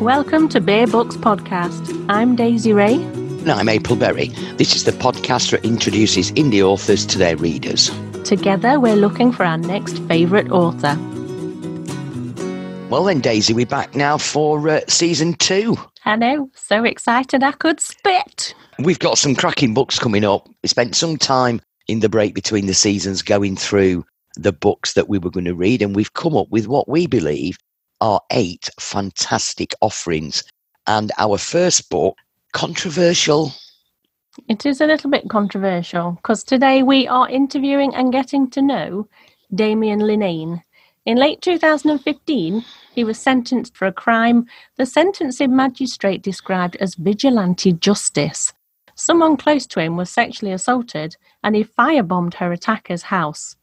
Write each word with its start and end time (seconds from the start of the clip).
Welcome 0.00 0.50
to 0.50 0.60
Bear 0.60 0.86
Books 0.86 1.16
Podcast. 1.16 2.04
I'm 2.10 2.36
Daisy 2.36 2.74
Ray. 2.74 2.96
And 2.96 3.50
I'm 3.50 3.66
April 3.70 3.96
Berry. 3.96 4.28
This 4.58 4.76
is 4.76 4.84
the 4.84 4.92
podcast 4.92 5.52
that 5.52 5.64
introduces 5.64 6.32
indie 6.32 6.60
authors 6.60 7.06
to 7.06 7.16
their 7.16 7.34
readers. 7.38 7.90
Together, 8.22 8.78
we're 8.78 8.94
looking 8.94 9.32
for 9.32 9.46
our 9.46 9.56
next 9.56 9.98
favourite 10.00 10.50
author. 10.50 10.98
Well, 12.90 13.04
then, 13.04 13.20
Daisy, 13.20 13.54
we're 13.54 13.64
back 13.64 13.94
now 13.94 14.18
for 14.18 14.68
uh, 14.68 14.80
season 14.86 15.32
two. 15.32 15.78
I 16.04 16.16
know, 16.16 16.50
so 16.54 16.84
excited 16.84 17.42
I 17.42 17.52
could 17.52 17.80
spit. 17.80 18.54
We've 18.78 18.98
got 18.98 19.16
some 19.16 19.34
cracking 19.34 19.72
books 19.72 19.98
coming 19.98 20.24
up. 20.24 20.46
We 20.62 20.68
spent 20.68 20.94
some 20.94 21.16
time 21.16 21.58
in 21.88 22.00
the 22.00 22.10
break 22.10 22.34
between 22.34 22.66
the 22.66 22.74
seasons 22.74 23.22
going 23.22 23.56
through 23.56 24.04
the 24.34 24.52
books 24.52 24.92
that 24.92 25.08
we 25.08 25.16
were 25.16 25.30
going 25.30 25.46
to 25.46 25.54
read, 25.54 25.80
and 25.80 25.96
we've 25.96 26.12
come 26.12 26.36
up 26.36 26.50
with 26.50 26.68
what 26.68 26.86
we 26.86 27.06
believe 27.06 27.56
are 28.00 28.20
eight 28.30 28.70
fantastic 28.78 29.74
offerings. 29.80 30.44
And 30.86 31.12
our 31.18 31.38
first 31.38 31.90
book, 31.90 32.16
controversial. 32.52 33.52
It 34.48 34.66
is 34.66 34.80
a 34.80 34.86
little 34.86 35.10
bit 35.10 35.28
controversial 35.28 36.12
because 36.12 36.44
today 36.44 36.82
we 36.82 37.08
are 37.08 37.28
interviewing 37.28 37.94
and 37.94 38.12
getting 38.12 38.50
to 38.50 38.62
know 38.62 39.08
Damien 39.54 40.00
Linnane. 40.00 40.62
In 41.06 41.16
late 41.16 41.40
2015, 41.40 42.64
he 42.94 43.04
was 43.04 43.18
sentenced 43.18 43.76
for 43.76 43.86
a 43.86 43.92
crime 43.92 44.46
the 44.76 44.86
sentencing 44.86 45.54
magistrate 45.54 46.22
described 46.22 46.76
as 46.76 46.96
vigilante 46.96 47.72
justice. 47.72 48.52
Someone 48.94 49.36
close 49.36 49.66
to 49.68 49.80
him 49.80 49.96
was 49.96 50.10
sexually 50.10 50.52
assaulted 50.52 51.16
and 51.44 51.54
he 51.54 51.62
firebombed 51.64 52.34
her 52.34 52.50
attacker's 52.52 53.02
house. 53.02 53.56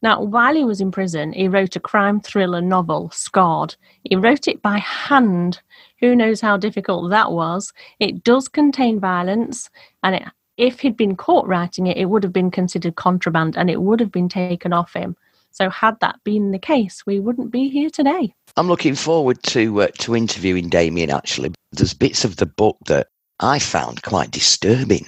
Now, 0.00 0.22
while 0.22 0.54
he 0.54 0.64
was 0.64 0.80
in 0.80 0.92
prison, 0.92 1.32
he 1.32 1.48
wrote 1.48 1.74
a 1.74 1.80
crime 1.80 2.20
thriller 2.20 2.60
novel, 2.60 3.10
Scarred. 3.10 3.74
He 4.04 4.14
wrote 4.14 4.46
it 4.46 4.62
by 4.62 4.78
hand. 4.78 5.60
Who 6.00 6.14
knows 6.14 6.40
how 6.40 6.56
difficult 6.56 7.10
that 7.10 7.32
was? 7.32 7.72
It 7.98 8.22
does 8.22 8.46
contain 8.46 9.00
violence, 9.00 9.68
and 10.04 10.14
it, 10.14 10.22
if 10.56 10.80
he'd 10.80 10.96
been 10.96 11.16
caught 11.16 11.48
writing 11.48 11.88
it, 11.88 11.96
it 11.96 12.06
would 12.06 12.22
have 12.22 12.32
been 12.32 12.50
considered 12.50 12.94
contraband 12.94 13.56
and 13.56 13.68
it 13.68 13.82
would 13.82 13.98
have 13.98 14.12
been 14.12 14.28
taken 14.28 14.72
off 14.72 14.92
him. 14.92 15.16
So, 15.50 15.68
had 15.70 15.98
that 16.00 16.22
been 16.22 16.52
the 16.52 16.58
case, 16.58 17.04
we 17.04 17.18
wouldn't 17.18 17.50
be 17.50 17.68
here 17.68 17.90
today. 17.90 18.32
I'm 18.56 18.68
looking 18.68 18.94
forward 18.94 19.42
to 19.44 19.82
uh, 19.82 19.88
to 19.98 20.14
interviewing 20.14 20.68
Damien. 20.68 21.10
Actually, 21.10 21.52
there's 21.72 21.94
bits 21.94 22.24
of 22.24 22.36
the 22.36 22.46
book 22.46 22.76
that 22.86 23.08
I 23.40 23.58
found 23.58 24.02
quite 24.02 24.30
disturbing. 24.30 25.06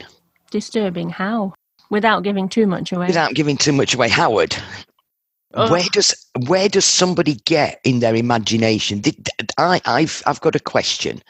Disturbing 0.50 1.10
how? 1.10 1.54
Without 1.90 2.22
giving 2.22 2.48
too 2.48 2.66
much 2.66 2.92
away. 2.92 3.08
Without 3.08 3.34
giving 3.34 3.56
too 3.56 3.72
much 3.72 3.94
away, 3.94 4.08
Howard. 4.08 4.56
Ugh. 5.54 5.70
Where 5.70 5.88
does 5.92 6.14
where 6.46 6.68
does 6.68 6.84
somebody 6.84 7.34
get 7.44 7.80
in 7.82 7.98
their 7.98 8.14
imagination? 8.14 9.00
Did, 9.00 9.28
I 9.58 9.80
I've 9.84 10.22
I've 10.26 10.40
got 10.40 10.54
a 10.54 10.60
question. 10.60 11.20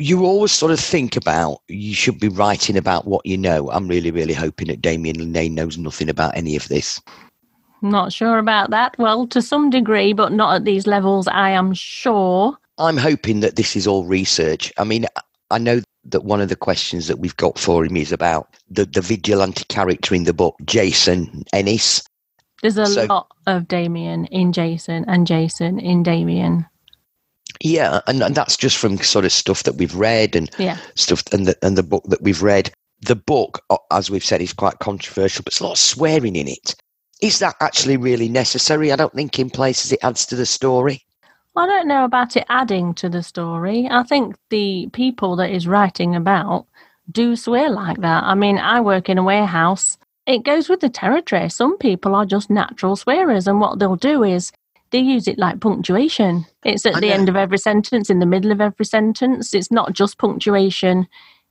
You 0.00 0.24
always 0.24 0.50
sort 0.50 0.72
of 0.72 0.80
think 0.80 1.16
about 1.16 1.58
you 1.68 1.94
should 1.94 2.18
be 2.18 2.26
writing 2.26 2.76
about 2.76 3.06
what 3.06 3.24
you 3.24 3.38
know. 3.38 3.70
I'm 3.70 3.86
really 3.86 4.10
really 4.10 4.34
hoping 4.34 4.66
that 4.68 4.82
Damien 4.82 5.16
Linnane 5.16 5.52
knows 5.52 5.78
nothing 5.78 6.08
about 6.08 6.36
any 6.36 6.56
of 6.56 6.66
this. 6.68 7.00
Not 7.80 8.12
sure 8.12 8.38
about 8.38 8.70
that. 8.70 8.96
Well, 8.98 9.28
to 9.28 9.40
some 9.40 9.70
degree, 9.70 10.14
but 10.14 10.32
not 10.32 10.56
at 10.56 10.64
these 10.64 10.86
levels, 10.86 11.28
I 11.28 11.50
am 11.50 11.74
sure. 11.74 12.56
I'm 12.78 12.96
hoping 12.96 13.40
that 13.40 13.56
this 13.56 13.76
is 13.76 13.86
all 13.86 14.04
research. 14.04 14.72
I 14.78 14.84
mean, 14.84 15.06
I 15.50 15.58
know 15.58 15.80
that 16.06 16.24
one 16.24 16.40
of 16.40 16.48
the 16.48 16.56
questions 16.56 17.06
that 17.08 17.18
we've 17.18 17.36
got 17.36 17.58
for 17.58 17.84
him 17.84 17.96
is 17.96 18.12
about 18.12 18.48
the, 18.70 18.84
the 18.84 19.00
vigilante 19.00 19.64
character 19.68 20.14
in 20.14 20.24
the 20.24 20.32
book, 20.34 20.56
Jason 20.64 21.44
Ennis. 21.52 22.02
There's 22.62 22.78
a 22.78 22.86
So- 22.86 23.06
lot 23.06 23.28
of 23.46 23.68
Damien 23.68 24.26
in 24.26 24.52
Jason 24.52 25.04
and 25.08 25.26
Jason 25.26 25.78
in 25.78 26.02
Damien. 26.02 26.66
Yeah, 27.60 28.00
and, 28.06 28.22
and 28.22 28.34
that's 28.34 28.56
just 28.56 28.76
from 28.76 28.98
sort 28.98 29.24
of 29.24 29.32
stuff 29.32 29.62
that 29.62 29.76
we've 29.76 29.94
read 29.94 30.34
and 30.34 30.50
Yeah. 30.58 30.78
stuff 30.94 31.22
and 31.32 31.46
the, 31.46 31.56
and 31.62 31.78
the 31.78 31.82
book 31.82 32.04
that 32.08 32.22
we've 32.22 32.42
read. 32.42 32.72
The 33.02 33.16
book, 33.16 33.62
as 33.90 34.10
we've 34.10 34.24
said, 34.24 34.40
is 34.40 34.52
quite 34.52 34.78
controversial, 34.80 35.42
but 35.42 35.52
it's 35.52 35.60
a 35.60 35.64
lot 35.64 35.72
of 35.72 35.78
swearing 35.78 36.36
in 36.36 36.48
it. 36.48 36.74
Is 37.20 37.38
that 37.38 37.54
actually 37.60 37.96
really 37.96 38.28
necessary? 38.28 38.92
I 38.92 38.96
don't 38.96 39.12
think 39.14 39.38
in 39.38 39.50
places 39.50 39.92
it 39.92 40.00
adds 40.02 40.26
to 40.26 40.36
the 40.36 40.46
story. 40.46 41.02
I 41.56 41.66
don't 41.66 41.86
know 41.86 42.04
about 42.04 42.36
it 42.36 42.46
adding 42.48 42.94
to 42.94 43.08
the 43.08 43.22
story. 43.22 43.88
I 43.90 44.02
think 44.02 44.36
the 44.50 44.88
people 44.92 45.36
that 45.36 45.50
is 45.50 45.68
writing 45.68 46.16
about 46.16 46.66
do 47.10 47.36
swear 47.36 47.70
like 47.70 48.00
that. 48.00 48.24
I 48.24 48.34
mean, 48.34 48.58
I 48.58 48.80
work 48.80 49.08
in 49.08 49.18
a 49.18 49.22
warehouse. 49.22 49.96
It 50.26 50.42
goes 50.42 50.68
with 50.68 50.80
the 50.80 50.88
territory. 50.88 51.48
Some 51.48 51.78
people 51.78 52.14
are 52.14 52.26
just 52.26 52.50
natural 52.50 52.96
swearers, 52.96 53.46
and 53.46 53.60
what 53.60 53.78
they'll 53.78 53.94
do 53.96 54.24
is 54.24 54.50
they 54.90 54.98
use 54.98 55.28
it 55.28 55.38
like 55.38 55.60
punctuation. 55.60 56.46
It's 56.64 56.86
at 56.86 56.96
I 56.96 57.00
the 57.00 57.08
know. 57.08 57.14
end 57.14 57.28
of 57.28 57.36
every 57.36 57.58
sentence, 57.58 58.10
in 58.10 58.18
the 58.18 58.26
middle 58.26 58.50
of 58.50 58.60
every 58.60 58.86
sentence. 58.86 59.54
It's 59.54 59.70
not 59.70 59.92
just 59.92 60.18
punctuation, 60.18 61.06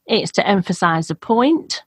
it's 0.07 0.31
to 0.33 0.47
emphasize 0.47 1.09
a 1.09 1.15
point. 1.15 1.83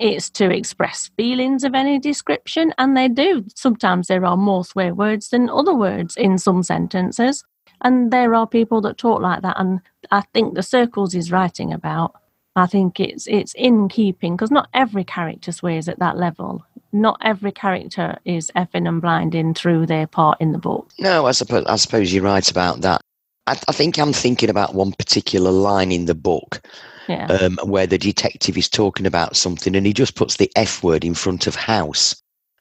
It's 0.00 0.30
to 0.30 0.50
express 0.50 1.10
feelings 1.18 1.62
of 1.62 1.74
any 1.74 1.98
description, 1.98 2.72
and 2.78 2.96
they 2.96 3.06
do. 3.06 3.44
Sometimes 3.54 4.08
there 4.08 4.24
are 4.24 4.36
more 4.36 4.64
swear 4.64 4.94
words 4.94 5.28
than 5.28 5.50
other 5.50 5.74
words 5.74 6.16
in 6.16 6.38
some 6.38 6.62
sentences. 6.62 7.44
And 7.82 8.10
there 8.10 8.34
are 8.34 8.46
people 8.46 8.80
that 8.80 8.96
talk 8.96 9.20
like 9.20 9.42
that. 9.42 9.60
And 9.60 9.80
I 10.10 10.22
think 10.32 10.54
the 10.54 10.62
circles 10.62 11.12
he's 11.12 11.30
writing 11.30 11.70
about, 11.70 12.14
I 12.56 12.66
think 12.66 12.98
it's 12.98 13.26
it's 13.26 13.52
in 13.54 13.90
keeping 13.90 14.36
because 14.36 14.50
not 14.50 14.70
every 14.72 15.04
character 15.04 15.52
swears 15.52 15.86
at 15.86 15.98
that 15.98 16.16
level. 16.16 16.64
Not 16.92 17.18
every 17.22 17.52
character 17.52 18.18
is 18.24 18.50
effing 18.56 18.88
and 18.88 19.02
blinding 19.02 19.52
through 19.52 19.84
their 19.84 20.06
part 20.06 20.40
in 20.40 20.52
the 20.52 20.58
book. 20.58 20.90
No, 20.98 21.26
I 21.26 21.32
suppose 21.32 21.66
I 21.66 21.76
suppose 21.76 22.12
you're 22.12 22.24
right 22.24 22.50
about 22.50 22.80
that. 22.80 23.02
I, 23.46 23.58
I 23.68 23.72
think 23.72 23.98
I'm 23.98 24.14
thinking 24.14 24.48
about 24.48 24.74
one 24.74 24.92
particular 24.92 25.50
line 25.50 25.92
in 25.92 26.06
the 26.06 26.14
book 26.14 26.62
Yeah. 27.10 27.26
um, 27.26 27.58
where 27.64 27.86
the 27.86 27.98
detective 27.98 28.56
is 28.56 28.68
talking 28.68 29.06
about 29.06 29.36
something 29.36 29.74
and 29.76 29.84
he 29.86 29.92
just 29.92 30.14
puts 30.14 30.36
the 30.36 30.50
F 30.56 30.82
word 30.82 31.04
in 31.04 31.14
front 31.14 31.46
of 31.46 31.54
house, 31.56 32.14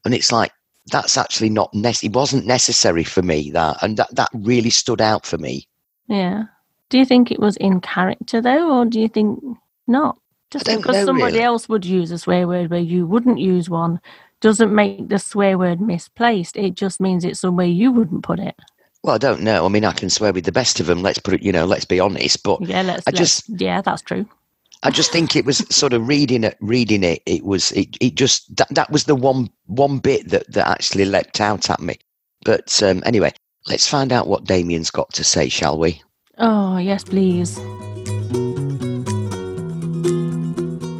and 0.05 0.13
it's 0.13 0.31
like 0.31 0.51
that's 0.91 1.17
actually 1.17 1.49
not 1.49 1.73
nec- 1.73 2.03
It 2.03 2.13
wasn't 2.13 2.45
necessary 2.47 3.03
for 3.03 3.21
me 3.21 3.51
that, 3.51 3.77
and 3.83 3.95
that 3.97 4.13
that 4.15 4.29
really 4.33 4.71
stood 4.71 5.01
out 5.01 5.25
for 5.25 5.37
me. 5.37 5.67
yeah. 6.07 6.43
Do 6.89 6.97
you 6.97 7.05
think 7.05 7.29
it 7.31 7.39
was 7.39 7.55
in 7.57 7.81
character 7.81 8.41
though, 8.41 8.79
or 8.79 8.85
do 8.85 8.99
you 8.99 9.07
think 9.07 9.39
not? 9.87 10.17
Just 10.49 10.65
because 10.65 10.95
know, 10.95 11.05
somebody 11.05 11.33
really. 11.33 11.43
else 11.45 11.69
would 11.69 11.85
use 11.85 12.09
a 12.09 12.17
swear 12.17 12.47
word 12.47 12.71
where 12.71 12.79
you 12.79 13.05
wouldn't 13.05 13.37
use 13.37 13.69
one 13.69 13.99
doesn't 14.41 14.73
make 14.73 15.07
the 15.09 15.19
swear 15.19 15.55
word 15.59 15.79
misplaced. 15.79 16.57
It 16.57 16.73
just 16.73 16.99
means 16.99 17.23
it's 17.23 17.41
somewhere 17.41 17.67
you 17.67 17.91
wouldn't 17.91 18.23
put 18.23 18.39
it. 18.39 18.55
Well, 19.03 19.13
I 19.13 19.19
don't 19.19 19.41
know. 19.41 19.65
I 19.65 19.69
mean, 19.69 19.85
I 19.85 19.91
can 19.91 20.09
swear 20.09 20.33
with 20.33 20.45
the 20.45 20.51
best 20.51 20.79
of 20.79 20.87
them. 20.87 21.03
Let's 21.03 21.19
put 21.19 21.35
it, 21.35 21.43
you 21.43 21.51
know, 21.51 21.65
let's 21.65 21.85
be 21.85 21.99
honest. 21.99 22.41
But 22.41 22.61
Yeah, 22.67 22.81
let's, 22.81 23.03
I 23.07 23.11
let's- 23.11 23.19
just- 23.19 23.61
yeah, 23.61 23.81
that's 23.83 24.01
true. 24.01 24.25
I 24.81 24.91
just 24.91 25.11
think 25.11 25.35
it 25.35 25.45
was 25.45 25.57
sort 25.69 25.91
of 25.91 26.07
reading 26.07 26.45
it, 26.45 26.57
reading 26.61 27.03
it. 27.03 27.21
It 27.25 27.43
was, 27.43 27.73
it, 27.73 27.97
it 27.99 28.15
just 28.15 28.55
that 28.55 28.69
that 28.69 28.89
was 28.89 29.03
the 29.03 29.15
one 29.15 29.49
one 29.65 29.99
bit 29.99 30.29
that 30.29 30.49
that 30.53 30.69
actually 30.69 31.03
leapt 31.03 31.41
out 31.41 31.69
at 31.69 31.81
me. 31.81 31.97
But 32.45 32.81
um, 32.81 33.03
anyway, 33.05 33.33
let's 33.67 33.89
find 33.89 34.13
out 34.13 34.27
what 34.27 34.45
Damien's 34.45 34.89
got 34.89 35.11
to 35.13 35.23
say, 35.25 35.49
shall 35.49 35.77
we? 35.77 36.01
Oh, 36.37 36.77
yes, 36.77 37.03
please. 37.03 37.59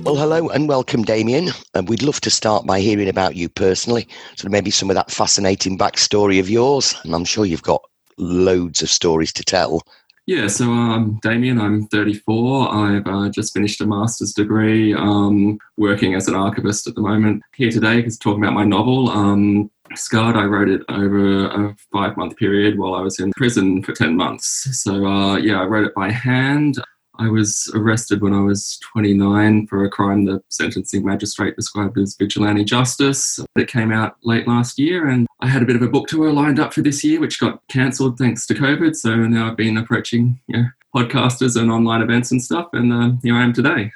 Well, 0.04 0.18
hello 0.18 0.50
and 0.50 0.68
welcome, 0.68 1.04
Damien. 1.04 1.52
And 1.74 1.88
we'd 1.88 2.04
love 2.04 2.20
to 2.22 2.30
start 2.30 2.66
by 2.66 2.82
hearing 2.82 3.08
about 3.08 3.38
you 3.38 3.48
personally, 3.48 4.10
sort 4.36 4.48
of 4.48 4.52
maybe 4.52 4.72
some 4.72 4.90
of 4.90 4.96
that 4.96 5.10
fascinating 5.10 5.78
backstory 5.78 6.42
of 6.42 6.50
yours. 6.50 6.96
And 7.06 7.16
I'm 7.16 7.24
sure 7.24 7.46
you've 7.46 7.64
got 7.64 7.82
loads 8.18 8.82
of 8.82 8.90
stories 8.90 9.32
to 9.34 9.44
tell. 9.44 9.84
Yeah, 10.30 10.46
so 10.46 10.66
um, 10.66 11.20
Damien, 11.24 11.60
I'm 11.60 11.88
34. 11.88 12.72
I've 12.72 13.08
uh, 13.08 13.30
just 13.30 13.52
finished 13.52 13.82
a 13.82 13.88
master's 13.88 14.32
degree, 14.32 14.94
um, 14.94 15.58
working 15.76 16.14
as 16.14 16.28
an 16.28 16.36
archivist 16.36 16.86
at 16.86 16.94
the 16.94 17.02
moment. 17.02 17.42
Here 17.56 17.72
today 17.72 17.96
because 17.96 18.16
talking 18.20 18.44
about 18.44 18.54
my 18.54 18.64
novel, 18.64 19.10
um, 19.10 19.72
Scarred. 19.96 20.36
I 20.36 20.44
wrote 20.44 20.70
it 20.70 20.84
over 20.88 21.48
a 21.48 21.76
five 21.92 22.16
month 22.16 22.38
period 22.38 22.78
while 22.78 22.94
I 22.94 23.02
was 23.02 23.20
in 23.20 23.32
prison 23.38 23.81
for 23.81 23.92
10 23.92 24.16
months. 24.16 24.68
So, 24.84 25.04
uh, 25.04 25.38
yeah, 25.38 25.62
I 25.62 25.66
wrote 25.66 25.88
it 25.88 25.96
by 25.96 26.12
hand. 26.12 26.80
I 27.19 27.27
was 27.27 27.69
arrested 27.75 28.21
when 28.21 28.33
I 28.33 28.39
was 28.39 28.80
29 28.94 29.68
for 29.68 29.83
a 29.83 29.89
crime 29.89 30.24
the 30.24 30.42
sentencing 30.48 31.06
magistrate 31.06 31.57
described 31.57 31.98
as 31.98 32.16
vigilante 32.18 32.63
justice. 32.63 33.42
It 33.57 33.68
came 33.68 33.92
out 33.92 34.16
late 34.24 34.48
last 34.48 34.80
year, 34.80 35.10
and 35.10 35.27
I 35.42 35.48
had 35.48 35.62
a 35.62 35.66
bit 35.66 35.75
of 35.75 35.81
a 35.81 35.89
book 35.89 36.07
tour 36.07 36.31
lined 36.31 36.62
up 36.62 36.74
for 36.74 36.81
this 36.81 37.04
year, 37.04 37.19
which 37.19 37.42
got 37.42 37.62
cancelled 37.68 38.18
thanks 38.18 38.48
to 38.48 38.54
COVID. 38.54 38.95
So 38.95 39.16
now 39.16 39.51
I've 39.51 39.57
been 39.57 39.75
approaching 39.75 40.39
you 40.48 40.57
know, 40.60 40.66
podcasters 40.95 41.60
and 41.60 41.69
online 41.69 42.01
events 42.01 42.31
and 42.31 42.42
stuff, 42.42 42.69
and 42.71 42.94
uh, 42.94 43.12
here 43.22 43.36
I 43.36 43.44
am 43.44 43.51
today. 43.51 43.92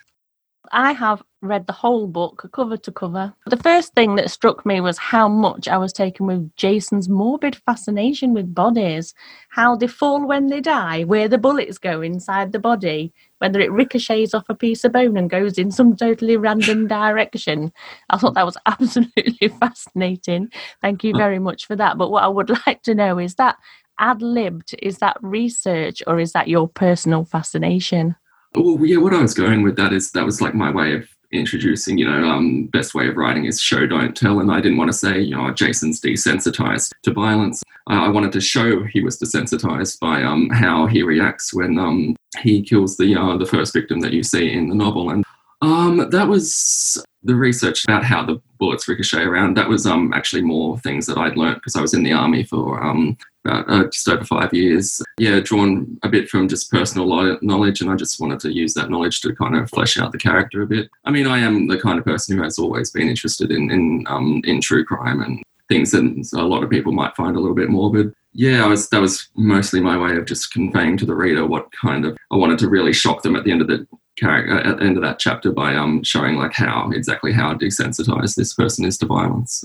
I 0.74 0.92
have 0.92 1.24
read 1.44 1.68
the 1.68 1.74
whole 1.74 2.08
book, 2.08 2.50
cover 2.54 2.78
to 2.78 2.92
cover. 2.92 3.34
The 3.46 3.58
first 3.58 3.94
thing 3.94 4.16
that 4.16 4.32
struck 4.32 4.66
me 4.66 4.82
was 4.82 4.98
how 4.98 5.28
much 5.28 5.68
I 5.68 5.78
was 5.78 5.94
taken 5.94 6.26
with 6.26 6.56
Jason's 6.56 7.10
morbid 7.10 7.56
fascination 7.56 8.34
with 8.34 8.56
bodies, 8.56 9.14
how 9.50 9.76
they 9.76 9.88
fall 9.88 10.26
when 10.26 10.48
they 10.48 10.62
die, 10.62 11.04
where 11.04 11.28
the 11.28 11.38
bullets 11.38 11.78
go 11.78 12.02
inside 12.02 12.52
the 12.52 12.60
body, 12.60 13.14
whether 13.40 13.60
it 13.60 13.72
ricochets 13.72 14.34
off 14.34 14.46
a 14.50 14.56
piece 14.56 14.84
of 14.84 14.94
bone 14.94 15.18
and 15.18 15.30
goes 15.30 15.58
in 15.58 15.70
some 15.72 15.96
totally 15.96 16.38
random 16.38 16.88
direction. 17.00 17.72
I 18.10 18.18
thought 18.18 18.36
that 18.36 18.46
was 18.46 18.58
absolutely 18.66 19.50
fascinating. 19.50 20.50
Thank 20.82 21.04
you 21.04 21.14
very 21.16 21.40
much 21.40 21.66
for 21.66 21.76
that. 21.76 21.98
But 21.98 22.10
what 22.10 22.24
I 22.24 22.28
would 22.28 22.50
like 22.68 22.82
to 22.84 22.96
know 22.96 23.20
is 23.20 23.36
that 23.36 23.58
ad 24.00 24.22
libbed? 24.22 24.76
Is 24.82 25.00
that 25.00 25.18
research 25.22 26.02
or 26.08 26.20
is 26.20 26.32
that 26.34 26.48
your 26.48 26.68
personal 26.68 27.26
fascination? 27.26 28.16
Well, 28.56 28.86
yeah, 28.86 28.98
what 28.98 29.14
I 29.14 29.22
was 29.22 29.34
going 29.34 29.64
with 29.64 29.76
that 29.78 29.94
is 29.94 30.12
that 30.12 30.26
was 30.26 30.42
like 30.42 30.54
my 30.54 30.72
way 30.72 30.94
of 30.94 31.08
introducing, 31.34 31.98
you 31.98 32.06
know, 32.10 32.28
um, 32.28 32.66
best 32.68 32.94
way 32.94 33.08
of 33.08 33.18
writing 33.18 33.46
is 33.46 33.60
show, 33.60 33.86
don't 33.86 34.16
tell. 34.16 34.40
And 34.40 34.52
I 34.52 34.62
didn't 34.62 34.78
want 34.78 34.92
to 34.92 34.98
say, 34.98 35.20
you 35.20 35.36
know, 35.36 35.52
Jason's 35.52 36.00
desensitized 36.00 36.92
to 37.04 37.14
violence. 37.14 37.64
Uh, 37.90 38.04
I 38.04 38.10
wanted 38.10 38.32
to 38.34 38.42
show 38.42 38.84
he 38.84 39.02
was 39.02 39.20
desensitized 39.20 40.00
by 40.00 40.24
um, 40.24 40.50
how 40.50 40.86
he 40.88 41.04
reacts 41.04 41.54
when 41.54 41.78
um, 41.78 42.16
he 42.42 42.62
kills 42.62 42.98
the 42.98 43.16
uh, 43.16 43.38
the 43.38 43.46
first 43.46 43.74
victim 43.74 44.00
that 44.02 44.14
you 44.14 44.24
see 44.24 44.54
in 44.54 44.70
the 44.70 44.76
novel. 44.76 45.10
And 45.10 45.24
um, 45.64 46.10
that 46.10 46.28
was 46.28 47.04
the 47.24 47.36
research 47.36 47.86
about 47.86 48.04
how 48.04 48.26
the 48.26 48.42
bullets 48.60 48.88
ricochet 48.88 49.24
around. 49.24 49.56
That 49.56 49.70
was 49.70 49.86
um, 49.86 50.12
actually 50.14 50.42
more 50.42 50.78
things 50.80 51.06
that 51.06 51.18
I'd 51.18 51.38
learned 51.38 51.56
because 51.56 51.78
I 51.78 51.82
was 51.82 51.94
in 51.94 52.04
the 52.04 52.12
army 52.12 52.44
for 52.44 52.84
um, 52.84 53.18
about 53.46 53.70
uh, 53.70 53.86
just 53.86 54.10
over 54.10 54.26
five 54.26 54.54
years. 54.54 55.02
Yeah, 55.18 55.40
drawn 55.40 55.98
a 56.04 56.10
bit 56.10 56.28
from 56.28 56.50
just 56.50 56.70
personal 56.70 57.08
knowledge, 57.42 57.80
and 57.80 57.90
I 57.90 57.96
just 57.96 58.20
wanted 58.20 58.42
to 58.42 58.54
use 58.54 58.74
that 58.74 58.90
knowledge 58.90 59.22
to 59.22 59.34
kind 59.36 59.56
of 59.56 59.70
flesh 59.70 59.98
out 59.98 60.12
the 60.12 60.18
character 60.18 60.64
a 60.64 60.68
bit. 60.68 60.90
I 61.06 61.12
mean, 61.12 61.28
I 61.28 61.40
am 61.40 61.68
the 61.68 61.80
kind 61.80 61.98
of 61.98 62.04
person 62.04 62.38
who 62.38 62.44
has 62.44 62.60
always 62.60 62.92
been 62.92 63.08
interested 63.08 63.50
in 63.50 63.72
in 63.72 64.06
um, 64.08 64.42
in 64.44 64.60
true 64.60 64.84
crime 64.84 65.22
and 65.22 65.42
things 65.70 65.92
that 65.92 66.30
a 66.34 66.44
lot 66.44 66.64
of 66.64 66.70
people 66.70 66.92
might 66.92 67.16
find 67.16 67.38
a 67.38 67.40
little 67.40 67.56
bit 67.56 67.70
morbid. 67.70 68.14
Yeah, 68.34 68.66
was, 68.66 68.90
that 68.90 69.00
was 69.00 69.30
mostly 69.36 69.80
my 69.80 69.96
way 69.96 70.18
of 70.18 70.26
just 70.26 70.52
conveying 70.52 70.98
to 70.98 71.06
the 71.06 71.16
reader 71.16 71.46
what 71.46 71.72
kind 71.72 72.04
of 72.04 72.18
I 72.32 72.36
wanted 72.36 72.60
to 72.60 72.70
really 72.70 72.92
shock 72.92 73.22
them 73.22 73.36
at 73.36 73.44
the 73.44 73.52
end 73.52 73.62
of 73.62 73.68
the 73.68 73.88
character 74.18 74.60
at 74.60 74.78
the 74.78 74.84
end 74.84 74.98
of 74.98 75.04
that 75.04 75.20
chapter 75.20 75.52
by 75.52 75.76
um, 75.76 76.04
showing 76.04 76.36
like 76.36 76.54
how 76.54 76.90
exactly 76.92 77.32
how 77.32 77.54
desensitized 77.54 78.36
this 78.36 78.54
person 78.54 78.86
is 78.86 78.98
to 79.00 79.06
violence. 79.06 79.64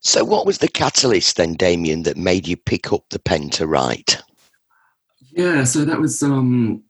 So, 0.00 0.24
what 0.24 0.46
was 0.46 0.58
the 0.58 0.68
catalyst 0.68 1.36
then, 1.36 1.54
Damien, 1.54 2.04
that 2.04 2.16
made 2.16 2.48
you 2.48 2.56
pick 2.56 2.92
up 2.92 3.04
the 3.10 3.18
pen 3.18 3.50
to 3.50 3.66
write? 3.66 4.22
Yeah, 5.32 5.64
so 5.64 5.84
that 5.84 6.00
was 6.00 6.22
um, 6.22 6.82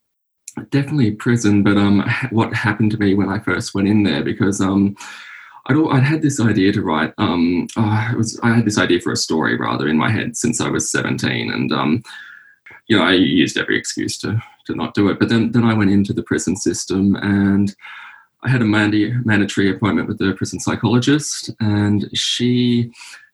definitely 0.70 1.12
prison, 1.12 1.62
but 1.62 1.76
um, 1.76 2.08
what 2.30 2.54
happened 2.54 2.92
to 2.92 2.98
me 2.98 3.14
when 3.14 3.28
I 3.28 3.40
first 3.40 3.74
went 3.74 3.88
in 3.88 4.04
there 4.04 4.22
because 4.22 4.60
um, 4.60 4.96
I'd, 5.66 5.76
I'd 5.76 6.02
had 6.04 6.22
this 6.22 6.40
idea 6.40 6.72
to 6.72 6.82
write. 6.82 7.12
Um, 7.18 7.66
oh, 7.76 8.08
it 8.12 8.16
was 8.16 8.38
I 8.42 8.54
had 8.54 8.64
this 8.64 8.78
idea 8.78 9.00
for 9.00 9.12
a 9.12 9.16
story 9.16 9.56
rather 9.56 9.88
in 9.88 9.98
my 9.98 10.10
head 10.10 10.36
since 10.36 10.60
I 10.60 10.68
was 10.68 10.90
seventeen, 10.90 11.50
and 11.50 11.72
um, 11.72 12.02
you 12.86 12.96
know 12.96 13.02
I 13.02 13.12
used 13.12 13.58
every 13.58 13.76
excuse 13.76 14.18
to 14.18 14.40
to 14.66 14.74
not 14.74 14.94
do 14.94 15.08
it. 15.08 15.18
But 15.18 15.28
then 15.28 15.52
then 15.52 15.64
I 15.64 15.74
went 15.74 15.90
into 15.90 16.12
the 16.12 16.22
prison 16.22 16.56
system 16.56 17.16
and 17.16 17.74
I 18.42 18.48
had 18.48 18.62
a 18.62 18.64
mandatory 18.64 19.70
appointment 19.70 20.08
with 20.08 20.18
the 20.18 20.32
prison 20.32 20.60
psychologist, 20.60 21.50
and 21.60 22.08
she 22.14 22.90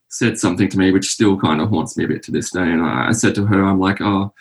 said 0.08 0.38
something 0.38 0.68
to 0.68 0.78
me 0.78 0.90
which 0.90 1.06
still 1.08 1.38
kind 1.38 1.60
of 1.60 1.68
haunts 1.68 1.96
me 1.96 2.04
a 2.04 2.08
bit 2.08 2.22
to 2.24 2.32
this 2.32 2.50
day. 2.50 2.62
And 2.62 2.82
I, 2.82 3.08
I 3.08 3.12
said 3.12 3.34
to 3.36 3.46
her, 3.46 3.62
I'm 3.62 3.78
like, 3.78 4.00
oh, 4.00 4.32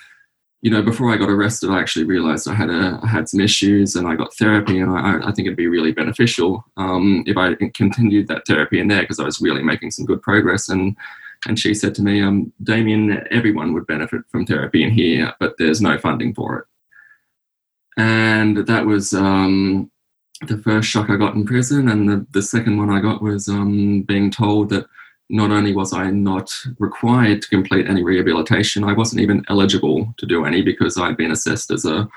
you 0.61 0.71
know, 0.71 0.81
before 0.81 1.13
I 1.13 1.17
got 1.17 1.29
arrested, 1.29 1.69
I 1.69 1.79
actually 1.79 2.05
realized 2.05 2.47
I 2.47 2.55
had 2.55 2.71
a, 2.71 2.99
I 3.03 3.07
had 3.07 3.29
some 3.29 3.39
issues, 3.39 3.95
and 3.95 4.07
I 4.07 4.15
got 4.15 4.33
therapy, 4.35 4.79
and 4.79 4.91
I, 4.91 5.19
I 5.19 5.31
think 5.31 5.45
it'd 5.45 5.57
be 5.57 5.67
really 5.67 5.91
beneficial 5.91 6.65
um, 6.77 7.23
if 7.27 7.37
I 7.37 7.53
continued 7.75 8.27
that 8.29 8.47
therapy 8.47 8.79
in 8.79 8.87
there 8.87 9.01
because 9.01 9.19
I 9.19 9.25
was 9.25 9.41
really 9.41 9.61
making 9.61 9.91
some 9.91 10.05
good 10.05 10.21
progress. 10.23 10.69
And 10.69 10.95
and 11.47 11.59
she 11.59 11.75
said 11.75 11.93
to 11.95 12.01
me, 12.01 12.21
um, 12.23 12.51
Damien, 12.63 13.23
everyone 13.29 13.73
would 13.73 13.85
benefit 13.85 14.21
from 14.31 14.47
therapy 14.47 14.83
in 14.83 14.89
here, 14.89 15.31
but 15.39 15.53
there's 15.59 15.81
no 15.81 15.99
funding 15.99 16.33
for 16.33 16.59
it. 16.59 16.65
And 17.97 18.57
that 18.57 18.85
was 18.85 19.13
um, 19.13 19.89
the 20.47 20.57
first 20.57 20.89
shock 20.89 21.09
I 21.09 21.15
got 21.15 21.35
in 21.35 21.45
prison, 21.45 21.89
and 21.89 22.09
the, 22.09 22.25
the 22.31 22.41
second 22.41 22.77
one 22.77 22.89
I 22.89 22.99
got 22.99 23.21
was 23.21 23.47
um, 23.47 24.01
being 24.01 24.31
told 24.31 24.69
that 24.69 24.85
not 25.29 25.51
only 25.51 25.73
was 25.73 25.93
I 25.93 26.11
not 26.11 26.51
required 26.77 27.41
to 27.41 27.49
complete 27.49 27.87
any 27.87 28.03
rehabilitation, 28.03 28.83
I 28.83 28.93
wasn't 28.93 29.21
even 29.21 29.43
eligible 29.49 30.13
to 30.17 30.25
do 30.25 30.45
any 30.45 30.61
because 30.61 30.97
I'd 30.97 31.17
been 31.17 31.31
assessed 31.31 31.71
as 31.71 31.85
a 31.85 32.07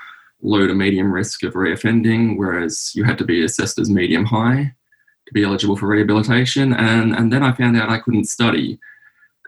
low 0.41 0.67
to 0.67 0.75
medium 0.75 1.11
risk 1.11 1.43
of 1.43 1.53
reoffending, 1.53 2.37
whereas 2.37 2.91
you 2.95 3.03
had 3.03 3.17
to 3.17 3.25
be 3.25 3.43
assessed 3.43 3.79
as 3.79 3.89
medium 3.89 4.25
high 4.25 4.73
to 5.25 5.33
be 5.33 5.43
eligible 5.43 5.75
for 5.75 5.87
rehabilitation. 5.87 6.73
And, 6.73 7.15
and 7.15 7.31
then 7.33 7.43
I 7.43 7.51
found 7.51 7.77
out 7.77 7.89
I 7.89 7.99
couldn't 7.99 8.25
study 8.25 8.79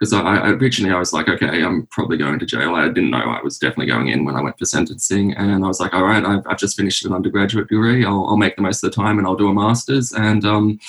because 0.02 0.12
I, 0.14 0.34
I, 0.34 0.48
originally 0.48 0.92
I 0.92 0.98
was 0.98 1.12
like, 1.12 1.28
okay, 1.28 1.62
I'm 1.62 1.86
probably 1.86 2.16
going 2.16 2.40
to 2.40 2.44
jail. 2.44 2.74
I 2.74 2.88
didn't 2.88 3.12
know 3.12 3.18
I 3.18 3.40
was 3.40 3.56
definitely 3.56 3.86
going 3.86 4.08
in 4.08 4.24
when 4.24 4.34
I 4.34 4.42
went 4.42 4.58
for 4.58 4.64
sentencing, 4.64 5.32
and 5.34 5.64
I 5.64 5.68
was 5.68 5.78
like, 5.78 5.94
all 5.94 6.02
right, 6.02 6.24
I've, 6.24 6.44
I've 6.48 6.58
just 6.58 6.76
finished 6.76 7.04
an 7.04 7.12
undergraduate 7.12 7.68
degree. 7.68 8.04
I'll, 8.04 8.26
I'll, 8.26 8.36
make 8.36 8.56
the 8.56 8.62
most 8.62 8.82
of 8.82 8.90
the 8.90 8.96
time, 8.96 9.18
and 9.18 9.28
I'll 9.28 9.36
do 9.36 9.48
a 9.48 9.54
master's. 9.54 10.10
And 10.10 10.44
um, 10.44 10.80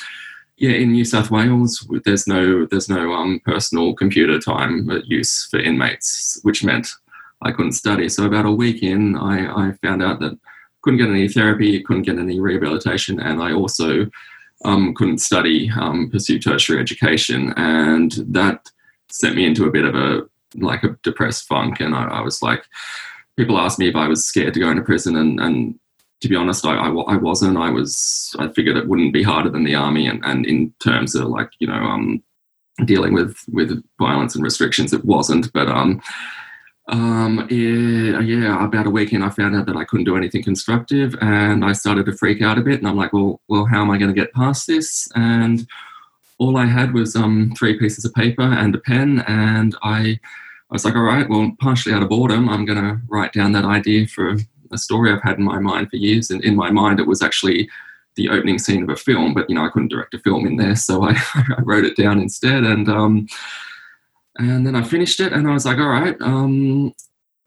yeah, 0.57 0.71
in 0.71 0.93
New 0.93 1.05
South 1.05 1.29
Wales, 1.29 1.87
there's 2.05 2.25
no 2.25 2.65
there's 2.65 2.89
no 2.89 3.13
um, 3.13 3.39
personal 3.45 3.93
computer 3.93 4.39
time 4.39 4.89
use 5.05 5.45
for 5.45 5.59
inmates, 5.59 6.39
which 6.41 6.63
meant 6.63 6.87
I 7.43 7.51
couldn't 7.51 7.73
study. 7.73 8.09
So 8.09 8.25
about 8.25 8.47
a 8.47 8.51
week 8.51 8.81
in, 8.81 9.15
I, 9.15 9.67
I 9.67 9.71
found 9.83 10.01
out 10.01 10.21
that 10.21 10.39
couldn't 10.81 10.97
get 10.97 11.09
any 11.09 11.27
therapy, 11.27 11.83
couldn't 11.83 12.01
get 12.01 12.17
any 12.17 12.39
rehabilitation, 12.39 13.19
and 13.19 13.43
I 13.43 13.53
also 13.53 14.09
um, 14.65 14.95
couldn't 14.95 15.19
study, 15.19 15.69
um, 15.79 16.09
pursue 16.09 16.39
tertiary 16.39 16.79
education, 16.79 17.53
and 17.57 18.13
that 18.29 18.71
sent 19.11 19.35
me 19.35 19.45
into 19.45 19.65
a 19.65 19.71
bit 19.71 19.85
of 19.85 19.95
a 19.95 20.21
like 20.55 20.83
a 20.83 20.97
depressed 21.03 21.47
funk. 21.47 21.79
And 21.79 21.95
I, 21.95 22.05
I 22.05 22.21
was 22.21 22.41
like, 22.41 22.65
people 23.37 23.57
asked 23.57 23.79
me 23.79 23.89
if 23.89 23.95
I 23.95 24.07
was 24.07 24.25
scared 24.25 24.53
to 24.53 24.59
go 24.59 24.69
into 24.69 24.83
prison, 24.83 25.15
and, 25.15 25.39
and 25.39 25.79
to 26.21 26.29
be 26.29 26.35
honest, 26.35 26.65
I, 26.65 26.75
I, 26.75 26.89
I, 26.89 27.15
wasn't. 27.17 27.57
I 27.57 27.69
was. 27.69 28.35
I 28.39 28.47
figured 28.49 28.77
it 28.77 28.87
wouldn't 28.87 29.13
be 29.13 29.23
harder 29.23 29.49
than 29.49 29.63
the 29.63 29.75
army, 29.75 30.07
and, 30.07 30.23
and 30.23 30.45
in 30.45 30.73
terms 30.81 31.15
of 31.15 31.27
like 31.27 31.49
you 31.59 31.67
know 31.67 31.73
um, 31.73 32.23
dealing 32.85 33.13
with 33.13 33.37
with 33.51 33.83
violence 33.99 34.35
and 34.35 34.43
restrictions, 34.43 34.93
it 34.93 35.05
wasn't. 35.05 35.51
But 35.53 35.67
um, 35.67 36.01
um, 36.89 37.47
yeah, 37.49 38.19
yeah, 38.19 38.65
about 38.65 38.87
a 38.87 38.91
week 38.91 39.13
in, 39.13 39.23
I 39.23 39.29
found 39.29 39.55
out 39.55 39.65
that 39.65 39.77
I 39.77 39.85
couldn't 39.85 40.05
do 40.05 40.17
anything 40.17 40.43
constructive, 40.43 41.15
and 41.21 41.63
I 41.63 41.73
started 41.73 42.05
to 42.05 42.17
freak 42.17 42.41
out 42.41 42.57
a 42.57 42.61
bit. 42.61 42.79
And 42.79 42.87
I'm 42.87 42.97
like, 42.97 43.13
well, 43.13 43.41
well, 43.47 43.65
how 43.65 43.81
am 43.81 43.91
I 43.91 43.97
going 43.97 44.13
to 44.13 44.19
get 44.19 44.33
past 44.33 44.67
this? 44.67 45.07
And 45.15 45.67
all 46.39 46.57
I 46.57 46.65
had 46.65 46.93
was 46.93 47.15
um, 47.15 47.53
three 47.57 47.77
pieces 47.77 48.05
of 48.05 48.13
paper 48.13 48.41
and 48.41 48.75
a 48.75 48.79
pen, 48.79 49.23
and 49.27 49.75
I, 49.83 49.99
I 49.99 50.71
was 50.71 50.85
like, 50.85 50.95
all 50.95 51.03
right, 51.03 51.29
well, 51.29 51.51
partially 51.59 51.93
out 51.93 52.03
of 52.03 52.09
boredom, 52.09 52.49
I'm 52.49 52.65
going 52.65 52.81
to 52.81 52.99
write 53.07 53.33
down 53.33 53.51
that 53.53 53.65
idea 53.65 54.07
for 54.07 54.35
a 54.71 54.77
story 54.77 55.11
I've 55.11 55.21
had 55.21 55.37
in 55.37 55.43
my 55.43 55.59
mind 55.59 55.89
for 55.89 55.97
years. 55.97 56.31
And 56.31 56.43
in 56.43 56.55
my 56.55 56.71
mind, 56.71 56.99
it 56.99 57.07
was 57.07 57.21
actually 57.21 57.69
the 58.15 58.29
opening 58.29 58.59
scene 58.59 58.83
of 58.83 58.89
a 58.89 58.95
film, 58.95 59.33
but 59.33 59.49
you 59.49 59.55
know, 59.55 59.65
I 59.65 59.69
couldn't 59.69 59.91
direct 59.91 60.13
a 60.13 60.19
film 60.19 60.45
in 60.45 60.57
there, 60.57 60.75
so 60.75 61.03
I, 61.07 61.15
I 61.35 61.61
wrote 61.61 61.85
it 61.85 61.97
down 61.97 62.19
instead, 62.19 62.63
and 62.63 62.89
um, 62.89 63.27
and 64.37 64.65
then 64.65 64.75
I 64.75 64.83
finished 64.83 65.19
it, 65.19 65.33
and 65.33 65.47
I 65.47 65.53
was 65.53 65.65
like, 65.65 65.77
all 65.77 65.89
right, 65.89 66.15
um, 66.21 66.93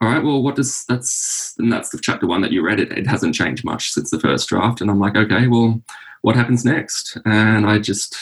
all 0.01 0.09
right, 0.09 0.23
well, 0.23 0.43
what 0.43 0.55
does 0.55 0.85
that's 0.85 1.55
and 1.57 1.71
that's 1.71 1.89
the 1.89 1.99
chapter 2.01 2.27
one 2.27 2.41
that 2.41 2.51
you 2.51 2.65
read. 2.65 2.79
It 2.79 2.91
it 2.91 3.07
hasn't 3.07 3.35
changed 3.35 3.63
much 3.63 3.91
since 3.91 4.09
the 4.11 4.19
first 4.19 4.49
draft, 4.49 4.81
and 4.81 4.89
I'm 4.89 4.99
like, 4.99 5.15
okay, 5.15 5.47
well, 5.47 5.81
what 6.21 6.35
happens 6.35 6.65
next? 6.65 7.17
And 7.25 7.65
I 7.65 7.79
just 7.79 8.17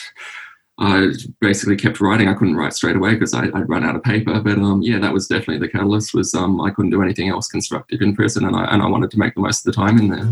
I 0.77 1.07
basically 1.39 1.77
kept 1.77 2.01
writing. 2.01 2.27
I 2.27 2.33
couldn't 2.33 2.57
write 2.57 2.73
straight 2.73 2.97
away 2.97 3.13
because 3.13 3.33
I'd 3.33 3.69
run 3.69 3.85
out 3.85 3.95
of 3.95 4.03
paper. 4.03 4.41
But 4.41 4.57
um, 4.57 4.81
yeah, 4.81 4.99
that 4.99 5.13
was 5.13 5.27
definitely 5.27 5.59
the 5.59 5.69
catalyst. 5.69 6.13
Was 6.13 6.33
um, 6.33 6.59
I 6.59 6.69
couldn't 6.69 6.91
do 6.91 7.01
anything 7.01 7.29
else 7.29 7.47
constructive 7.47 8.01
in 8.01 8.13
prison, 8.13 8.45
and 8.45 8.55
I 8.55 8.65
and 8.65 8.81
I 8.81 8.87
wanted 8.87 9.09
to 9.11 9.19
make 9.19 9.35
the 9.35 9.41
most 9.41 9.65
of 9.65 9.73
the 9.73 9.81
time 9.81 9.97
in 9.97 10.09
there. 10.09 10.25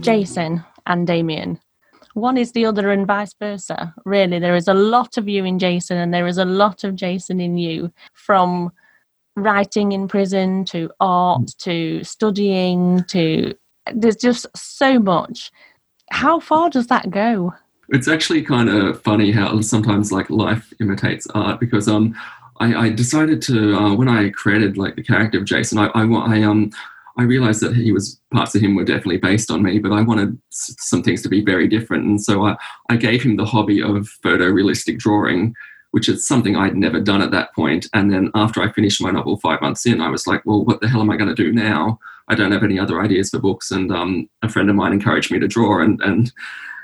Jason 0.00 0.64
and 0.86 1.06
Damien, 1.06 1.60
one 2.14 2.36
is 2.36 2.50
the 2.50 2.66
other, 2.66 2.90
and 2.90 3.06
vice 3.06 3.34
versa. 3.38 3.94
Really, 4.04 4.40
there 4.40 4.56
is 4.56 4.66
a 4.66 4.74
lot 4.74 5.16
of 5.16 5.28
you 5.28 5.44
in 5.44 5.60
Jason, 5.60 5.98
and 5.98 6.12
there 6.12 6.26
is 6.26 6.38
a 6.38 6.44
lot 6.44 6.82
of 6.82 6.96
Jason 6.96 7.40
in 7.40 7.56
you. 7.58 7.92
From 8.12 8.72
writing 9.36 9.92
in 9.92 10.08
prison 10.08 10.64
to 10.64 10.90
art 10.98 11.46
to 11.58 12.02
studying 12.02 13.02
to 13.04 13.54
there's 13.94 14.16
just 14.16 14.46
so 14.54 14.98
much 14.98 15.50
how 16.12 16.38
far 16.38 16.70
does 16.70 16.86
that 16.88 17.10
go? 17.10 17.54
It's 17.88 18.08
actually 18.08 18.42
kind 18.42 18.68
of 18.68 19.02
funny 19.02 19.32
how 19.32 19.60
sometimes 19.60 20.12
like 20.12 20.30
life 20.30 20.72
imitates 20.80 21.26
art 21.34 21.58
because 21.58 21.88
um 21.88 22.14
I, 22.60 22.74
I 22.74 22.90
decided 22.90 23.42
to 23.42 23.74
uh, 23.74 23.94
when 23.94 24.08
I 24.08 24.30
created 24.30 24.76
like 24.76 24.94
the 24.94 25.02
character 25.02 25.38
of 25.38 25.44
Jason 25.44 25.78
I, 25.78 25.86
I, 25.94 26.04
I 26.04 26.42
um 26.42 26.70
I 27.18 27.24
realized 27.24 27.60
that 27.62 27.74
he 27.74 27.92
was 27.92 28.20
parts 28.32 28.54
of 28.54 28.62
him 28.62 28.74
were 28.74 28.84
definitely 28.84 29.18
based 29.18 29.50
on 29.50 29.62
me, 29.62 29.78
but 29.78 29.92
I 29.92 30.00
wanted 30.00 30.38
some 30.50 31.02
things 31.02 31.22
to 31.22 31.28
be 31.28 31.44
very 31.44 31.68
different, 31.68 32.04
and 32.04 32.20
so 32.20 32.46
I, 32.46 32.56
I 32.88 32.96
gave 32.96 33.22
him 33.22 33.36
the 33.36 33.44
hobby 33.44 33.82
of 33.82 34.08
photorealistic 34.24 34.98
drawing, 34.98 35.54
which 35.90 36.08
is 36.08 36.26
something 36.26 36.56
I'd 36.56 36.74
never 36.76 37.00
done 37.00 37.20
at 37.20 37.30
that 37.32 37.54
point. 37.54 37.86
And 37.92 38.10
then 38.10 38.30
after 38.34 38.62
I 38.62 38.72
finished 38.72 39.02
my 39.02 39.10
novel 39.10 39.36
five 39.36 39.60
months 39.60 39.84
in, 39.84 40.00
I 40.00 40.08
was 40.08 40.26
like, 40.26 40.40
well, 40.46 40.64
what 40.64 40.80
the 40.80 40.88
hell 40.88 41.02
am 41.02 41.10
I 41.10 41.18
going 41.18 41.34
to 41.34 41.44
do 41.44 41.52
now? 41.52 41.98
I 42.28 42.34
don't 42.34 42.52
have 42.52 42.64
any 42.64 42.78
other 42.78 43.00
ideas 43.00 43.30
for 43.30 43.38
books. 43.38 43.70
And 43.70 43.90
um, 43.92 44.28
a 44.42 44.48
friend 44.48 44.70
of 44.70 44.76
mine 44.76 44.92
encouraged 44.92 45.30
me 45.30 45.38
to 45.38 45.48
draw, 45.48 45.80
and 45.80 46.00
and 46.02 46.32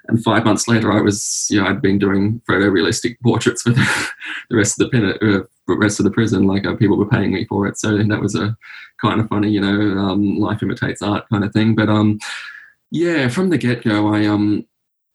and 0.08 0.22
five 0.22 0.44
months 0.44 0.68
later, 0.68 0.90
I 0.90 1.00
was 1.00 1.46
you 1.50 1.60
know 1.60 1.68
I'd 1.68 1.82
been 1.82 1.98
doing 1.98 2.40
photorealistic 2.48 3.16
portraits 3.22 3.62
for 3.62 3.70
the, 3.70 4.08
the 4.50 4.56
rest 4.56 4.80
of 4.80 4.90
the 4.90 4.98
pen, 4.98 5.14
uh, 5.22 5.74
rest 5.74 6.00
of 6.00 6.04
the 6.04 6.10
prison. 6.10 6.46
Like 6.46 6.66
uh, 6.66 6.76
people 6.76 6.96
were 6.96 7.08
paying 7.08 7.32
me 7.32 7.44
for 7.44 7.66
it, 7.66 7.78
so 7.78 7.96
that 7.96 8.20
was 8.20 8.34
a 8.34 8.56
kind 9.00 9.20
of 9.20 9.28
funny, 9.28 9.50
you 9.50 9.60
know, 9.60 9.98
um, 9.98 10.36
life 10.38 10.62
imitates 10.62 11.02
art 11.02 11.28
kind 11.30 11.44
of 11.44 11.52
thing. 11.52 11.74
But 11.74 11.88
um, 11.88 12.18
yeah, 12.90 13.28
from 13.28 13.50
the 13.50 13.58
get 13.58 13.84
go, 13.84 14.12
I 14.12 14.26
um 14.26 14.66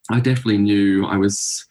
I 0.09 0.19
definitely 0.19 0.59
knew 0.59 1.05
I 1.05 1.17
was 1.17 1.65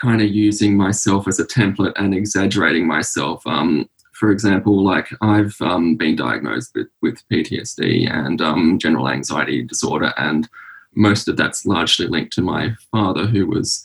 kind 0.00 0.22
of 0.22 0.28
using 0.28 0.76
myself 0.76 1.28
as 1.28 1.38
a 1.38 1.46
template 1.46 1.92
and 1.96 2.14
exaggerating 2.14 2.86
myself. 2.86 3.46
Um, 3.46 3.88
for 4.20 4.30
example, 4.30 4.84
like 4.84 5.08
I've 5.22 5.56
um, 5.62 5.96
been 5.96 6.14
diagnosed 6.14 6.72
with, 6.74 6.88
with 7.00 7.26
PTSD 7.30 8.12
and 8.12 8.42
um, 8.42 8.78
general 8.78 9.08
anxiety 9.08 9.62
disorder, 9.62 10.12
and 10.18 10.46
most 10.94 11.26
of 11.26 11.38
that's 11.38 11.64
largely 11.64 12.06
linked 12.06 12.34
to 12.34 12.42
my 12.42 12.76
father, 12.92 13.26
who 13.26 13.46
was 13.46 13.82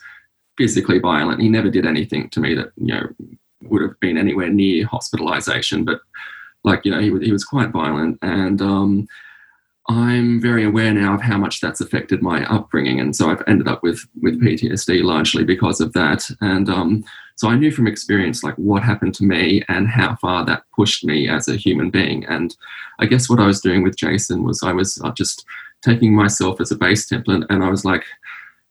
physically 0.58 1.00
violent. 1.00 1.42
He 1.42 1.48
never 1.48 1.70
did 1.70 1.86
anything 1.86 2.30
to 2.32 2.42
me 2.42 2.54
that 2.54 2.74
you 2.76 2.94
know 2.94 3.08
would 3.64 3.82
have 3.82 3.98
been 4.02 4.18
anywhere 4.18 4.50
near 4.50 4.86
hospitalization, 4.86 5.86
but 5.86 6.02
like 6.66 6.84
you 6.84 6.92
know 6.92 7.00
he, 7.00 7.18
he 7.26 7.32
was 7.32 7.46
quite 7.46 7.70
violent, 7.70 8.20
and 8.22 8.62
um, 8.62 9.08
I'm 9.88 10.42
very 10.42 10.64
aware 10.64 10.94
now 10.94 11.14
of 11.14 11.22
how 11.22 11.38
much 11.38 11.62
that's 11.62 11.80
affected 11.80 12.22
my 12.22 12.44
upbringing, 12.46 13.00
and 13.00 13.16
so 13.16 13.30
I've 13.30 13.44
ended 13.48 13.68
up 13.68 13.84
with 13.84 14.04
with 14.22 14.42
PTSD 14.42 15.04
largely 15.04 15.44
because 15.44 15.80
of 15.80 15.94
that. 15.94 16.28
And 16.42 16.70
um, 16.70 17.04
so 17.36 17.50
I 17.50 17.56
knew 17.56 17.72
from 17.72 17.86
experience 17.86 18.44
like 18.44 18.56
what 18.56 18.82
happened 18.82 19.14
to 19.16 19.24
me 19.24 19.64
and 19.68 19.88
how 19.88 20.16
far 20.16 20.44
that 20.46 20.64
pushed 20.76 21.06
me 21.06 21.30
as 21.30 21.48
a 21.48 21.56
human 21.56 21.92
being. 21.92 22.26
And 22.26 22.56
I 23.00 23.06
guess 23.06 23.30
what 23.30 23.40
I 23.40 23.46
was 23.46 23.62
doing 23.62 23.84
with 23.84 23.96
Jason 23.96 24.44
was 24.44 24.64
I 24.64 24.72
was 24.72 25.00
uh, 25.04 25.12
just 25.12 25.46
taking 25.84 26.16
myself 26.16 26.60
as 26.60 26.72
a 26.72 26.76
base 26.76 27.08
template, 27.08 27.46
and 27.50 27.64
I 27.64 27.70
was 27.70 27.86
like, 27.86 28.06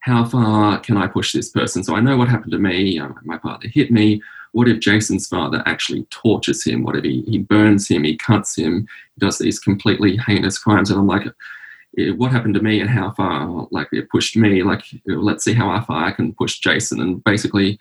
how 0.01 0.25
far 0.25 0.81
can 0.81 0.97
I 0.97 1.07
push 1.07 1.33
this 1.33 1.49
person? 1.49 1.85
So 1.85 1.95
I 1.95 2.01
know 2.01 2.17
what 2.17 2.29
happened 2.29 2.53
to 2.53 2.59
me. 2.59 2.99
Um, 2.99 3.15
my 3.25 3.39
father 3.39 3.69
hit 3.69 3.91
me 3.91 4.21
what 4.55 4.69
if 4.69 4.79
Jason's 4.79 5.27
father 5.27 5.65
actually 5.67 6.05
tortures 6.11 6.65
him? 6.65 6.85
What 6.85 6.95
if 6.95 7.03
he, 7.03 7.23
he 7.23 7.39
burns 7.39 7.89
him, 7.89 8.05
he 8.05 8.17
cuts 8.17 8.57
him, 8.57 8.87
he 9.15 9.19
does 9.19 9.39
these 9.39 9.59
completely 9.59 10.17
heinous 10.17 10.59
crimes? 10.59 10.91
And 10.91 11.01
I'm 11.01 11.09
like, 11.09 11.27
eh, 11.99 12.11
what 12.11 12.31
happened 12.31 12.55
to 12.55 12.63
me 12.63 12.81
and 12.81 12.89
how 12.89 13.11
far 13.11 13.67
like 13.73 13.89
it 13.91 14.09
pushed 14.11 14.37
me 14.37 14.63
like 14.63 14.85
let's 15.07 15.45
see 15.45 15.55
how 15.55 15.81
far 15.83 16.05
i 16.05 16.11
can 16.11 16.33
push 16.35 16.59
jason 16.59 17.01
and 17.01 17.23
basically 17.23 17.79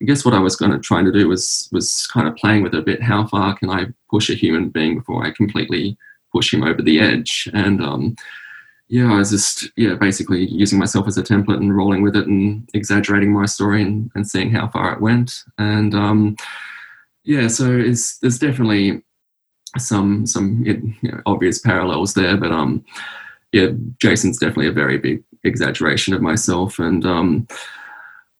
i 0.00 0.04
guess 0.04 0.24
what 0.24 0.34
i 0.34 0.38
was 0.38 0.54
going 0.54 0.70
to 0.70 0.78
try 0.78 1.02
to 1.02 1.10
do 1.10 1.26
was 1.26 1.68
was 1.72 2.06
kind 2.12 2.28
of 2.28 2.36
playing 2.36 2.62
with 2.62 2.74
it 2.74 2.78
a 2.78 2.82
bit 2.82 3.02
how 3.02 3.26
far 3.26 3.56
can 3.56 3.68
i 3.68 3.86
push 4.08 4.30
a 4.30 4.34
human 4.34 4.68
being 4.68 4.98
before 4.98 5.24
i 5.24 5.32
completely 5.32 5.96
push 6.30 6.54
him 6.54 6.62
over 6.62 6.80
the 6.80 7.00
edge 7.00 7.48
and 7.54 7.82
um, 7.82 8.14
yeah, 8.88 9.12
I 9.12 9.16
was 9.16 9.30
just 9.30 9.70
yeah 9.76 9.94
basically 9.94 10.46
using 10.46 10.78
myself 10.78 11.08
as 11.08 11.18
a 11.18 11.22
template 11.22 11.56
and 11.56 11.76
rolling 11.76 12.02
with 12.02 12.16
it 12.16 12.26
and 12.26 12.68
exaggerating 12.74 13.32
my 13.32 13.46
story 13.46 13.82
and, 13.82 14.10
and 14.14 14.28
seeing 14.28 14.50
how 14.50 14.68
far 14.68 14.92
it 14.92 15.00
went. 15.00 15.42
And 15.58 15.94
um, 15.94 16.36
yeah, 17.24 17.48
so 17.48 17.76
it's 17.76 18.18
there's 18.18 18.38
definitely 18.38 19.02
some 19.78 20.26
some 20.26 20.64
you 20.64 20.94
know, 21.02 21.20
obvious 21.26 21.58
parallels 21.58 22.14
there, 22.14 22.36
but 22.36 22.52
um, 22.52 22.84
yeah, 23.52 23.68
Jason's 24.00 24.38
definitely 24.38 24.68
a 24.68 24.72
very 24.72 24.98
big 24.98 25.22
exaggeration 25.42 26.14
of 26.14 26.22
myself, 26.22 26.78
and 26.78 27.04
um, 27.04 27.48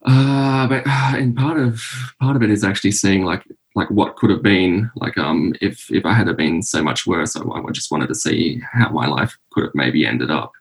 uh, 0.05 0.67
but 0.69 0.87
and 0.87 1.37
part 1.37 1.59
of 1.59 1.83
part 2.21 2.37
of 2.37 2.43
it 2.43 2.51
is 2.51 2.65
actually 2.65 2.93
seeing 2.93 3.25
like 3.25 3.45
like 3.77 3.91
what 3.91 4.17
could 4.17 4.31
have 4.31 4.43
been 4.43 4.91
like 4.97 5.17
um 5.19 5.55
if 5.61 5.89
if 5.93 6.05
I 6.05 6.15
had 6.15 6.35
been 6.37 6.63
so 6.63 6.83
much 6.83 7.07
worse 7.07 7.37
I, 7.37 7.43
I 7.43 7.71
just 7.71 7.93
wanted 7.93 8.09
to 8.09 8.15
see 8.15 8.61
how 8.73 8.89
my 8.89 9.07
life 9.07 9.39
could 9.53 9.65
have 9.65 9.75
maybe 9.75 10.05
ended 10.05 10.31
up. 10.31 10.53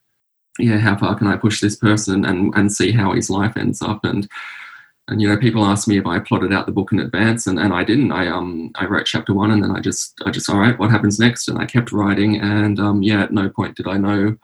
Yeah 0.60 0.78
how 0.78 0.96
far 0.98 1.16
can 1.16 1.28
I 1.28 1.38
push 1.38 1.62
this 1.62 1.78
person 1.78 2.26
and 2.26 2.54
and 2.56 2.72
see 2.72 2.92
how 2.92 3.14
his 3.14 3.30
life 3.30 3.58
ends 3.58 3.82
up? 3.82 4.04
And 4.04 4.28
and 5.08 5.22
you 5.22 5.28
know 5.28 5.38
people 5.38 5.66
ask 5.66 5.88
me 5.88 5.98
if 5.98 6.06
I 6.06 6.20
plotted 6.20 6.52
out 6.54 6.66
the 6.66 6.72
book 6.72 6.92
in 6.92 7.00
advance 7.00 7.48
and, 7.48 7.58
and 7.58 7.74
I 7.74 7.84
didn't. 7.84 8.12
I 8.12 8.28
um 8.28 8.72
I 8.76 8.86
wrote 8.86 9.06
chapter 9.06 9.34
one 9.34 9.52
and 9.52 9.64
then 9.64 9.72
I 9.72 9.80
just 9.80 10.14
I 10.26 10.30
just 10.32 10.50
all 10.50 10.60
right 10.60 10.78
what 10.78 10.92
happens 10.92 11.20
next? 11.20 11.48
And 11.48 11.58
I 11.58 11.66
kept 11.66 11.94
writing 11.94 12.40
and 12.42 12.80
um 12.80 13.02
yeah 13.02 13.24
at 13.24 13.32
no 13.32 13.50
point 13.50 13.78
did 13.78 13.88
I 13.88 13.98
know 13.98 14.38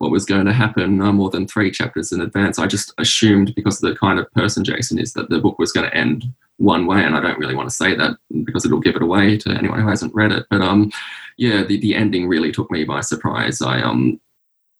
what 0.00 0.10
was 0.10 0.24
going 0.24 0.46
to 0.46 0.52
happen 0.52 0.96
no 0.96 1.12
more 1.12 1.28
than 1.28 1.46
three 1.46 1.70
chapters 1.70 2.10
in 2.10 2.22
advance. 2.22 2.58
I 2.58 2.66
just 2.66 2.94
assumed 2.96 3.54
because 3.54 3.82
of 3.82 3.90
the 3.90 3.98
kind 3.98 4.18
of 4.18 4.32
person 4.32 4.64
Jason 4.64 4.98
is 4.98 5.12
that 5.12 5.28
the 5.28 5.38
book 5.38 5.58
was 5.58 5.72
going 5.72 5.88
to 5.88 5.94
end 5.94 6.24
one 6.56 6.86
way, 6.86 7.04
and 7.04 7.14
I 7.14 7.20
don't 7.20 7.38
really 7.38 7.54
want 7.54 7.68
to 7.68 7.74
say 7.74 7.94
that 7.94 8.16
because 8.44 8.64
it'll 8.64 8.80
give 8.80 8.96
it 8.96 9.02
away 9.02 9.36
to 9.36 9.50
anyone 9.50 9.78
who 9.78 9.86
hasn't 9.86 10.14
read 10.14 10.32
it. 10.32 10.46
But 10.48 10.62
um, 10.62 10.90
yeah, 11.36 11.64
the, 11.64 11.78
the 11.78 11.94
ending 11.94 12.28
really 12.28 12.50
took 12.50 12.70
me 12.70 12.84
by 12.84 13.02
surprise. 13.02 13.60
I 13.60 13.82
um, 13.82 14.18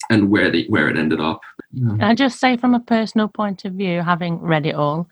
and 0.08 0.30
where 0.30 0.50
the 0.50 0.66
where 0.68 0.88
it 0.88 0.96
ended 0.96 1.20
up. 1.20 1.42
Yeah. 1.72 1.96
I 2.00 2.14
just 2.14 2.40
say 2.40 2.56
from 2.56 2.74
a 2.74 2.80
personal 2.80 3.28
point 3.28 3.66
of 3.66 3.74
view, 3.74 4.00
having 4.00 4.40
read 4.40 4.64
it 4.64 4.74
all, 4.74 5.06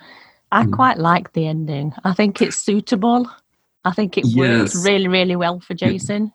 I 0.53 0.65
mm. 0.65 0.73
quite 0.73 0.97
like 0.97 1.35
the 1.35 1.47
ending. 1.47 1.93
I 2.05 2.15
think 2.15 2.41
it's 2.41 2.57
suitable. 2.57 3.31
I 3.85 3.93
think 3.93 4.17
it 4.17 4.25
yes. 4.25 4.37
works 4.37 4.87
really, 4.87 5.09
really 5.09 5.37
well 5.37 5.61
for 5.61 5.75
Jason. 5.75 6.33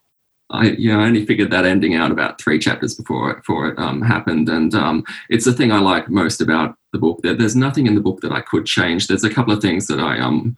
I 0.54 0.76
yeah, 0.78 1.00
I 1.00 1.06
only 1.06 1.26
figured 1.26 1.50
that 1.52 1.66
ending 1.66 1.96
out 1.96 2.12
about 2.12 2.40
three 2.40 2.60
chapters 2.60 2.94
before 2.94 3.32
it, 3.32 3.38
before 3.38 3.70
it 3.70 3.80
um, 3.80 4.02
happened, 4.02 4.48
and 4.50 4.74
um, 4.76 5.04
it's 5.30 5.46
the 5.46 5.54
thing 5.54 5.72
I 5.72 5.80
like 5.80 6.10
most 6.10 6.42
about 6.42 6.78
the 6.92 7.00
book. 7.00 7.22
There, 7.24 7.34
there's 7.34 7.56
nothing 7.56 7.88
in 7.88 7.96
the 7.96 8.02
book 8.02 8.22
that 8.22 8.32
I 8.32 8.42
could 8.42 8.68
change. 8.68 9.08
There's 9.08 9.24
a 9.24 9.34
couple 9.34 9.52
of 9.52 9.62
things 9.62 9.88
that 9.88 10.00
I 10.00 10.20
um 10.20 10.56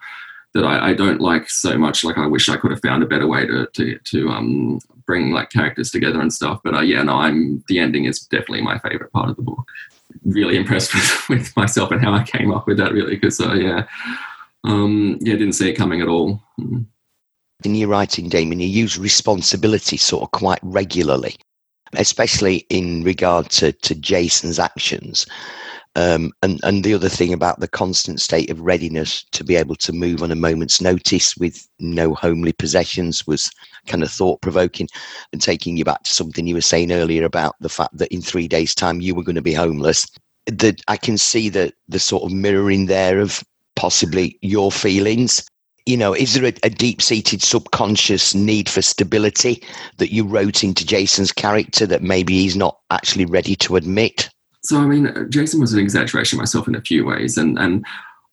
that 0.54 0.66
I, 0.66 0.90
I, 0.90 0.94
don't 0.94 1.20
like 1.20 1.50
so 1.50 1.78
much. 1.78 2.04
Like 2.04 2.18
I 2.18 2.28
wish 2.28 2.48
I 2.48 2.56
could 2.56 2.72
have 2.72 2.82
found 2.82 3.04
a 3.04 3.08
better 3.08 3.28
way 3.28 3.48
to 3.48 3.68
to 3.74 3.98
to 3.98 4.30
um 4.30 4.80
bring 5.06 5.32
like 5.32 5.50
characters 5.50 5.92
together 5.92 6.20
and 6.20 6.34
stuff. 6.34 6.60
But 6.64 6.76
uh, 6.76 6.82
yeah, 6.82 7.02
no, 7.04 7.14
I'm 7.16 7.64
the 7.70 7.80
ending 7.80 8.04
is 8.04 8.20
definitely 8.20 8.62
my 8.62 8.78
favorite 8.80 9.14
part 9.14 9.30
of 9.30 9.38
the 9.38 9.44
book. 9.44 9.66
Really 10.26 10.58
impressed 10.58 10.94
with, 11.30 11.30
with 11.30 11.56
myself 11.56 11.92
and 11.92 12.04
how 12.04 12.14
I 12.14 12.24
came 12.24 12.54
up 12.54 12.68
with 12.68 12.78
that. 12.78 12.92
Really, 12.92 13.16
because 13.16 13.40
uh, 13.40 13.54
yeah, 13.54 13.88
um, 14.66 15.18
yeah, 15.22 15.36
didn't 15.36 15.54
see 15.54 15.70
it 15.70 15.76
coming 15.76 16.02
at 16.02 16.10
all. 16.10 16.42
Mm 16.60 16.86
in 17.64 17.76
your 17.76 17.90
writing, 17.90 18.30
Damien, 18.30 18.60
you 18.60 18.68
use 18.68 18.98
responsibility 18.98 19.98
sort 19.98 20.24
of 20.24 20.32
quite 20.32 20.60
regularly, 20.62 21.36
especially 21.94 22.66
in 22.70 23.04
regard 23.04 23.50
to, 23.52 23.72
to 23.72 23.96
Jason's 23.96 24.60
actions. 24.60 25.26
Um, 25.98 26.34
and, 26.44 26.60
and 26.64 26.84
the 26.84 26.94
other 26.94 27.08
thing 27.08 27.32
about 27.32 27.62
the 27.62 27.70
constant 27.70 28.20
state 28.20 28.50
of 28.50 28.60
readiness 28.60 29.24
to 29.32 29.46
be 29.46 29.56
able 29.56 29.76
to 29.76 29.94
move 29.94 30.22
on 30.22 30.32
a 30.32 30.36
moment's 30.36 30.82
notice 30.82 31.38
with 31.38 31.66
no 31.80 32.14
homely 32.14 32.52
possessions 32.52 33.26
was 33.26 33.50
kind 33.88 34.04
of 34.04 34.12
thought 34.12 34.42
provoking 34.42 34.90
and 35.32 35.42
taking 35.42 35.78
you 35.78 35.86
back 35.86 36.04
to 36.04 36.12
something 36.12 36.48
you 36.48 36.56
were 36.56 36.62
saying 36.62 36.92
earlier 36.92 37.24
about 37.24 37.56
the 37.62 37.70
fact 37.70 37.98
that 37.98 38.14
in 38.14 38.22
three 38.22 38.50
days' 38.50 38.76
time 38.76 39.00
you 39.00 39.16
were 39.16 39.24
going 39.24 39.36
to 39.36 39.42
be 39.42 39.54
homeless. 39.54 40.06
That 40.48 40.82
I 40.90 40.98
can 40.98 41.18
see 41.18 41.48
that 41.50 41.74
the 41.88 42.00
sort 42.00 42.24
of 42.24 42.34
mirroring 42.34 42.88
there 42.88 43.20
of 43.22 43.42
possibly 43.78 44.38
your 44.42 44.74
feelings 44.74 45.46
you 45.86 45.98
know, 45.98 46.14
is 46.14 46.34
there 46.34 46.46
a, 46.46 46.54
a 46.64 46.70
deep 46.70 47.02
seated 47.02 47.42
subconscious 47.42 48.34
need 48.34 48.68
for 48.70 48.82
stability 48.82 49.64
that 49.98 50.12
you 50.12 50.26
wrote 50.26 50.64
into 50.64 50.86
Jason's 50.86 51.32
character 51.32 51.86
that 51.86 52.02
maybe 52.02 52.34
he's 52.34 52.56
not 52.56 52.80
actually 52.90 53.26
ready 53.26 53.56
to 53.58 53.76
admit? 53.76 54.30
So, 54.64 54.80
I 54.80 54.86
mean, 54.86 55.28
Jason 55.30 55.62
was 55.62 55.74
an 55.74 55.80
exaggeration 55.80 56.40
myself 56.40 56.68
in 56.68 56.76
a 56.76 56.82
few 56.82 57.06
ways, 57.06 57.38
and 57.38 57.60
and 57.60 57.86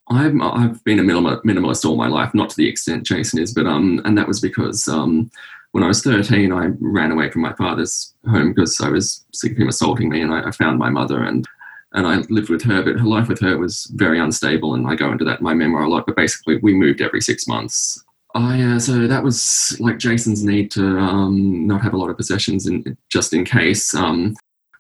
I've 0.09 0.35
I've 0.40 0.82
been 0.85 0.99
a 0.99 1.02
minimalist 1.02 1.85
all 1.85 1.97
my 1.97 2.09
life, 2.09 2.32
not 2.35 2.50
to 2.50 2.56
the 2.56 2.68
extent 2.68 3.04
Jason 3.04 3.38
is, 3.38 3.52
but 3.52 3.66
um, 3.66 4.00
and 4.04 4.16
that 4.16 4.28
was 4.28 4.40
because 4.40 4.88
um, 4.88 5.30
when 5.73 5.85
I 5.85 5.88
was 5.88 6.02
13, 6.02 6.52
I 6.52 6.71
ran 6.80 7.12
away 7.12 7.30
from 7.30 7.42
my 7.42 7.52
father's 7.54 8.14
home 8.30 8.52
because 8.54 8.80
I 8.80 8.88
was 8.88 9.25
sick 9.35 9.52
of 9.52 9.59
him 9.59 9.68
assaulting 9.68 10.09
me, 10.09 10.23
and 10.23 10.32
I, 10.32 10.49
I 10.49 10.50
found 10.52 10.78
my 10.78 10.88
mother, 10.88 11.23
and 11.23 11.47
and 11.95 12.07
I 12.07 12.17
lived 12.31 12.49
with 12.49 12.63
her, 12.63 12.83
but 12.83 12.99
her 12.99 13.07
life 13.07 13.29
with 13.29 13.41
her 13.41 13.59
was 13.59 13.91
very 13.95 14.19
unstable, 14.19 14.75
and 14.75 14.87
I 14.87 14.95
go 14.95 15.13
into 15.13 15.25
that 15.25 15.41
in 15.41 15.45
my 15.45 15.55
memoir 15.55 15.83
a 15.83 15.89
lot. 15.89 16.07
But 16.07 16.17
basically, 16.17 16.59
we 16.63 16.75
moved 16.75 17.01
every 17.01 17.21
six 17.21 17.47
months. 17.47 18.03
I 18.35 18.63
uh, 18.63 18.79
so 18.79 19.07
that 19.07 19.23
was 19.23 19.77
like 19.79 19.99
Jason's 19.99 20.43
need 20.43 20.71
to 20.73 20.99
um, 20.99 21.67
not 21.67 21.83
have 21.83 21.93
a 21.93 21.99
lot 21.99 22.11
of 22.11 22.17
possessions, 22.17 22.67
in, 22.67 22.97
just 23.11 23.33
in 23.33 23.45
case. 23.45 23.95
Um, 23.95 24.35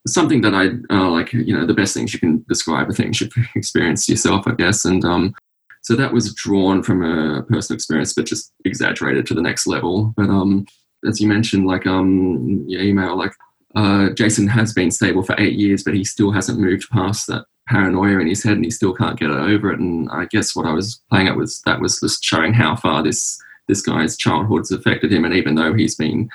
something 0.06 0.40
that 0.40 0.54
I 0.54 0.70
uh, 0.94 1.10
like, 1.10 1.32
you 1.32 1.56
know, 1.56 1.66
the 1.66 1.74
best 1.74 1.94
things 1.94 2.12
you 2.12 2.20
can 2.20 2.44
describe 2.48 2.88
are 2.88 2.92
things 2.92 3.20
you've 3.20 3.32
experienced 3.54 4.08
yourself, 4.08 4.46
I 4.46 4.52
guess. 4.52 4.84
And 4.84 5.04
um, 5.04 5.34
so 5.82 5.94
that 5.96 6.12
was 6.12 6.34
drawn 6.34 6.82
from 6.82 7.02
a 7.02 7.42
personal 7.42 7.76
experience, 7.76 8.14
but 8.14 8.26
just 8.26 8.52
exaggerated 8.64 9.26
to 9.26 9.34
the 9.34 9.42
next 9.42 9.66
level. 9.66 10.12
But 10.16 10.28
um, 10.28 10.66
as 11.06 11.20
you 11.20 11.28
mentioned, 11.28 11.66
like 11.66 11.86
um, 11.86 12.64
your 12.66 12.82
email, 12.82 13.16
like 13.16 13.32
uh, 13.74 14.10
Jason 14.10 14.46
has 14.48 14.72
been 14.72 14.90
stable 14.90 15.22
for 15.22 15.34
eight 15.38 15.54
years, 15.54 15.82
but 15.82 15.94
he 15.94 16.04
still 16.04 16.30
hasn't 16.30 16.58
moved 16.58 16.88
past 16.90 17.26
that 17.26 17.46
paranoia 17.68 18.18
in 18.18 18.26
his 18.26 18.42
head, 18.42 18.54
and 18.54 18.64
he 18.64 18.70
still 18.70 18.94
can't 18.94 19.18
get 19.18 19.30
over 19.30 19.72
it. 19.72 19.78
And 19.78 20.10
I 20.10 20.26
guess 20.26 20.54
what 20.54 20.66
I 20.66 20.72
was 20.72 21.00
playing 21.10 21.28
at 21.28 21.36
was 21.36 21.60
that 21.66 21.80
was 21.80 22.00
just 22.00 22.24
showing 22.24 22.52
how 22.52 22.76
far 22.76 23.02
this 23.02 23.40
this 23.68 23.80
guy's 23.80 24.16
childhood's 24.16 24.72
affected 24.72 25.12
him, 25.12 25.24
and 25.24 25.34
even 25.34 25.54
though 25.54 25.72
he's 25.72 25.94
been 25.94 26.28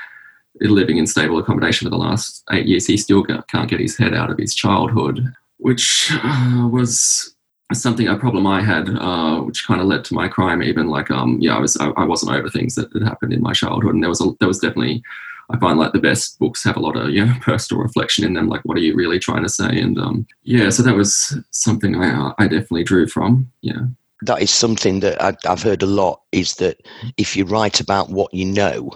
living 0.61 0.97
in 0.97 1.05
stable 1.05 1.37
accommodation 1.37 1.85
for 1.85 1.89
the 1.89 1.97
last 1.97 2.43
eight 2.51 2.65
years, 2.65 2.87
he 2.87 2.97
still 2.97 3.23
can't 3.23 3.69
get 3.69 3.79
his 3.79 3.97
head 3.97 4.13
out 4.13 4.31
of 4.31 4.37
his 4.37 4.55
childhood, 4.55 5.33
which 5.57 6.11
uh, 6.23 6.67
was 6.71 7.35
something 7.73 8.07
a 8.07 8.17
problem 8.17 8.47
I 8.47 8.61
had, 8.61 8.89
uh, 8.89 9.41
which 9.41 9.67
kind 9.67 9.81
of 9.81 9.87
led 9.87 10.05
to 10.05 10.13
my 10.13 10.27
crime. 10.27 10.63
Even 10.63 10.87
like, 10.87 11.11
um, 11.11 11.37
yeah, 11.41 11.55
I 11.55 11.59
was 11.59 11.77
I, 11.77 11.89
I 11.89 12.05
wasn't 12.05 12.31
over 12.31 12.49
things 12.49 12.75
that 12.75 12.91
had 12.93 13.03
happened 13.03 13.33
in 13.33 13.41
my 13.41 13.53
childhood, 13.53 13.93
and 13.93 14.01
there 14.01 14.09
was 14.09 14.21
a, 14.21 14.31
there 14.39 14.47
was 14.47 14.59
definitely 14.59 15.03
I 15.49 15.57
find 15.59 15.79
like 15.79 15.93
the 15.93 15.99
best 15.99 16.39
books 16.39 16.63
have 16.63 16.75
a 16.75 16.81
lot 16.81 16.97
of 16.97 17.09
you 17.09 17.25
know 17.25 17.33
personal 17.41 17.81
reflection 17.81 18.25
in 18.25 18.33
them. 18.33 18.49
Like, 18.49 18.61
what 18.63 18.77
are 18.77 18.81
you 18.81 18.95
really 18.95 19.19
trying 19.19 19.43
to 19.43 19.49
say? 19.49 19.79
And 19.79 19.97
um, 19.97 20.27
yeah, 20.43 20.69
so 20.69 20.83
that 20.83 20.95
was 20.95 21.37
something 21.51 21.95
I 21.95 22.33
I 22.37 22.47
definitely 22.47 22.83
drew 22.83 23.07
from. 23.07 23.51
Yeah, 23.61 23.81
that 24.23 24.41
is 24.41 24.51
something 24.51 24.99
that 25.01 25.21
I, 25.21 25.35
I've 25.47 25.63
heard 25.63 25.83
a 25.83 25.87
lot. 25.87 26.21
Is 26.31 26.55
that 26.55 26.77
if 27.17 27.35
you 27.35 27.45
write 27.45 27.79
about 27.79 28.09
what 28.09 28.33
you 28.33 28.45
know, 28.45 28.91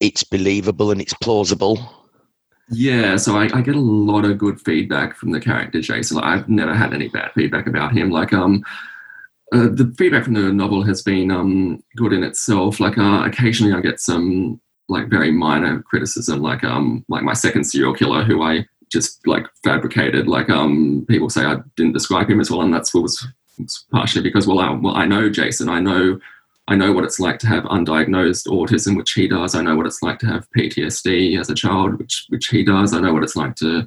it's 0.00 0.24
believable 0.24 0.90
and 0.90 1.00
it's 1.00 1.14
plausible. 1.14 1.78
Yeah, 2.70 3.16
so 3.16 3.36
I, 3.36 3.50
I, 3.52 3.60
get 3.60 3.74
a 3.74 3.80
lot 3.80 4.24
of 4.24 4.38
good 4.38 4.58
feedback 4.60 5.14
from 5.16 5.32
the 5.32 5.40
character 5.40 5.82
Jason. 5.82 6.16
Like, 6.16 6.24
I've 6.24 6.48
never 6.48 6.72
had 6.72 6.94
any 6.94 7.08
bad 7.08 7.30
feedback 7.34 7.66
about 7.66 7.92
him. 7.92 8.10
Like, 8.10 8.32
um, 8.32 8.64
uh, 9.52 9.68
the 9.70 9.92
feedback 9.98 10.24
from 10.24 10.34
the 10.34 10.52
novel 10.52 10.82
has 10.82 11.02
been 11.02 11.30
um, 11.30 11.82
good 11.96 12.14
in 12.14 12.24
itself. 12.24 12.80
Like 12.80 12.96
uh, 12.96 13.24
occasionally, 13.26 13.74
I 13.74 13.80
get 13.80 14.00
some 14.00 14.60
like 14.88 15.08
very 15.08 15.30
minor 15.30 15.82
criticism, 15.82 16.40
like 16.40 16.64
um 16.64 17.04
like 17.08 17.22
my 17.22 17.32
second 17.32 17.64
serial 17.64 17.94
killer, 17.94 18.24
who 18.24 18.42
I 18.42 18.66
just 18.90 19.26
like 19.26 19.46
fabricated. 19.64 20.28
Like 20.28 20.50
um 20.50 21.06
people 21.08 21.30
say 21.30 21.44
I 21.44 21.56
didn't 21.76 21.92
describe 21.92 22.28
him 22.28 22.40
as 22.40 22.50
well, 22.50 22.62
and 22.62 22.72
that's 22.72 22.94
what 22.94 23.02
was, 23.02 23.26
partially 23.90 24.22
because 24.22 24.46
well 24.46 24.58
I 24.58 24.70
well 24.70 24.96
I 24.96 25.06
know 25.06 25.30
Jason, 25.30 25.68
I 25.68 25.80
know 25.80 26.18
I 26.68 26.76
know 26.76 26.92
what 26.92 27.04
it's 27.04 27.20
like 27.20 27.38
to 27.40 27.48
have 27.48 27.64
undiagnosed 27.64 28.46
autism, 28.46 28.96
which 28.96 29.12
he 29.12 29.26
does. 29.26 29.54
I 29.54 29.62
know 29.62 29.76
what 29.76 29.86
it's 29.86 30.02
like 30.02 30.18
to 30.20 30.26
have 30.26 30.48
PTSD 30.56 31.38
as 31.38 31.50
a 31.50 31.54
child, 31.54 31.98
which 31.98 32.26
which 32.28 32.46
he 32.46 32.64
does. 32.64 32.94
I 32.94 33.00
know 33.00 33.12
what 33.12 33.24
it's 33.24 33.36
like 33.36 33.56
to 33.56 33.86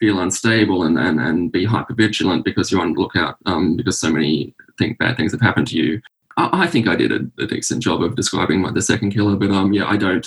feel 0.00 0.20
unstable 0.20 0.82
and, 0.82 0.98
and, 0.98 1.18
and 1.18 1.50
be 1.50 1.66
hypervigilant 1.66 2.44
because 2.44 2.70
you're 2.70 2.82
on 2.82 2.92
the 2.92 3.00
lookout 3.00 3.38
um, 3.46 3.76
because 3.76 3.98
so 3.98 4.10
many 4.10 4.54
think 4.78 4.98
bad 4.98 5.16
things 5.16 5.32
have 5.32 5.40
happened 5.40 5.66
to 5.68 5.76
you. 5.76 6.00
I, 6.36 6.66
think 6.66 6.86
I 6.86 6.96
did 6.96 7.12
a, 7.12 7.42
a, 7.42 7.46
decent 7.46 7.82
job 7.82 8.02
of 8.02 8.14
describing 8.14 8.62
the 8.62 8.82
second 8.82 9.12
killer, 9.12 9.36
but 9.36 9.50
um, 9.50 9.72
yeah, 9.72 9.86
I 9.86 9.96
don't 9.96 10.26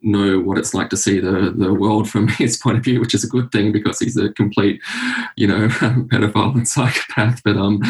know 0.00 0.38
what 0.38 0.58
it's 0.58 0.74
like 0.74 0.88
to 0.90 0.96
see 0.96 1.18
the 1.18 1.52
the 1.56 1.74
world 1.74 2.08
from 2.08 2.28
his 2.38 2.56
point 2.56 2.78
of 2.78 2.84
view, 2.84 3.00
which 3.00 3.14
is 3.14 3.24
a 3.24 3.28
good 3.28 3.50
thing 3.50 3.72
because 3.72 3.98
he's 3.98 4.16
a 4.16 4.32
complete, 4.32 4.80
you 5.36 5.46
know, 5.46 5.68
pedophile 5.68 6.54
and 6.54 6.68
psychopath. 6.68 7.42
But 7.42 7.56
um, 7.56 7.80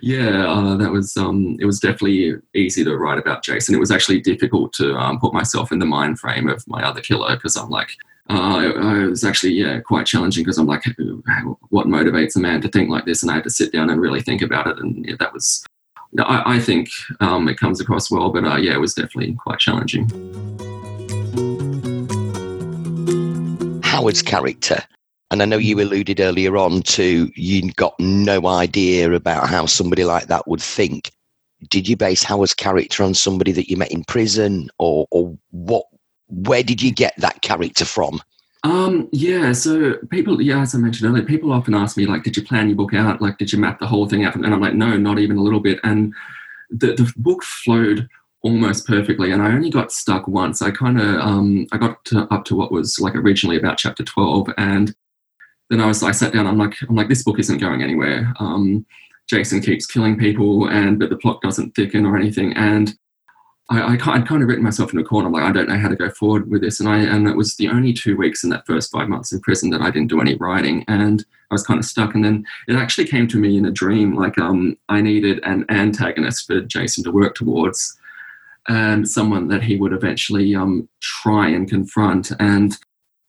yeah, 0.00 0.46
uh, 0.48 0.76
that 0.76 0.90
was 0.90 1.16
um, 1.16 1.56
it 1.60 1.66
was 1.66 1.80
definitely 1.80 2.34
easy 2.54 2.84
to 2.84 2.96
write 2.96 3.18
about 3.18 3.44
Jason. 3.44 3.74
It 3.74 3.80
was 3.80 3.90
actually 3.90 4.20
difficult 4.20 4.72
to 4.74 4.96
um, 4.96 5.20
put 5.20 5.34
myself 5.34 5.72
in 5.72 5.78
the 5.78 5.86
mind 5.86 6.18
frame 6.18 6.48
of 6.48 6.66
my 6.66 6.82
other 6.82 7.00
killer 7.00 7.36
because 7.36 7.56
I'm 7.56 7.70
like. 7.70 7.90
Uh, 8.30 8.72
it 9.04 9.10
was 9.10 9.24
actually 9.24 9.52
yeah 9.52 9.80
quite 9.80 10.06
challenging 10.06 10.44
because 10.44 10.56
I'm 10.56 10.66
like, 10.66 10.84
what 11.70 11.88
motivates 11.88 12.36
a 12.36 12.38
man 12.38 12.60
to 12.60 12.68
think 12.68 12.88
like 12.88 13.04
this? 13.04 13.20
And 13.20 13.30
I 13.30 13.34
had 13.34 13.44
to 13.44 13.50
sit 13.50 13.72
down 13.72 13.90
and 13.90 14.00
really 14.00 14.22
think 14.22 14.42
about 14.42 14.68
it, 14.68 14.78
and 14.78 15.04
yeah, 15.04 15.16
that 15.18 15.34
was 15.34 15.66
I, 16.18 16.56
I, 16.56 16.58
think 16.58 16.90
um, 17.20 17.48
it 17.48 17.58
comes 17.58 17.80
across 17.80 18.10
well, 18.10 18.30
but 18.30 18.44
uh, 18.44 18.56
yeah, 18.56 18.74
it 18.74 18.80
was 18.80 18.94
definitely 18.94 19.34
quite 19.34 19.58
challenging. 19.58 20.08
Howard's 23.82 24.22
character. 24.22 24.78
And 25.30 25.40
I 25.40 25.46
know 25.46 25.56
you 25.56 25.80
alluded 25.80 26.20
earlier 26.20 26.58
on 26.58 26.82
to 26.82 27.30
you 27.34 27.72
got 27.72 27.98
no 27.98 28.46
idea 28.46 29.12
about 29.12 29.48
how 29.48 29.64
somebody 29.64 30.04
like 30.04 30.26
that 30.26 30.46
would 30.46 30.60
think. 30.60 31.10
Did 31.70 31.88
you 31.88 31.96
base 31.96 32.22
Howard's 32.22 32.52
character 32.52 33.02
on 33.02 33.14
somebody 33.14 33.52
that 33.52 33.70
you 33.70 33.78
met 33.78 33.92
in 33.92 34.04
prison, 34.04 34.68
or, 34.78 35.06
or 35.10 35.36
what? 35.50 35.86
Where 36.28 36.62
did 36.62 36.82
you 36.82 36.92
get 36.92 37.14
that 37.18 37.40
character 37.40 37.86
from? 37.86 38.20
Um, 38.64 39.08
yeah, 39.10 39.52
so 39.52 39.94
people, 40.10 40.40
yeah, 40.40 40.60
as 40.60 40.74
I 40.74 40.78
mentioned 40.78 41.10
earlier, 41.10 41.24
people 41.24 41.52
often 41.52 41.74
ask 41.74 41.96
me, 41.96 42.06
like, 42.06 42.22
did 42.22 42.36
you 42.36 42.44
plan 42.44 42.68
your 42.68 42.76
book 42.76 42.94
out? 42.94 43.20
Like, 43.20 43.38
did 43.38 43.52
you 43.52 43.58
map 43.58 43.80
the 43.80 43.88
whole 43.88 44.08
thing 44.08 44.24
out? 44.24 44.36
And 44.36 44.46
I'm 44.46 44.60
like, 44.60 44.74
no, 44.74 44.96
not 44.96 45.18
even 45.18 45.36
a 45.36 45.42
little 45.42 45.58
bit. 45.58 45.80
And 45.82 46.14
the, 46.70 46.94
the 46.94 47.12
book 47.16 47.42
flowed 47.42 48.08
almost 48.42 48.86
perfectly 48.86 49.30
and 49.30 49.40
i 49.40 49.52
only 49.52 49.70
got 49.70 49.92
stuck 49.92 50.26
once 50.26 50.62
i 50.62 50.70
kind 50.70 51.00
of 51.00 51.16
um, 51.20 51.66
i 51.72 51.78
got 51.78 52.04
to, 52.04 52.26
up 52.32 52.44
to 52.44 52.56
what 52.56 52.72
was 52.72 52.98
like 52.98 53.14
originally 53.14 53.56
about 53.56 53.78
chapter 53.78 54.02
12 54.02 54.48
and 54.58 54.94
then 55.70 55.80
i 55.80 55.86
was 55.86 56.02
i 56.02 56.10
sat 56.10 56.32
down 56.32 56.46
i'm 56.46 56.58
like 56.58 56.74
i'm 56.88 56.96
like 56.96 57.08
this 57.08 57.22
book 57.22 57.38
isn't 57.38 57.58
going 57.58 57.82
anywhere 57.82 58.32
um, 58.40 58.84
jason 59.28 59.60
keeps 59.60 59.86
killing 59.86 60.18
people 60.18 60.68
and 60.68 60.98
but 60.98 61.08
the 61.08 61.16
plot 61.16 61.40
doesn't 61.40 61.74
thicken 61.74 62.04
or 62.04 62.16
anything 62.16 62.52
and 62.54 62.96
I, 63.70 63.94
I 63.94 63.96
kind 63.96 64.42
of 64.42 64.48
written 64.48 64.64
myself 64.64 64.92
in 64.92 64.98
a 64.98 65.04
corner. 65.04 65.28
I'm 65.28 65.32
like, 65.32 65.44
I 65.44 65.52
don't 65.52 65.68
know 65.68 65.78
how 65.78 65.88
to 65.88 65.96
go 65.96 66.10
forward 66.10 66.50
with 66.50 66.62
this. 66.62 66.80
And 66.80 66.88
I 66.88 66.98
and 66.98 67.28
it 67.28 67.36
was 67.36 67.56
the 67.56 67.68
only 67.68 67.92
two 67.92 68.16
weeks 68.16 68.44
in 68.44 68.50
that 68.50 68.66
first 68.66 68.90
five 68.90 69.08
months 69.08 69.32
in 69.32 69.40
prison 69.40 69.70
that 69.70 69.80
I 69.80 69.90
didn't 69.90 70.10
do 70.10 70.20
any 70.20 70.34
writing, 70.34 70.84
and 70.88 71.24
I 71.50 71.54
was 71.54 71.66
kind 71.66 71.78
of 71.78 71.86
stuck. 71.86 72.14
And 72.14 72.24
then 72.24 72.44
it 72.68 72.76
actually 72.76 73.06
came 73.06 73.28
to 73.28 73.38
me 73.38 73.56
in 73.56 73.64
a 73.64 73.70
dream, 73.70 74.14
like 74.14 74.38
um, 74.38 74.76
I 74.88 75.00
needed 75.00 75.40
an 75.44 75.64
antagonist 75.68 76.46
for 76.46 76.60
Jason 76.60 77.04
to 77.04 77.12
work 77.12 77.34
towards 77.34 77.96
and 78.68 79.08
someone 79.08 79.48
that 79.48 79.62
he 79.62 79.76
would 79.76 79.92
eventually 79.92 80.54
um, 80.54 80.88
try 81.00 81.48
and 81.48 81.68
confront. 81.68 82.30
And 82.38 82.76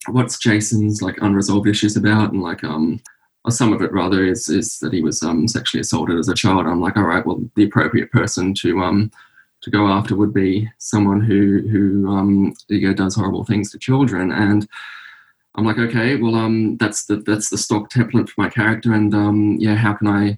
what's 0.08 0.38
Jason's 0.38 1.02
like 1.02 1.18
unresolved 1.20 1.68
issues 1.68 1.96
about, 1.96 2.32
and 2.32 2.42
like 2.42 2.62
um, 2.64 3.00
some 3.48 3.72
of 3.72 3.82
it 3.82 3.92
rather 3.92 4.24
is 4.24 4.48
is 4.48 4.78
that 4.80 4.92
he 4.92 5.02
was 5.02 5.22
um, 5.22 5.48
sexually 5.48 5.80
assaulted 5.80 6.18
as 6.18 6.28
a 6.28 6.34
child. 6.34 6.66
I'm 6.66 6.80
like, 6.80 6.96
all 6.96 7.04
right, 7.04 7.26
well, 7.26 7.42
the 7.56 7.64
appropriate 7.64 8.10
person 8.12 8.54
to 8.54 8.80
um 8.80 9.10
to 9.64 9.70
go 9.70 9.88
after 9.88 10.14
would 10.14 10.32
be 10.32 10.70
someone 10.78 11.20
who 11.20 11.66
who 11.68 12.08
um 12.08 12.54
you 12.68 12.88
know, 12.88 12.94
does 12.94 13.16
horrible 13.16 13.44
things 13.44 13.70
to 13.72 13.78
children 13.78 14.32
and. 14.32 14.68
I'm 15.56 15.64
like, 15.64 15.78
okay, 15.78 16.16
well, 16.16 16.34
um, 16.34 16.76
that's 16.78 17.04
the 17.04 17.18
that's 17.18 17.48
the 17.48 17.56
stock 17.56 17.88
template 17.88 18.28
for 18.28 18.42
my 18.42 18.48
character, 18.48 18.92
and 18.92 19.14
um, 19.14 19.56
yeah, 19.60 19.76
how 19.76 19.94
can 19.94 20.08
I 20.08 20.36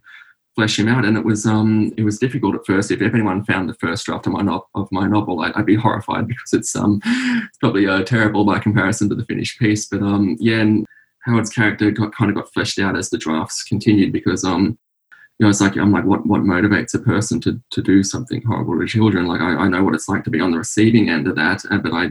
flesh 0.57 0.79
him 0.79 0.89
out. 0.89 1.05
And 1.05 1.17
it 1.17 1.25
was 1.25 1.47
um, 1.47 1.93
it 1.97 2.03
was 2.03 2.19
difficult 2.19 2.57
at 2.57 2.67
first. 2.67 2.91
If, 2.91 3.01
if 3.01 3.15
anyone 3.15 3.45
found 3.45 3.69
the 3.69 3.75
first 3.75 4.07
draft 4.07 4.27
of 4.27 4.33
my, 4.33 4.43
no- 4.43 4.67
of 4.75 4.89
my 4.91 5.07
novel, 5.07 5.41
I, 5.41 5.53
would 5.55 5.67
be 5.67 5.77
horrified 5.77 6.27
because 6.29 6.53
it's 6.53 6.75
um, 6.75 7.01
it's 7.05 7.59
probably 7.59 7.87
uh, 7.87 8.03
terrible 8.03 8.45
by 8.45 8.59
comparison 8.59 9.09
to 9.11 9.15
the 9.15 9.27
finished 9.27 9.61
piece. 9.61 9.87
But 9.87 10.03
um, 10.03 10.37
yeah, 10.41 10.61
and 10.61 10.87
Howard's 11.21 11.51
character 11.51 11.91
got 11.91 12.15
kind 12.15 12.31
of 12.31 12.37
got 12.37 12.53
fleshed 12.53 12.79
out 12.79 12.97
as 12.97 13.11
the 13.11 13.19
drafts 13.19 13.63
continued 13.63 14.13
because 14.13 14.45
um, 14.45 14.79
you 15.39 15.45
know, 15.45 15.51
it's 15.51 15.61
like 15.61 15.77
I'm 15.77 15.93
like, 15.93 16.05
what 16.05 16.27
what 16.27 16.43
motivates 16.43 16.95
a 16.95 16.99
person 16.99 17.41
to 17.43 17.61
to 17.71 17.83
do 17.83 18.03
something 18.03 18.43
horrible 18.43 18.79
to 18.79 18.87
children? 18.87 19.27
Like 19.27 19.41
I, 19.41 19.57
I 19.57 19.69
know 19.69 19.85
what 19.85 19.95
it's 19.95 20.09
like 20.09 20.25
to 20.25 20.31
be 20.31 20.41
on 20.41 20.51
the 20.51 20.59
receiving 20.59 21.11
end 21.11 21.29
of 21.29 21.37
that, 21.37 21.65
and, 21.67 21.83
but 21.83 21.93
I 21.93 22.07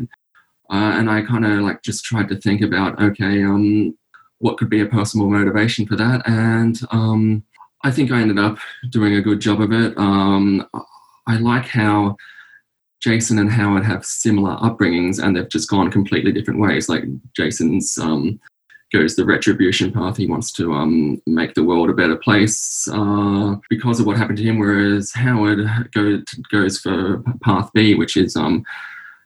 uh, 0.70 1.00
and 1.00 1.10
I 1.10 1.22
kind 1.24 1.46
of 1.46 1.60
like 1.62 1.82
just 1.82 2.04
tried 2.04 2.30
to 2.30 2.36
think 2.36 2.62
about 2.62 3.02
okay, 3.02 3.44
um, 3.44 3.98
what 4.40 4.58
could 4.58 4.70
be 4.70 4.82
a 4.82 4.86
personal 4.86 5.30
motivation 5.30 5.88
for 5.88 5.96
that, 5.96 6.28
and 6.28 6.80
um, 6.92 7.44
I 7.84 7.92
think 7.92 8.12
I 8.12 8.22
ended 8.22 8.40
up 8.40 8.58
doing 8.90 9.16
a 9.16 9.22
good 9.22 9.40
job 9.40 9.62
of 9.62 9.72
it. 9.72 9.98
Um, 9.98 10.68
I 11.28 11.38
like 11.38 11.68
how 11.68 12.18
Jason 13.02 13.38
and 13.38 13.52
Howard 13.52 13.86
have 13.86 14.06
similar 14.06 14.58
upbringings 14.58 15.24
and 15.24 15.36
they've 15.36 15.50
just 15.50 15.70
gone 15.70 15.92
completely 15.92 16.32
different 16.32 16.60
ways. 16.60 16.90
Like 16.90 17.04
Jason's 17.36 17.96
um, 18.00 18.40
goes 18.96 19.16
the 19.16 19.26
retribution 19.26 19.92
path. 19.92 20.18
He 20.18 20.28
wants 20.28 20.52
to 20.54 20.74
um, 20.74 21.22
make 21.26 21.54
the 21.54 21.64
world 21.64 21.90
a 21.90 21.94
better 21.94 22.16
place 22.16 22.88
uh, 22.92 23.56
because 23.70 24.00
of 24.00 24.06
what 24.06 24.18
happened 24.18 24.38
to 24.38 24.44
him, 24.44 24.60
whereas 24.60 25.12
Howard 25.14 25.68
go, 25.94 26.22
goes 26.52 26.80
for 26.80 27.22
path 27.44 27.72
B, 27.74 27.96
which 27.96 28.16
is 28.16 28.36
um, 28.36 28.64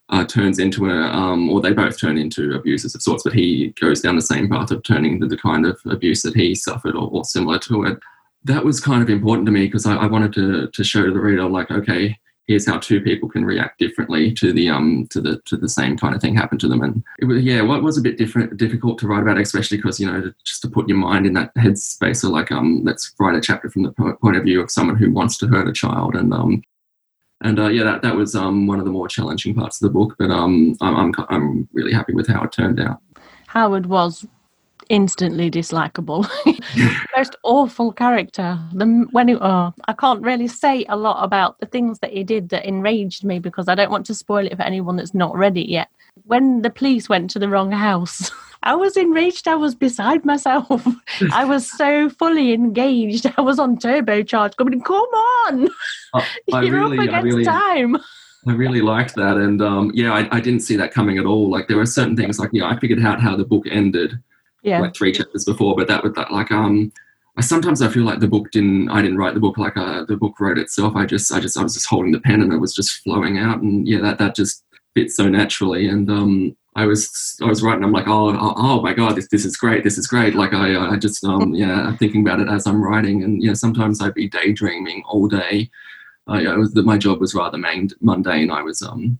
uh, 0.10 0.26
turns 0.26 0.58
into 0.58 0.90
a, 0.90 0.96
um, 0.96 1.50
or 1.50 1.62
they 1.62 1.74
both 1.74 2.00
turn 2.00 2.18
into 2.18 2.56
abusers 2.56 2.96
of 2.96 3.02
sorts, 3.02 3.24
but 3.24 3.34
he 3.34 3.74
goes 3.80 4.02
down 4.02 4.16
the 4.16 4.22
same 4.22 4.50
path 4.50 4.72
of 4.72 4.82
turning 4.84 5.14
into 5.14 5.28
the 5.28 5.38
kind 5.38 5.66
of 5.66 5.80
abuse 5.86 6.24
that 6.24 6.36
he 6.36 6.56
suffered 6.56 6.96
or, 6.96 7.10
or 7.12 7.24
similar 7.24 7.60
to 7.60 7.84
it 7.84 8.00
that 8.46 8.64
was 8.64 8.80
kind 8.80 9.04
of 9.04 9.10
important 9.10 9.46
to 9.46 9.52
me 9.52 9.66
because 9.66 9.86
I, 9.86 9.96
I, 9.96 10.06
wanted 10.08 10.32
to 10.34 10.68
to 10.68 10.84
show 10.84 11.12
the 11.12 11.20
reader 11.20 11.48
like 11.48 11.70
okay 11.72 12.18
here's 12.50 12.66
how 12.66 12.80
two 12.80 13.00
people 13.00 13.30
can 13.30 13.46
react 13.46 13.78
differently 13.78 14.34
to 14.34 14.52
the 14.52 14.68
um 14.68 15.08
to 15.12 15.22
the 15.22 15.40
to 15.46 15.56
the 15.56 15.70
same 15.70 15.96
kind 15.96 16.16
of 16.16 16.22
thing 16.22 16.36
happen 16.36 16.58
to 16.58 16.68
them. 16.68 16.82
And 16.82 17.04
it 17.20 17.26
was 17.26 17.44
yeah 17.44 17.62
what 17.62 17.84
was 17.84 17.98
a 17.98 18.02
bit 18.02 18.18
different 18.18 18.58
difficult 18.58 18.98
to 19.00 19.08
write 19.08 19.22
about 19.22 19.40
especially 19.40 19.78
because 19.78 20.00
you 20.00 20.12
know 20.12 20.20
to, 20.20 20.36
just 20.44 20.64
to 20.64 20.70
put 20.70 20.90
your 20.90 20.98
mind 20.98 21.28
in 21.28 21.34
that 21.34 21.54
headspace 21.56 22.18
so 22.18 22.30
like 22.30 22.52
um 22.52 22.82
let's 22.84 23.14
write 23.20 23.36
a 23.36 23.42
chapter 23.42 23.70
from 23.70 23.84
the 23.84 23.92
point 23.92 24.36
of 24.36 24.44
view 24.44 24.62
of 24.62 24.72
someone 24.72 24.98
who 24.98 25.12
wants 25.12 25.38
to 25.38 25.48
hurt 25.48 25.70
a 25.70 25.72
child. 25.72 26.16
And 26.16 26.34
um 26.34 26.64
and 27.42 27.60
uh, 27.60 27.68
yeah 27.68 27.84
that 27.84 28.02
that 28.02 28.16
was 28.16 28.36
um 28.36 28.66
one 28.66 28.80
of 28.80 28.86
the 28.86 28.92
more 28.92 29.08
challenging 29.08 29.54
parts 29.54 29.80
of 29.80 29.88
the 29.88 29.94
book 29.94 30.16
but 30.18 30.32
um 30.32 30.76
I'm 30.82 30.96
I'm, 30.96 31.26
I'm 31.30 31.70
really 31.72 31.94
happy 31.94 32.14
with 32.14 32.28
how 32.28 32.44
it 32.44 32.52
turned 32.52 32.80
out. 32.80 33.00
Howard 33.46 33.86
was 33.86 34.26
instantly 34.90 35.50
dislikable. 35.50 36.28
Most 37.16 37.36
awful 37.44 37.92
character. 37.94 38.60
The 38.74 39.08
when 39.12 39.30
he, 39.30 39.36
oh, 39.36 39.74
I 39.88 39.94
can't 39.94 40.22
really 40.22 40.48
say 40.48 40.86
a 40.90 40.98
lot 40.98 41.24
about 41.24 41.60
the 41.60 41.68
things 41.68 42.00
that 42.00 42.12
he 42.12 42.24
did 42.24 42.50
that 42.50 42.66
enraged 42.66 43.24
me 43.24 43.40
because 43.40 43.68
I 43.68 43.76
don't 43.76 43.92
want 43.92 44.06
to 44.08 44.16
spoil 44.16 44.46
it 44.46 44.58
for 44.58 44.64
anyone 44.64 44.98
that's 44.98 45.14
not 45.14 45.36
read 45.36 45.58
it 45.58 45.70
yet. 45.70 45.90
When 46.26 46.64
the 46.64 46.70
police 46.70 47.08
went 47.08 47.30
to 47.32 47.40
the 47.40 47.50
wrong 47.50 47.72
house, 47.72 48.32
I 48.64 48.76
was 48.76 48.98
enraged. 48.98 49.48
I 49.48 49.56
was 49.56 49.74
beside 49.74 50.26
myself. 50.26 50.86
I 51.32 51.46
was 51.46 51.72
so 51.72 52.10
fully 52.10 52.52
engaged. 52.52 53.32
I 53.38 53.42
was 53.42 53.60
on 53.60 53.78
turbocharge, 53.78 54.58
going, 54.58 54.82
"Come 54.82 55.08
on, 55.48 55.70
uh, 56.14 56.22
you're 56.48 56.74
really, 56.74 56.98
up 56.98 57.04
against 57.06 57.26
really... 57.26 57.46
time." 57.46 57.98
I 58.48 58.54
really 58.54 58.82
liked 58.82 59.16
that, 59.16 59.38
and 59.38 59.62
um, 59.62 59.92
yeah, 59.94 60.14
I, 60.14 60.38
I, 60.38 60.40
didn't 60.40 60.62
see 60.62 60.78
that 60.78 60.94
coming 60.94 61.18
at 61.18 61.26
all. 61.26 61.50
Like 61.50 61.68
there 61.68 61.76
were 61.76 61.86
certain 61.86 62.16
things, 62.16 62.40
like 62.40 62.50
you 62.54 62.62
know, 62.62 62.68
I 62.68 62.80
figured 62.80 63.04
out 63.04 63.22
how 63.22 63.36
the 63.36 63.44
book 63.44 63.66
ended, 63.70 64.18
yeah. 64.64 64.80
like 64.80 64.96
three 64.96 65.12
chapters 65.12 65.46
before, 65.46 65.76
but 65.76 65.88
that 65.88 66.04
was 66.04 66.14
that 66.14 66.32
like 66.32 66.52
um 66.52 66.92
I 67.38 67.42
sometimes 67.42 67.82
I 67.82 67.88
feel 67.88 68.04
like 68.04 68.20
the 68.20 68.28
book 68.28 68.52
didn't 68.52 68.90
I 68.90 69.02
didn't 69.02 69.18
write 69.18 69.34
the 69.34 69.40
book 69.40 69.58
like 69.58 69.78
uh, 69.78 70.04
the 70.06 70.18
book 70.18 70.40
wrote 70.40 70.58
itself. 70.58 70.96
I 70.96 71.06
just 71.06 71.32
I 71.32 71.40
just 71.40 71.58
I 71.58 71.64
was 71.64 71.74
just 71.74 71.88
holding 71.88 72.12
the 72.12 72.20
pen 72.20 72.42
and 72.42 72.52
it 72.52 72.58
was 72.58 72.76
just 72.76 73.02
flowing 73.04 73.38
out 73.38 73.62
and 73.62 73.88
yeah 73.88 74.02
that 74.02 74.18
that 74.18 74.36
just 74.36 74.64
fits 74.94 75.16
so 75.16 75.30
naturally 75.30 75.88
and 75.88 76.10
um 76.10 76.58
I 76.76 76.86
was 76.86 77.38
I 77.42 77.46
was 77.46 77.64
writing 77.64 77.84
I'm 77.84 77.92
like 77.92 78.08
oh 78.08 78.30
oh, 78.30 78.54
oh 78.58 78.82
my 78.82 78.94
god 78.94 79.16
this 79.16 79.28
this 79.30 79.46
is 79.46 79.56
great 79.56 79.84
this 79.84 79.98
is 79.98 80.08
great 80.08 80.36
like 80.36 80.54
I 80.54 80.94
I 80.94 80.98
just 80.98 81.24
um 81.24 81.54
yeah 81.56 81.96
thinking 81.98 82.22
about 82.22 82.42
it 82.42 82.50
as 82.50 82.68
I'm 82.68 82.84
writing 82.84 83.24
and 83.24 83.42
yeah 83.42 83.54
sometimes 83.54 84.02
I'd 84.02 84.14
be 84.14 84.28
daydreaming 84.28 85.04
all 85.08 85.28
day. 85.28 85.70
I, 86.28 86.46
I 86.46 86.56
was 86.58 86.76
my 86.76 86.98
job 86.98 87.20
was 87.22 87.34
rather 87.34 87.58
mundane. 88.02 88.52
I 88.52 88.62
was 88.62 88.82
um 88.82 89.18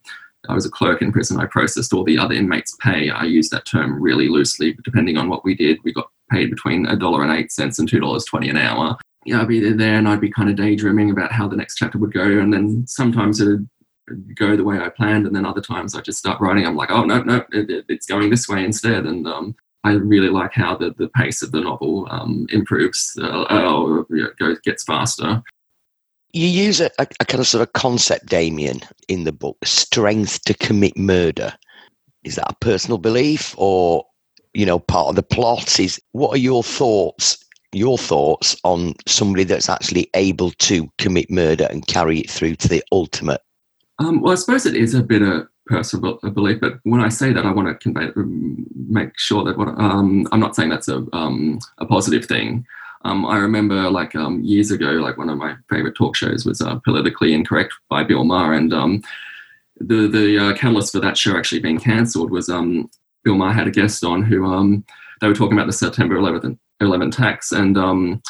I 0.48 0.54
was 0.54 0.66
a 0.66 0.70
clerk 0.70 1.02
in 1.02 1.12
prison. 1.12 1.40
I 1.40 1.46
processed 1.46 1.94
all 1.94 2.04
the 2.04 2.18
other 2.18 2.34
inmates' 2.34 2.76
pay. 2.80 3.10
I 3.10 3.24
use 3.24 3.50
that 3.50 3.66
term 3.66 4.02
really 4.02 4.30
loosely, 4.30 4.78
depending 4.84 5.18
on 5.18 5.30
what 5.30 5.44
we 5.44 5.54
did. 5.54 5.80
We 5.84 5.92
got 5.92 6.10
paid 6.32 6.50
between 6.50 6.86
a 6.86 6.96
dollar 6.96 7.24
and 7.24 7.32
eight 7.32 7.52
cents 7.52 7.80
and 7.80 7.90
two 7.90 8.00
dollars 8.00 8.24
twenty 8.26 8.50
an 8.50 8.58
hour. 8.58 8.98
yeah, 9.26 9.42
I'd 9.42 9.48
be 9.48 9.74
there 9.74 9.96
and 9.96 10.08
I'd 10.08 10.22
be 10.22 10.32
kind 10.32 10.50
of 10.50 10.56
daydreaming 10.56 11.12
about 11.12 11.32
how 11.32 11.48
the 11.48 11.58
next 11.58 11.76
chapter 11.76 11.98
would 11.98 12.14
go. 12.14 12.40
And 12.40 12.54
then 12.54 12.88
sometimes 12.88 13.42
it'd 13.42 13.68
go 14.36 14.56
the 14.56 14.64
way 14.64 14.80
I 14.80 14.90
planned. 14.90 15.28
And 15.28 15.36
then 15.36 15.46
other 15.46 15.62
times 15.62 15.94
I 15.94 16.02
just 16.02 16.20
start 16.20 16.40
writing. 16.40 16.66
I'm 16.66 16.76
like, 16.76 16.90
oh, 16.90 17.04
no, 17.04 17.22
no, 17.22 17.44
it, 17.52 17.86
it's 17.90 18.08
going 18.08 18.30
this 18.30 18.48
way 18.48 18.64
instead. 18.64 19.06
And 19.06 19.28
um, 19.28 19.56
I 19.84 19.92
really 19.92 20.30
like 20.30 20.54
how 20.54 20.76
the, 20.78 20.96
the 20.98 21.10
pace 21.10 21.42
of 21.42 21.52
the 21.52 21.62
novel 21.62 22.08
um, 22.10 22.48
improves 22.50 23.18
uh, 23.22 23.44
or 23.74 24.06
you 24.10 24.24
know, 24.24 24.30
goes, 24.40 24.60
gets 24.62 24.84
faster. 24.84 25.44
You 26.32 26.48
use 26.48 26.80
a, 26.80 26.92
a, 27.00 27.08
a, 27.20 27.26
kind 27.26 27.40
of 27.40 27.48
sort 27.48 27.62
of 27.62 27.74
concept, 27.74 28.28
Damien, 28.28 28.82
in 29.08 29.24
the 29.24 29.32
book, 29.32 29.58
strength 29.66 30.44
to 30.46 30.54
commit 30.54 30.98
murder. 30.98 31.54
Is 32.24 32.36
that 32.36 32.52
a 32.52 32.56
personal 32.62 32.98
belief 32.98 33.56
or, 33.58 34.06
you 34.54 34.66
know, 34.66 34.80
part 34.80 35.08
of 35.08 35.16
the 35.16 35.24
plot? 35.24 35.80
Is 35.80 36.00
what 36.12 36.36
are 36.36 36.40
your 36.40 36.64
thoughts? 36.64 37.44
Your 37.72 37.98
thoughts 37.98 38.56
on 38.64 38.94
somebody 39.08 39.44
that's 39.44 39.70
actually 39.70 40.10
able 40.16 40.52
to 40.52 40.90
commit 40.98 41.30
murder 41.30 41.68
and 41.70 41.86
carry 41.88 42.20
it 42.20 42.30
through 42.30 42.56
to 42.58 42.68
the 42.68 42.84
ultimate? 42.92 43.42
Um, 44.00 44.22
well, 44.22 44.32
I 44.32 44.36
suppose 44.36 44.66
it 44.66 44.76
is 44.76 44.94
a 44.94 45.04
bit 45.04 45.22
of 45.22 45.30
a 45.30 45.48
personal 45.68 46.20
belief, 46.34 46.60
but 46.60 46.80
when 46.84 47.02
I 47.02 47.10
say 47.10 47.32
that, 47.32 47.46
I 47.46 47.52
want 47.52 47.68
to 47.68 47.76
convey, 47.76 48.10
make 48.88 49.18
sure 49.18 49.44
that 49.44 49.58
what 49.58 49.68
um, 49.68 50.28
I'm 50.32 50.40
not 50.40 50.56
saying 50.56 50.70
that's 50.70 50.88
a 50.88 51.06
um, 51.14 51.60
a 51.78 51.86
positive 51.86 52.26
thing. 52.26 52.66
Um, 53.04 53.26
I 53.26 53.38
remember 53.38 53.90
like 53.90 54.16
um, 54.16 54.42
years 54.44 54.72
ago, 54.72 54.92
like 54.92 55.18
one 55.18 55.30
of 55.30 55.38
my 55.38 55.56
favorite 55.70 55.96
talk 55.96 56.16
shows 56.16 56.46
was 56.46 56.62
uh, 56.62 56.80
Politically 56.80 57.34
Incorrect 57.34 57.74
by 57.90 58.04
Bill 58.04 58.26
Maher, 58.26 58.54
and 58.54 58.74
um, 58.74 59.02
the 59.78 60.08
the 60.08 60.38
uh, 60.38 60.54
catalyst 60.56 60.92
for 60.92 61.00
that 61.00 61.18
show 61.18 61.38
actually 61.38 61.62
being 61.62 61.80
cancelled 61.80 62.32
was 62.32 62.50
um, 62.50 62.90
Bill 63.24 63.36
Maher 63.36 63.54
had 63.54 63.68
a 63.68 63.72
guest 63.72 64.04
on 64.04 64.24
who 64.24 64.46
um, 64.46 64.84
they 65.22 65.28
were 65.28 65.36
talking 65.36 65.58
about 65.58 65.68
the 65.68 65.74
September 65.74 66.16
11th 66.16 66.58
11 66.82 67.10
attacks, 67.10 67.52
and 67.52 67.78
um, 67.78 68.22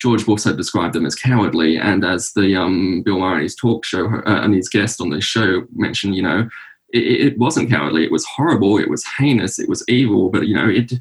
George 0.00 0.24
Bush 0.24 0.44
had 0.44 0.56
described 0.56 0.94
them 0.94 1.06
as 1.06 1.14
cowardly, 1.14 1.76
and 1.78 2.04
as 2.04 2.32
the 2.32 3.02
Bill 3.04 3.18
Maher 3.18 3.36
in 3.36 3.42
his 3.42 3.54
talk 3.54 3.84
show 3.84 4.06
uh, 4.06 4.40
and 4.42 4.54
his 4.54 4.68
guest 4.68 5.00
on 5.00 5.10
the 5.10 5.20
show 5.20 5.62
mentioned, 5.74 6.14
you 6.14 6.22
know, 6.22 6.48
it, 6.92 7.32
it 7.32 7.38
wasn't 7.38 7.70
cowardly; 7.70 8.04
it 8.04 8.12
was 8.12 8.26
horrible, 8.26 8.78
it 8.78 8.90
was 8.90 9.04
heinous, 9.18 9.58
it 9.58 9.68
was 9.68 9.84
evil, 9.88 10.28
but 10.28 10.46
you 10.46 10.54
know 10.54 10.68
it 10.68 10.92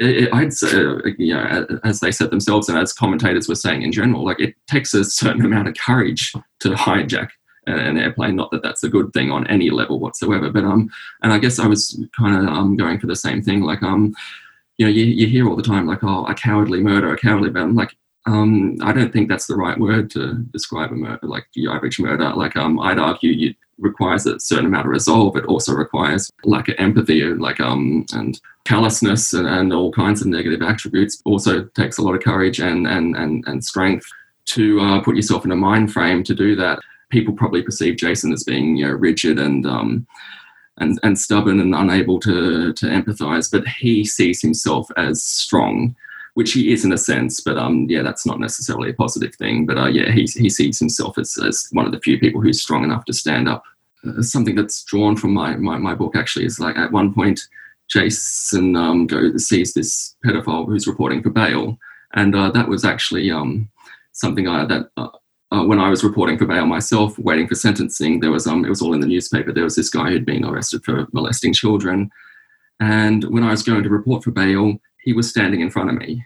I'd 0.00 0.52
say, 0.52 0.72
you 1.18 1.34
know, 1.34 1.66
as 1.84 2.00
they 2.00 2.10
said 2.10 2.30
themselves, 2.30 2.68
and 2.68 2.78
as 2.78 2.92
commentators 2.92 3.48
were 3.48 3.54
saying 3.54 3.82
in 3.82 3.92
general, 3.92 4.24
like 4.24 4.40
it 4.40 4.54
takes 4.68 4.94
a 4.94 5.04
certain 5.04 5.44
amount 5.44 5.68
of 5.68 5.74
courage 5.74 6.32
to 6.60 6.70
hijack 6.70 7.28
an 7.66 7.98
airplane. 7.98 8.36
Not 8.36 8.50
that 8.52 8.62
that's 8.62 8.82
a 8.82 8.88
good 8.88 9.12
thing 9.12 9.30
on 9.30 9.46
any 9.48 9.70
level 9.70 10.00
whatsoever, 10.00 10.50
but 10.50 10.64
um, 10.64 10.90
and 11.22 11.32
I 11.32 11.38
guess 11.38 11.58
I 11.58 11.66
was 11.66 12.02
kind 12.18 12.36
of 12.36 12.52
um 12.52 12.76
going 12.76 12.98
for 12.98 13.06
the 13.06 13.16
same 13.16 13.42
thing. 13.42 13.60
Like 13.60 13.82
um, 13.82 14.14
you 14.78 14.86
know, 14.86 14.92
you, 14.92 15.04
you 15.04 15.26
hear 15.26 15.48
all 15.48 15.56
the 15.56 15.62
time 15.62 15.86
like, 15.86 16.02
oh, 16.02 16.24
a 16.26 16.34
cowardly 16.34 16.80
murder, 16.80 17.12
a 17.12 17.18
cowardly 17.18 17.50
I'm 17.60 17.74
like, 17.74 17.94
um, 18.26 18.78
I 18.82 18.92
don't 18.92 19.12
think 19.12 19.28
that's 19.28 19.46
the 19.46 19.56
right 19.56 19.78
word 19.78 20.10
to 20.10 20.34
describe 20.52 20.90
a 20.92 20.94
murder, 20.94 21.26
like 21.26 21.46
the 21.54 21.68
average 21.68 21.98
murder. 22.00 22.32
Like, 22.34 22.56
um, 22.56 22.80
I'd 22.80 22.98
argue 22.98 23.48
it 23.48 23.56
requires 23.78 24.26
a 24.26 24.38
certain 24.38 24.66
amount 24.66 24.86
of 24.86 24.92
resolve. 24.92 25.36
It 25.36 25.44
also 25.46 25.74
requires 25.74 26.30
like 26.44 26.72
empathy, 26.78 27.22
and 27.22 27.40
like 27.40 27.60
um, 27.60 28.06
and 28.12 28.40
callousness, 28.64 29.32
and, 29.32 29.46
and 29.46 29.72
all 29.72 29.92
kinds 29.92 30.20
of 30.20 30.28
negative 30.28 30.62
attributes. 30.62 31.20
Also 31.24 31.64
takes 31.74 31.98
a 31.98 32.02
lot 32.02 32.14
of 32.14 32.22
courage 32.22 32.60
and 32.60 32.86
and 32.86 33.16
and, 33.16 33.44
and 33.46 33.64
strength 33.64 34.06
to 34.44 34.80
uh, 34.80 35.00
put 35.00 35.16
yourself 35.16 35.44
in 35.44 35.52
a 35.52 35.56
mind 35.56 35.92
frame 35.92 36.22
to 36.24 36.34
do 36.34 36.56
that. 36.56 36.78
People 37.10 37.34
probably 37.34 37.62
perceive 37.62 37.96
Jason 37.96 38.32
as 38.32 38.44
being 38.44 38.76
you 38.76 38.86
know 38.86 38.92
rigid 38.92 39.38
and 39.38 39.66
um, 39.66 40.06
and 40.78 40.98
and 41.02 41.18
stubborn 41.18 41.60
and 41.60 41.74
unable 41.74 42.18
to 42.20 42.72
to 42.72 42.86
empathize, 42.86 43.50
but 43.50 43.66
he 43.66 44.04
sees 44.04 44.40
himself 44.40 44.88
as 44.96 45.22
strong 45.22 45.94
which 46.34 46.52
he 46.52 46.72
is 46.72 46.84
in 46.84 46.92
a 46.92 46.98
sense, 46.98 47.40
but 47.40 47.58
um, 47.58 47.86
yeah, 47.88 48.02
that's 48.02 48.24
not 48.24 48.40
necessarily 48.40 48.90
a 48.90 48.94
positive 48.94 49.34
thing. 49.34 49.66
But 49.66 49.78
uh, 49.78 49.86
yeah, 49.86 50.10
he, 50.10 50.22
he 50.22 50.48
sees 50.48 50.78
himself 50.78 51.18
as, 51.18 51.36
as 51.44 51.68
one 51.72 51.84
of 51.84 51.92
the 51.92 52.00
few 52.00 52.18
people 52.18 52.40
who's 52.40 52.62
strong 52.62 52.84
enough 52.84 53.04
to 53.06 53.12
stand 53.12 53.48
up. 53.48 53.64
Uh, 54.06 54.22
something 54.22 54.54
that's 54.54 54.82
drawn 54.84 55.16
from 55.16 55.32
my, 55.32 55.56
my, 55.56 55.76
my 55.76 55.94
book 55.94 56.16
actually 56.16 56.46
is 56.46 56.58
like 56.58 56.76
at 56.76 56.92
one 56.92 57.12
point, 57.12 57.40
Jason 57.88 58.74
um, 58.74 59.06
goes 59.06 59.46
sees 59.46 59.74
this 59.74 60.16
pedophile 60.24 60.66
who's 60.66 60.86
reporting 60.86 61.22
for 61.22 61.28
bail, 61.28 61.78
and 62.14 62.34
uh, 62.34 62.50
that 62.50 62.68
was 62.68 62.84
actually 62.84 63.30
um, 63.30 63.68
something 64.12 64.48
I 64.48 64.64
that. 64.66 64.90
Uh, 64.96 65.08
uh, 65.50 65.66
when 65.66 65.78
I 65.78 65.90
was 65.90 66.02
reporting 66.02 66.38
for 66.38 66.46
bail 66.46 66.64
myself, 66.64 67.18
waiting 67.18 67.46
for 67.46 67.54
sentencing, 67.54 68.20
there 68.20 68.30
was 68.30 68.46
um, 68.46 68.64
it 68.64 68.70
was 68.70 68.80
all 68.80 68.94
in 68.94 69.00
the 69.00 69.06
newspaper. 69.06 69.52
There 69.52 69.64
was 69.64 69.76
this 69.76 69.90
guy 69.90 70.08
who'd 70.08 70.24
been 70.24 70.46
arrested 70.46 70.82
for 70.82 71.06
molesting 71.12 71.52
children, 71.52 72.10
and 72.80 73.24
when 73.24 73.44
I 73.44 73.50
was 73.50 73.62
going 73.62 73.82
to 73.82 73.90
report 73.90 74.24
for 74.24 74.30
bail, 74.30 74.80
he 75.02 75.12
was 75.12 75.28
standing 75.28 75.60
in 75.60 75.70
front 75.70 75.90
of 75.90 75.96
me, 75.96 76.24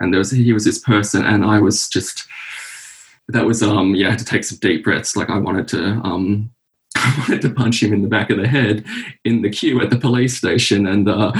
and 0.00 0.12
there 0.12 0.18
was 0.18 0.30
he 0.30 0.52
was 0.52 0.64
this 0.64 0.78
person, 0.78 1.24
and 1.24 1.44
I 1.44 1.60
was 1.60 1.88
just 1.88 2.26
that 3.28 3.46
was 3.46 3.62
um 3.62 3.94
yeah 3.94 4.08
I 4.08 4.10
had 4.10 4.18
to 4.20 4.24
take 4.24 4.44
some 4.44 4.58
deep 4.58 4.84
breaths. 4.84 5.16
Like 5.16 5.30
I 5.30 5.38
wanted 5.38 5.68
to 5.68 5.84
um 6.04 6.50
I 6.96 7.14
wanted 7.18 7.42
to 7.42 7.50
punch 7.50 7.82
him 7.82 7.92
in 7.92 8.02
the 8.02 8.08
back 8.08 8.30
of 8.30 8.38
the 8.38 8.48
head 8.48 8.84
in 9.24 9.42
the 9.42 9.50
queue 9.50 9.80
at 9.80 9.90
the 9.90 9.98
police 9.98 10.36
station, 10.36 10.86
and 10.86 11.08
uh, 11.08 11.32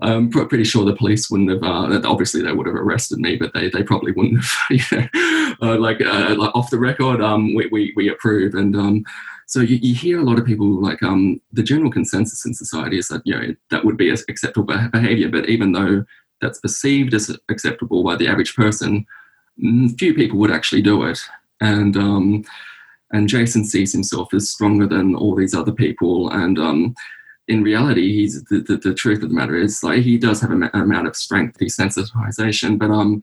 I'm 0.00 0.30
pretty 0.30 0.64
sure 0.64 0.84
the 0.84 0.96
police 0.96 1.28
wouldn't 1.28 1.50
have. 1.50 1.62
Uh, 1.62 2.00
obviously, 2.04 2.40
they 2.40 2.52
would 2.52 2.66
have 2.66 2.76
arrested 2.76 3.18
me, 3.18 3.36
but 3.36 3.52
they, 3.52 3.68
they 3.68 3.82
probably 3.82 4.12
wouldn't 4.12 4.42
have. 4.44 5.10
Uh, 5.60 5.78
like, 5.78 6.00
uh, 6.00 6.34
like 6.36 6.50
off 6.56 6.70
the 6.70 6.78
record, 6.78 7.20
um, 7.20 7.54
we, 7.54 7.68
we, 7.70 7.92
we 7.94 8.08
approve, 8.08 8.54
and 8.54 8.74
um, 8.74 9.04
so 9.46 9.60
you, 9.60 9.76
you 9.76 9.94
hear 9.94 10.18
a 10.18 10.24
lot 10.24 10.38
of 10.38 10.44
people 10.44 10.80
like 10.82 11.02
um, 11.04 11.40
the 11.52 11.62
general 11.62 11.90
consensus 11.90 12.44
in 12.44 12.54
society 12.54 12.98
is 12.98 13.06
that 13.08 13.22
you 13.24 13.38
know 13.38 13.54
that 13.70 13.84
would 13.84 13.96
be 13.96 14.10
acceptable 14.10 14.64
behavior, 14.90 15.28
but 15.28 15.48
even 15.48 15.70
though 15.70 16.04
that's 16.42 16.60
perceived 16.60 17.14
as 17.14 17.34
acceptable 17.48 18.04
by 18.04 18.16
the 18.16 18.28
average 18.28 18.54
person, 18.54 19.06
few 19.98 20.12
people 20.14 20.38
would 20.38 20.50
actually 20.50 20.82
do 20.82 21.04
it. 21.04 21.20
And 21.60 21.96
um, 21.96 22.44
and 23.12 23.28
Jason 23.28 23.64
sees 23.64 23.92
himself 23.92 24.34
as 24.34 24.50
stronger 24.50 24.86
than 24.86 25.14
all 25.14 25.34
these 25.34 25.54
other 25.54 25.72
people. 25.72 26.30
And 26.30 26.58
um, 26.58 26.94
in 27.46 27.62
reality, 27.62 28.12
he's 28.12 28.42
the, 28.44 28.60
the, 28.60 28.76
the, 28.78 28.94
truth 28.94 29.22
of 29.22 29.28
the 29.28 29.34
matter 29.34 29.54
is 29.54 29.82
like 29.82 30.02
he 30.02 30.16
does 30.16 30.40
have 30.40 30.50
an 30.50 30.70
amount 30.72 31.06
of 31.06 31.16
strength, 31.16 31.58
desensitization, 31.58 32.78
but 32.78 32.90
um, 32.90 33.22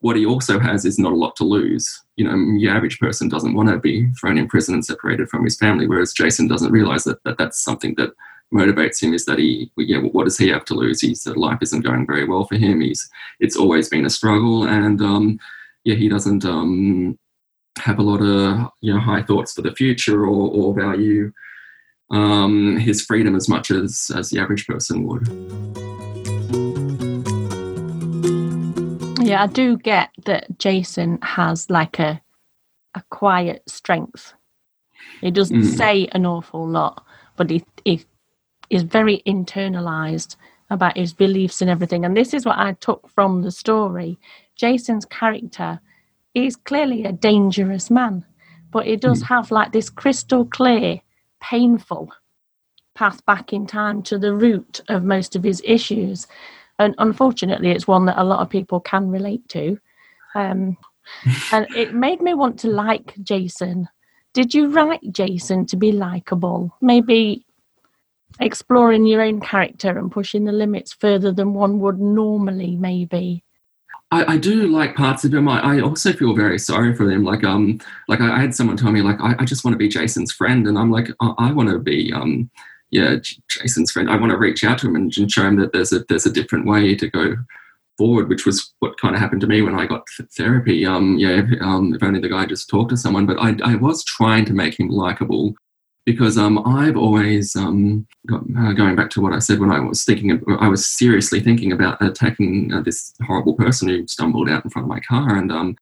what 0.00 0.16
he 0.16 0.26
also 0.26 0.58
has 0.58 0.84
is 0.84 0.98
not 0.98 1.12
a 1.12 1.16
lot 1.16 1.36
to 1.36 1.44
lose. 1.44 2.02
You 2.16 2.24
know, 2.24 2.32
the 2.58 2.68
average 2.68 2.98
person 2.98 3.28
doesn't 3.28 3.54
want 3.54 3.70
to 3.70 3.78
be 3.78 4.10
thrown 4.12 4.38
in 4.38 4.48
prison 4.48 4.74
and 4.74 4.84
separated 4.84 5.28
from 5.28 5.44
his 5.44 5.56
family, 5.56 5.86
whereas 5.86 6.12
Jason 6.12 6.48
doesn't 6.48 6.72
realize 6.72 7.04
that, 7.04 7.22
that 7.24 7.38
that's 7.38 7.62
something 7.62 7.94
that 7.96 8.10
motivates 8.52 9.02
him 9.02 9.14
is 9.14 9.24
that 9.26 9.38
he, 9.38 9.70
yeah, 9.76 9.98
what 9.98 10.24
does 10.24 10.38
he 10.38 10.48
have 10.48 10.64
to 10.66 10.74
lose? 10.74 11.00
He's 11.00 11.24
that 11.24 11.36
life 11.36 11.58
isn't 11.62 11.82
going 11.84 12.06
very 12.06 12.24
well 12.24 12.44
for 12.44 12.56
him. 12.56 12.80
He's, 12.80 13.08
it's 13.38 13.56
always 13.56 13.88
been 13.88 14.06
a 14.06 14.10
struggle, 14.10 14.64
and 14.64 15.00
um, 15.00 15.38
yeah, 15.84 15.94
he 15.94 16.08
doesn't 16.08 16.44
um, 16.44 17.18
have 17.78 17.98
a 17.98 18.02
lot 18.02 18.20
of 18.20 18.70
you 18.80 18.92
know 18.92 19.00
high 19.00 19.22
thoughts 19.22 19.54
for 19.54 19.62
the 19.62 19.74
future 19.74 20.24
or, 20.24 20.50
or 20.50 20.74
value 20.74 21.32
um, 22.10 22.76
his 22.76 23.02
freedom 23.02 23.36
as 23.36 23.48
much 23.48 23.70
as 23.70 24.10
as 24.14 24.30
the 24.30 24.40
average 24.40 24.66
person 24.66 25.04
would. 25.04 25.28
Yeah, 29.24 29.44
I 29.44 29.46
do 29.46 29.76
get 29.76 30.10
that 30.24 30.58
Jason 30.58 31.18
has 31.22 31.70
like 31.70 31.98
a 31.98 32.20
a 32.94 33.02
quiet 33.10 33.62
strength. 33.68 34.34
He 35.20 35.30
doesn't 35.30 35.62
mm. 35.62 35.76
say 35.76 36.08
an 36.12 36.26
awful 36.26 36.66
lot, 36.66 37.04
but 37.36 37.50
he, 37.50 37.64
he 37.84 38.04
is 38.70 38.82
very 38.82 39.22
internalized 39.26 40.36
about 40.70 40.96
his 40.96 41.12
beliefs 41.12 41.60
and 41.60 41.70
everything. 41.70 42.04
And 42.04 42.16
this 42.16 42.32
is 42.32 42.46
what 42.46 42.58
I 42.58 42.72
took 42.74 43.08
from 43.08 43.42
the 43.42 43.50
story. 43.50 44.18
Jason's 44.56 45.04
character 45.04 45.80
is 46.34 46.54
clearly 46.54 47.04
a 47.04 47.12
dangerous 47.12 47.90
man, 47.90 48.24
but 48.70 48.86
he 48.86 48.96
does 48.96 49.22
mm. 49.22 49.26
have 49.26 49.50
like 49.50 49.72
this 49.72 49.90
crystal 49.90 50.44
clear, 50.44 51.00
painful 51.40 52.12
path 52.94 53.24
back 53.26 53.52
in 53.52 53.66
time 53.66 54.02
to 54.02 54.18
the 54.18 54.34
root 54.34 54.80
of 54.88 55.02
most 55.02 55.34
of 55.34 55.42
his 55.42 55.60
issues. 55.64 56.26
And 56.78 56.94
unfortunately, 56.98 57.70
it's 57.70 57.88
one 57.88 58.06
that 58.06 58.20
a 58.20 58.24
lot 58.24 58.40
of 58.40 58.50
people 58.50 58.80
can 58.80 59.10
relate 59.10 59.48
to. 59.48 59.78
Um, 60.34 60.76
and 61.52 61.66
it 61.74 61.94
made 61.94 62.20
me 62.20 62.34
want 62.34 62.58
to 62.60 62.68
like 62.68 63.14
Jason. 63.22 63.88
Did 64.32 64.54
you 64.54 64.68
write 64.68 65.00
Jason 65.10 65.66
to 65.66 65.76
be 65.76 65.90
likable? 65.90 66.76
Maybe 66.80 67.44
exploring 68.38 69.06
your 69.06 69.22
own 69.22 69.40
character 69.40 69.98
and 69.98 70.10
pushing 70.10 70.44
the 70.44 70.52
limits 70.52 70.92
further 70.92 71.32
than 71.32 71.54
one 71.54 71.80
would 71.80 72.00
normally, 72.00 72.76
maybe. 72.76 73.42
I, 74.12 74.34
I 74.34 74.36
do 74.38 74.66
like 74.66 74.96
parts 74.96 75.24
of 75.24 75.32
him. 75.32 75.48
I, 75.48 75.76
I, 75.76 75.80
also 75.80 76.12
feel 76.12 76.34
very 76.34 76.58
sorry 76.58 76.94
for 76.96 77.06
them. 77.06 77.22
Like, 77.22 77.44
um, 77.44 77.80
like 78.08 78.20
I, 78.20 78.36
I 78.36 78.40
had 78.40 78.54
someone 78.54 78.76
tell 78.76 78.90
me, 78.90 79.02
like, 79.02 79.20
I, 79.20 79.44
just 79.44 79.64
want 79.64 79.74
to 79.74 79.78
be 79.78 79.88
Jason's 79.88 80.32
friend, 80.32 80.66
and 80.66 80.76
I'm 80.76 80.90
like, 80.90 81.10
I, 81.20 81.52
want 81.52 81.68
to 81.68 81.78
be, 81.78 82.12
um, 82.12 82.50
yeah, 82.90 83.16
Jason's 83.48 83.92
friend. 83.92 84.10
I 84.10 84.16
want 84.16 84.32
to 84.32 84.38
reach 84.38 84.64
out 84.64 84.78
to 84.78 84.88
him 84.88 84.96
and, 84.96 85.16
and 85.16 85.30
show 85.30 85.46
him 85.46 85.56
that 85.56 85.72
there's 85.72 85.92
a 85.92 86.00
there's 86.08 86.26
a 86.26 86.32
different 86.32 86.66
way 86.66 86.96
to 86.96 87.08
go 87.08 87.36
forward, 87.98 88.28
which 88.28 88.46
was 88.46 88.72
what 88.80 88.98
kind 88.98 89.14
of 89.14 89.20
happened 89.20 89.42
to 89.42 89.46
me 89.46 89.62
when 89.62 89.78
I 89.78 89.86
got 89.86 90.02
therapy. 90.36 90.84
Um, 90.84 91.16
yeah, 91.18 91.42
um, 91.60 91.94
if 91.94 92.02
only 92.02 92.20
the 92.20 92.28
guy 92.28 92.46
just 92.46 92.68
talked 92.68 92.90
to 92.90 92.96
someone. 92.96 93.26
But 93.26 93.38
I, 93.38 93.56
I 93.62 93.76
was 93.76 94.02
trying 94.04 94.44
to 94.46 94.54
make 94.54 94.80
him 94.80 94.88
likable 94.88 95.54
because 96.10 96.36
um, 96.36 96.58
I've 96.66 96.96
always 96.96 97.54
um, 97.54 98.06
got, 98.26 98.42
uh, 98.58 98.72
going 98.72 98.96
back 98.96 99.10
to 99.10 99.20
what 99.20 99.32
I 99.32 99.38
said 99.38 99.60
when 99.60 99.70
I 99.70 99.78
was 99.78 100.04
thinking, 100.04 100.32
of, 100.32 100.42
I 100.58 100.66
was 100.66 100.86
seriously 100.86 101.40
thinking 101.40 101.72
about 101.72 102.02
attacking 102.02 102.72
uh, 102.72 102.80
this 102.82 103.14
horrible 103.24 103.54
person 103.54 103.88
who 103.88 104.06
stumbled 104.08 104.48
out 104.48 104.64
in 104.64 104.70
front 104.70 104.86
of 104.86 104.88
my 104.88 105.00
car, 105.00 105.36
and 105.36 105.52
um, 105.52 105.76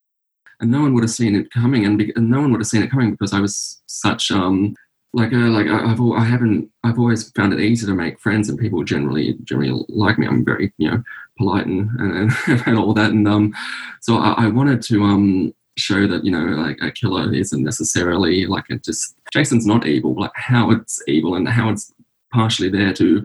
and 0.60 0.70
no 0.70 0.82
one 0.82 0.92
would 0.94 1.04
have 1.04 1.10
seen 1.10 1.34
it 1.34 1.50
coming, 1.50 1.86
and, 1.86 1.98
be, 1.98 2.12
and 2.14 2.28
no 2.28 2.40
one 2.40 2.52
would 2.52 2.60
have 2.60 2.68
seen 2.68 2.82
it 2.82 2.90
coming 2.90 3.12
because 3.12 3.32
I 3.32 3.40
was 3.40 3.80
such 3.86 4.30
um 4.30 4.74
like 5.14 5.32
uh, 5.32 5.48
like 5.48 5.66
I've 5.66 6.00
I 6.00 6.24
haven't 6.24 6.70
I've 6.84 6.98
always 6.98 7.30
found 7.30 7.52
it 7.52 7.60
easy 7.60 7.86
to 7.86 7.94
make 7.94 8.20
friends, 8.20 8.48
and 8.48 8.58
people 8.58 8.84
generally 8.84 9.36
generally 9.44 9.84
like 9.88 10.18
me. 10.18 10.26
I'm 10.26 10.44
very 10.44 10.72
you 10.76 10.90
know 10.90 11.02
polite 11.38 11.66
and 11.66 11.88
and, 11.98 12.32
and 12.66 12.78
all 12.78 12.92
that, 12.94 13.12
and 13.12 13.26
um 13.26 13.54
so 14.02 14.18
I, 14.18 14.44
I 14.44 14.48
wanted 14.48 14.82
to 14.82 15.02
um 15.04 15.54
show 15.78 16.06
that 16.06 16.24
you 16.24 16.30
know 16.30 16.44
like 16.60 16.78
a 16.82 16.90
killer 16.90 17.32
isn't 17.32 17.62
necessarily 17.62 18.46
like 18.46 18.64
a 18.70 18.78
just 18.78 19.16
Jason's 19.32 19.66
not 19.66 19.86
evil, 19.86 20.14
like 20.14 20.32
how 20.34 20.70
it's 20.70 21.02
evil 21.06 21.34
and 21.34 21.48
how 21.48 21.70
it's 21.70 21.92
partially 22.32 22.68
there 22.68 22.92
to 22.94 23.24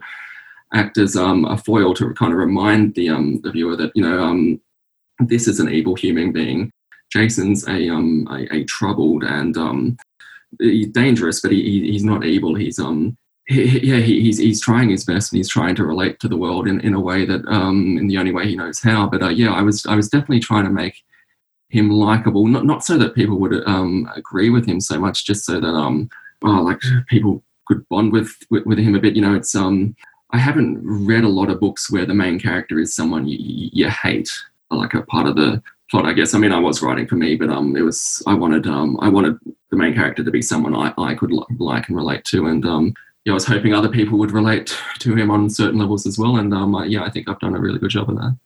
act 0.74 0.98
as 0.98 1.16
um, 1.16 1.46
a 1.46 1.58
foil 1.58 1.94
to 1.94 2.14
kind 2.14 2.34
of 2.34 2.40
remind 2.40 2.96
the 2.96 3.10
um, 3.10 3.40
the 3.42 3.52
viewer 3.52 3.76
that 3.76 3.92
you 3.96 4.04
know 4.04 4.22
um, 4.22 4.60
this 5.20 5.48
is 5.48 5.60
an 5.60 5.70
evil 5.70 5.96
human 5.96 6.32
being. 6.32 6.72
Jason's 7.12 7.68
a 7.68 7.90
um 7.90 8.28
a, 8.30 8.56
a 8.56 8.64
troubled 8.64 9.24
and 9.24 9.56
um 9.58 9.98
he's 10.60 10.88
dangerous, 10.88 11.42
but 11.42 11.52
he, 11.52 11.92
he's 11.92 12.04
not 12.04 12.26
evil. 12.26 12.56
He's 12.56 12.80
um 12.80 13.16
he, 13.46 13.80
yeah 13.80 14.00
he, 14.00 14.22
he's 14.22 14.40
he's 14.40 14.62
trying 14.62 14.90
his 14.90 15.06
best 15.06 15.32
and 15.32 15.38
he's 15.38 15.50
trying 15.50 15.76
to 15.76 15.86
relate 15.86 16.20
to 16.22 16.28
the 16.28 16.38
world 16.38 16.68
in, 16.68 16.80
in 16.82 16.94
a 16.94 17.00
way 17.00 17.26
that 17.26 17.46
um 17.48 17.98
in 17.98 18.08
the 18.08 18.18
only 18.18 18.32
way 18.32 18.48
he 18.48 18.56
knows 18.56 18.82
how. 18.82 19.08
But 19.08 19.22
uh, 19.22 19.30
yeah, 19.30 19.52
I 19.54 19.62
was 19.62 19.86
I 19.86 19.96
was 19.96 20.10
definitely 20.10 20.40
trying 20.40 20.66
to 20.66 20.72
make 20.72 21.04
him 21.74 21.90
likable, 21.90 22.46
not 22.46 22.66
not 22.66 22.86
so 22.86 22.98
that 23.00 23.16
people 23.16 23.40
would 23.40 23.68
um 23.68 24.08
agree 24.16 24.50
with 24.52 24.66
him 24.66 24.80
so 24.80 25.00
much, 25.00 25.26
just 25.26 25.44
so 25.44 25.60
that 25.60 25.76
um 25.86 26.10
oh, 26.44 26.62
like 26.62 26.80
people 27.08 27.44
could 27.68 27.88
bond 27.90 28.14
with, 28.14 28.32
with 28.52 28.66
with 28.66 28.78
him 28.78 28.96
a 28.96 29.00
bit. 29.00 29.16
You 29.16 29.24
know, 29.24 29.34
it's 29.34 29.56
um 29.56 29.96
I 30.30 30.38
haven't 30.38 30.80
read 30.84 31.24
a 31.24 31.36
lot 31.40 31.50
of 31.50 31.60
books 31.60 31.92
where 31.92 32.06
the 32.06 32.14
main 32.14 32.40
character 32.40 32.80
is 32.80 32.96
someone 32.96 33.28
you, 33.28 33.38
you 33.74 33.90
hate, 33.90 34.32
like 34.70 34.94
a 34.94 35.02
part 35.04 35.28
of 35.28 35.36
the 35.36 35.62
plot. 35.90 36.06
I 36.06 36.14
guess. 36.14 36.36
I 36.36 36.40
mean, 36.40 36.52
I 36.52 36.60
was 36.60 36.84
writing 36.84 37.08
for 37.08 37.16
me, 37.16 37.36
but 37.36 37.50
um, 37.50 37.76
it 37.76 37.82
was 37.82 38.22
I 38.28 38.36
wanted 38.36 38.68
um, 38.68 38.98
I 39.02 39.10
wanted 39.10 39.38
the 39.72 39.78
main 39.78 39.96
character 39.96 40.24
to 40.24 40.32
be 40.32 40.44
someone 40.44 40.76
I, 40.76 40.94
I 40.98 41.16
could 41.16 41.32
like 41.32 41.88
and 41.88 41.98
relate 41.98 42.24
to, 42.26 42.46
and 42.46 42.64
um, 42.66 42.94
yeah, 43.26 43.34
I 43.34 43.40
was 43.40 43.46
hoping 43.46 43.74
other 43.74 43.90
people 43.90 44.20
would 44.20 44.32
relate 44.32 44.78
to 45.00 45.16
him 45.16 45.32
on 45.32 45.50
certain 45.50 45.80
levels 45.80 46.06
as 46.06 46.20
well. 46.20 46.38
And 46.38 46.54
um, 46.54 46.72
yeah, 46.88 47.04
I 47.04 47.10
think 47.10 47.28
I've 47.28 47.40
done 47.40 47.56
a 47.56 47.60
really 47.60 47.80
good 47.80 47.90
job 47.90 48.10
of 48.12 48.18
that. 48.18 48.38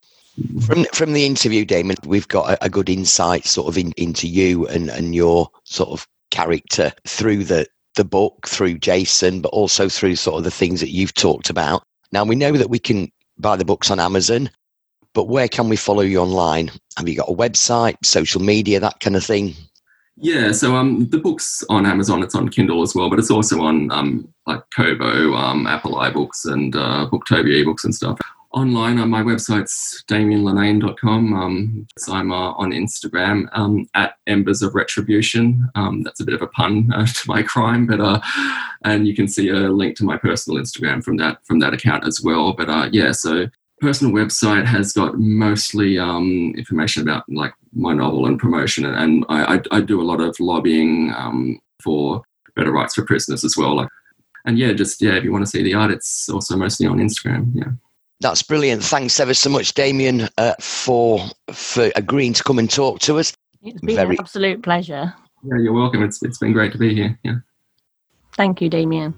From 0.65 0.85
from 0.93 1.13
the 1.13 1.25
interview, 1.25 1.65
Damien, 1.65 1.97
we've 2.05 2.27
got 2.27 2.51
a, 2.51 2.65
a 2.65 2.69
good 2.69 2.89
insight 2.89 3.45
sort 3.45 3.67
of 3.67 3.77
in, 3.77 3.91
into 3.97 4.27
you 4.27 4.67
and, 4.67 4.89
and 4.89 5.15
your 5.15 5.49
sort 5.63 5.89
of 5.89 6.07
character 6.29 6.91
through 7.05 7.43
the 7.43 7.65
the 7.95 8.05
book 8.05 8.47
through 8.47 8.77
Jason, 8.77 9.41
but 9.41 9.49
also 9.49 9.89
through 9.89 10.15
sort 10.15 10.37
of 10.37 10.43
the 10.43 10.51
things 10.51 10.79
that 10.81 10.91
you've 10.91 11.15
talked 11.15 11.49
about. 11.49 11.83
Now 12.11 12.23
we 12.23 12.35
know 12.35 12.51
that 12.51 12.69
we 12.69 12.77
can 12.77 13.11
buy 13.39 13.55
the 13.55 13.65
books 13.65 13.89
on 13.89 13.99
Amazon, 13.99 14.51
but 15.13 15.27
where 15.27 15.47
can 15.47 15.69
we 15.69 15.75
follow 15.75 16.01
you 16.01 16.19
online? 16.19 16.69
Have 16.97 17.09
you 17.09 17.15
got 17.15 17.29
a 17.29 17.33
website, 17.33 17.95
social 18.03 18.41
media, 18.41 18.79
that 18.79 18.99
kind 18.99 19.15
of 19.15 19.25
thing? 19.25 19.55
Yeah, 20.17 20.51
so 20.51 20.75
um, 20.75 21.07
the 21.09 21.19
book's 21.19 21.63
on 21.69 21.85
Amazon. 21.87 22.21
It's 22.21 22.35
on 22.35 22.49
Kindle 22.49 22.83
as 22.83 22.93
well, 22.93 23.09
but 23.09 23.19
it's 23.19 23.31
also 23.31 23.61
on 23.61 23.91
um, 23.91 24.31
like 24.45 24.61
Kobo, 24.75 25.33
um, 25.33 25.65
Apple 25.65 25.93
iBooks, 25.93 26.45
and 26.45 26.75
uh, 26.75 27.07
Booktopia 27.11 27.63
ebooks 27.63 27.83
and 27.83 27.93
stuff 27.93 28.19
online 28.51 28.97
on 28.99 29.09
my 29.09 29.21
website's 29.21 30.03
damienlinnane.com. 30.09 31.33
Um, 31.33 31.87
so 31.97 32.13
I'm 32.13 32.31
uh, 32.31 32.51
on 32.53 32.71
Instagram 32.71 33.47
um, 33.53 33.87
at 33.93 34.15
Embers 34.25 34.61
of 34.61 34.75
Retribution. 34.75 35.69
Um, 35.75 36.03
that's 36.03 36.19
a 36.19 36.25
bit 36.25 36.33
of 36.33 36.41
a 36.41 36.47
pun 36.47 36.91
uh, 36.93 37.05
to 37.05 37.27
my 37.27 37.43
crime, 37.43 37.85
but 37.85 37.99
uh, 37.99 38.21
and 38.83 39.07
you 39.07 39.15
can 39.15 39.27
see 39.27 39.49
a 39.49 39.71
link 39.71 39.95
to 39.97 40.05
my 40.05 40.17
personal 40.17 40.61
Instagram 40.61 41.03
from 41.03 41.17
that 41.17 41.45
from 41.45 41.59
that 41.59 41.73
account 41.73 42.05
as 42.05 42.21
well. 42.21 42.53
But 42.53 42.69
uh, 42.69 42.89
yeah, 42.91 43.11
so 43.11 43.47
personal 43.79 44.13
website 44.13 44.65
has 44.65 44.93
got 44.93 45.19
mostly 45.19 45.99
um, 45.99 46.53
information 46.57 47.03
about 47.03 47.23
like 47.27 47.53
my 47.73 47.93
novel 47.93 48.25
and 48.25 48.39
promotion, 48.39 48.85
and 48.85 49.25
I, 49.29 49.55
I, 49.55 49.61
I 49.71 49.81
do 49.81 50.01
a 50.01 50.03
lot 50.03 50.21
of 50.21 50.39
lobbying 50.39 51.13
um, 51.15 51.59
for 51.83 52.23
better 52.55 52.71
rights 52.71 52.95
for 52.95 53.05
prisoners 53.05 53.43
as 53.43 53.55
well. 53.55 53.75
Like, 53.75 53.89
and 54.45 54.57
yeah, 54.57 54.73
just 54.73 55.01
yeah, 55.01 55.15
if 55.15 55.23
you 55.23 55.31
want 55.31 55.43
to 55.43 55.51
see 55.51 55.63
the 55.63 55.73
art, 55.73 55.91
it's 55.91 56.29
also 56.29 56.55
mostly 56.55 56.87
on 56.87 56.97
Instagram. 56.97 57.51
Yeah. 57.53 57.71
That's 58.19 58.41
brilliant. 58.41 58.83
Thanks 58.83 59.19
ever 59.19 59.33
so 59.33 59.49
much, 59.49 59.73
Damien, 59.73 60.27
uh, 60.37 60.53
for 60.59 61.19
for 61.51 61.91
agreeing 61.95 62.33
to 62.33 62.43
come 62.43 62.57
and 62.57 62.69
talk 62.69 62.99
to 63.01 63.19
us. 63.19 63.33
It's 63.61 63.79
been 63.81 63.95
Very... 63.95 64.15
an 64.15 64.21
absolute 64.21 64.63
pleasure. 64.63 65.13
Yeah, 65.43 65.59
you're 65.59 65.73
welcome. 65.73 66.03
It's 66.03 66.23
it's 66.23 66.39
been 66.39 66.53
great 66.53 66.71
to 66.71 66.77
be 66.77 66.95
here. 66.95 67.17
Yeah. 67.23 67.35
Thank 68.33 68.61
you, 68.61 68.69
Damien. 68.69 69.13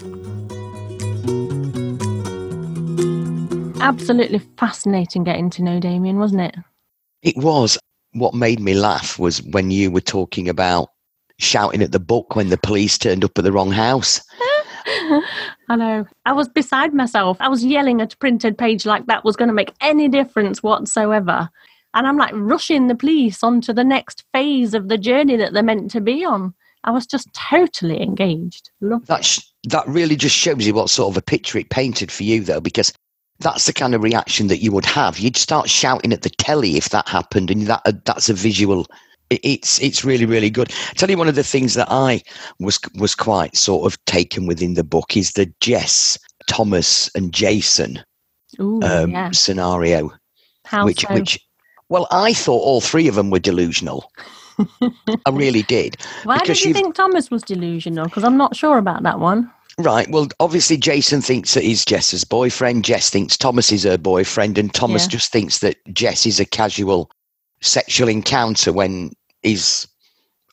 Absolutely 3.82 4.40
fascinating 4.58 5.24
getting 5.24 5.50
to 5.52 5.64
know 5.64 5.80
Damien, 5.80 6.20
wasn't 6.20 6.42
it? 6.42 6.56
It 7.22 7.38
was. 7.38 7.78
What 8.14 8.34
made 8.34 8.60
me 8.60 8.74
laugh 8.74 9.18
was 9.20 9.42
when 9.44 9.72
you 9.72 9.92
were 9.92 10.02
talking 10.02 10.50
about 10.50 10.90
shouting 11.38 11.82
at 11.82 11.92
the 11.92 12.00
book 12.00 12.36
when 12.36 12.50
the 12.50 12.58
police 12.58 12.98
turned 12.98 13.24
up 13.24 13.38
at 13.38 13.44
the 13.44 13.52
wrong 13.52 13.72
house. 13.72 14.22
I 15.69 15.75
know. 15.75 16.08
I 16.25 16.34
was 16.34 16.47
beside 16.47 16.93
myself. 16.93 17.38
I 17.39 17.49
was 17.49 17.63
yelling 17.63 18.02
at 18.02 18.13
a 18.13 18.17
printed 18.17 18.58
page 18.58 18.86
like 18.86 19.06
that 19.06 19.23
was 19.23 19.36
going 19.36 19.49
to 19.49 19.54
make 19.54 19.73
any 19.82 20.08
difference 20.08 20.63
whatsoever. 20.63 21.49
And 21.93 22.08
I'm 22.08 22.17
like 22.17 22.34
rushing 22.34 22.88
the 22.88 22.95
police 22.95 23.43
onto 23.43 23.73
the 23.73 23.84
next 23.84 24.23
phase 24.34 24.73
of 24.73 24.89
the 24.89 24.97
journey 24.97 25.38
that 25.38 25.54
they're 25.54 25.63
meant 25.63 25.91
to 25.91 26.02
be 26.02 26.23
on. 26.23 26.54
I 26.84 26.91
was 26.91 27.06
just 27.06 27.28
totally 27.34 28.02
engaged. 28.02 28.69
Loved 28.82 29.08
that, 29.08 29.25
sh- 29.25 29.41
that 29.65 29.88
really 29.88 30.15
just 30.15 30.36
shows 30.36 30.65
you 30.65 30.73
what 30.73 30.89
sort 30.89 31.12
of 31.12 31.17
a 31.17 31.21
picture 31.21 31.58
it 31.58 31.69
painted 31.69 32.12
for 32.12 32.23
you, 32.23 32.41
though, 32.41 32.62
because 32.62 32.93
that's 33.39 33.65
the 33.65 33.73
kind 33.73 33.95
of 33.95 34.04
reaction 34.04 34.47
that 34.47 34.62
you 34.62 34.71
would 34.71 34.86
have. 34.86 35.19
You'd 35.19 35.38
start 35.38 35.69
shouting 35.69 36.13
at 36.13 36.21
the 36.21 36.30
telly 36.30 36.78
if 36.78 36.89
that 36.89 37.10
happened, 37.10 37.52
and 37.52 37.63
that 37.67 37.82
uh, 37.86 37.93
that's 38.06 38.30
a 38.30 38.34
visual 38.34 38.88
it's 39.30 39.82
it's 39.82 40.04
really 40.04 40.26
really 40.26 40.50
good. 40.50 40.72
I'll 40.88 40.96
tell 40.96 41.10
you 41.10 41.18
one 41.18 41.28
of 41.28 41.36
the 41.36 41.44
things 41.44 41.74
that 41.76 41.88
I 41.89 42.22
was 42.60 42.80
was 42.96 43.15
quite 43.15 43.56
sort 43.56 43.92
of 43.92 44.04
taken 44.06 44.48
within 44.48 44.74
the 44.74 44.84
book 44.84 45.15
is 45.15 45.34
the 45.34 45.52
Jess, 45.60 46.18
Thomas, 46.48 47.10
and 47.15 47.34
Jason 47.34 48.04
Ooh, 48.60 48.82
um, 48.84 49.12
yeah. 49.12 49.32
scenario. 49.32 50.12
How 50.65 50.86
which 50.86 51.02
so? 51.02 51.13
which 51.13 51.39
well, 51.89 52.08
I 52.12 52.34
thought 52.34 52.62
all 52.62 52.82
three 52.82 53.08
of 53.08 53.15
them 53.15 53.32
were 53.32 53.39
delusional. 53.39 54.12
I 54.82 55.32
really 55.32 55.63
did. 55.63 55.98
Why 56.24 56.38
did 56.39 56.63
you 56.63 56.74
think 56.74 56.96
Thomas 56.96 57.32
was 57.32 57.42
delusional? 57.42 58.06
Because 58.06 58.24
I'm 58.24 58.38
not 58.38 58.56
sure 58.56 58.78
about 58.78 59.04
that 59.04 59.20
one. 59.20 59.52
Right. 59.80 60.10
Well, 60.12 60.28
obviously, 60.39 60.76
Jason 60.78 61.22
thinks 61.22 61.54
that 61.54 61.63
he's 61.63 61.86
Jess's 61.86 62.26
boyfriend. 62.26 62.84
Jess 62.84 63.10
thinks 63.10 63.38
Thomas 63.38 63.72
is 63.72 63.84
her 63.84 63.98
boyfriend, 63.98 64.58
and 64.58 64.74
Thomas 64.74 65.06
yeah. 65.06 65.10
just 65.10 65.32
thinks 65.32 65.60
that 65.60 65.78
Jess 65.94 66.26
is 66.26 66.39
a 66.39 66.46
casual 66.46 67.10
sexual 67.62 68.10
encounter 68.10 68.72
when 68.72 69.12
his 69.43 69.88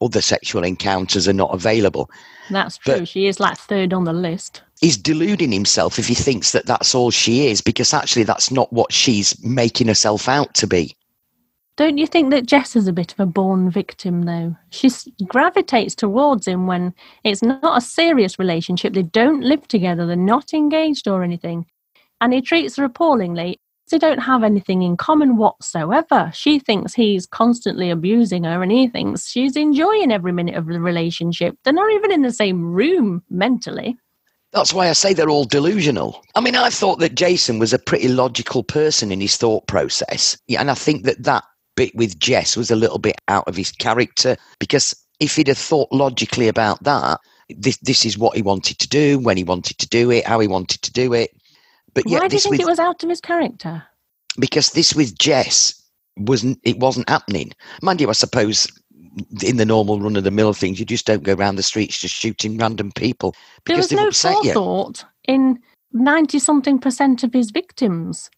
other 0.00 0.20
sexual 0.20 0.64
encounters 0.64 1.26
are 1.26 1.32
not 1.32 1.54
available. 1.54 2.10
That's 2.50 2.76
true. 2.76 2.98
But 2.98 3.08
she 3.08 3.26
is 3.26 3.40
like 3.40 3.56
third 3.56 3.92
on 3.92 4.04
the 4.04 4.12
list. 4.12 4.62
He's 4.80 4.96
deluding 4.96 5.52
himself 5.52 5.98
if 5.98 6.06
he 6.06 6.14
thinks 6.14 6.52
that 6.52 6.66
that's 6.66 6.94
all 6.94 7.10
she 7.10 7.46
is, 7.46 7.60
because 7.60 7.94
actually 7.94 8.24
that's 8.24 8.50
not 8.50 8.72
what 8.72 8.92
she's 8.92 9.42
making 9.42 9.88
herself 9.88 10.28
out 10.28 10.54
to 10.54 10.66
be. 10.66 10.96
Don't 11.76 11.98
you 11.98 12.06
think 12.06 12.30
that 12.30 12.46
Jess 12.46 12.74
is 12.74 12.88
a 12.88 12.92
bit 12.92 13.12
of 13.12 13.20
a 13.20 13.26
born 13.26 13.70
victim, 13.70 14.22
though? 14.22 14.56
She 14.70 14.90
gravitates 15.26 15.94
towards 15.94 16.48
him 16.48 16.66
when 16.66 16.94
it's 17.22 17.42
not 17.42 17.76
a 17.76 17.82
serious 17.82 18.38
relationship. 18.38 18.94
They 18.94 19.02
don't 19.02 19.42
live 19.42 19.68
together, 19.68 20.06
they're 20.06 20.16
not 20.16 20.54
engaged 20.54 21.06
or 21.06 21.22
anything. 21.22 21.66
And 22.20 22.32
he 22.32 22.40
treats 22.40 22.76
her 22.76 22.84
appallingly 22.84 23.60
they 23.90 23.98
don't 23.98 24.18
have 24.18 24.42
anything 24.42 24.82
in 24.82 24.96
common 24.96 25.36
whatsoever. 25.36 26.30
She 26.34 26.58
thinks 26.58 26.94
he's 26.94 27.26
constantly 27.26 27.90
abusing 27.90 28.44
her, 28.44 28.62
and 28.62 28.72
he 28.72 28.88
thinks 28.88 29.28
she's 29.28 29.56
enjoying 29.56 30.12
every 30.12 30.32
minute 30.32 30.56
of 30.56 30.66
the 30.66 30.80
relationship. 30.80 31.56
They're 31.62 31.72
not 31.72 31.92
even 31.92 32.12
in 32.12 32.22
the 32.22 32.32
same 32.32 32.72
room 32.72 33.22
mentally. 33.30 33.96
That's 34.52 34.72
why 34.72 34.88
I 34.88 34.92
say 34.92 35.12
they're 35.12 35.28
all 35.28 35.44
delusional. 35.44 36.22
I 36.34 36.40
mean, 36.40 36.56
I 36.56 36.70
thought 36.70 36.98
that 37.00 37.14
Jason 37.14 37.58
was 37.58 37.72
a 37.72 37.78
pretty 37.78 38.08
logical 38.08 38.62
person 38.62 39.12
in 39.12 39.20
his 39.20 39.36
thought 39.36 39.66
process. 39.66 40.38
Yeah, 40.46 40.60
and 40.60 40.70
I 40.70 40.74
think 40.74 41.04
that 41.04 41.22
that 41.24 41.44
bit 41.76 41.94
with 41.94 42.18
Jess 42.18 42.56
was 42.56 42.70
a 42.70 42.76
little 42.76 42.98
bit 42.98 43.20
out 43.28 43.46
of 43.46 43.56
his 43.56 43.70
character 43.70 44.36
because 44.58 44.94
if 45.20 45.36
he'd 45.36 45.48
have 45.48 45.58
thought 45.58 45.92
logically 45.92 46.48
about 46.48 46.82
that, 46.84 47.20
this, 47.50 47.76
this 47.78 48.04
is 48.04 48.18
what 48.18 48.34
he 48.34 48.42
wanted 48.42 48.78
to 48.78 48.88
do, 48.88 49.18
when 49.18 49.36
he 49.36 49.44
wanted 49.44 49.78
to 49.78 49.88
do 49.88 50.10
it, 50.10 50.26
how 50.26 50.40
he 50.40 50.48
wanted 50.48 50.82
to 50.82 50.92
do 50.92 51.12
it, 51.12 51.30
but 51.96 52.04
why 52.04 52.28
do 52.28 52.36
you 52.36 52.40
think 52.40 52.52
with, 52.52 52.60
it 52.60 52.66
was 52.66 52.78
out 52.78 53.02
of 53.02 53.08
his 53.08 53.22
character? 53.22 53.82
Because 54.38 54.70
this 54.70 54.94
with 54.94 55.18
Jess 55.18 55.82
wasn't 56.18 56.60
it 56.62 56.78
wasn't 56.78 57.08
happening. 57.08 57.52
Mind 57.80 58.02
you, 58.02 58.10
I 58.10 58.12
suppose 58.12 58.66
in 59.42 59.56
the 59.56 59.64
normal 59.64 59.98
run 59.98 60.14
of 60.14 60.24
the 60.24 60.30
mill 60.30 60.52
things, 60.52 60.78
you 60.78 60.84
just 60.84 61.06
don't 61.06 61.22
go 61.22 61.32
around 61.32 61.56
the 61.56 61.62
streets 61.62 61.98
just 61.98 62.14
shooting 62.14 62.58
random 62.58 62.92
people 62.92 63.34
because 63.64 63.88
there 63.88 64.04
was 64.04 64.24
no 64.24 64.32
forethought 64.32 65.04
you. 65.26 65.34
in 65.34 65.58
ninety 65.92 66.38
something 66.38 66.78
percent 66.78 67.24
of 67.24 67.32
his 67.32 67.50
victims. 67.50 68.30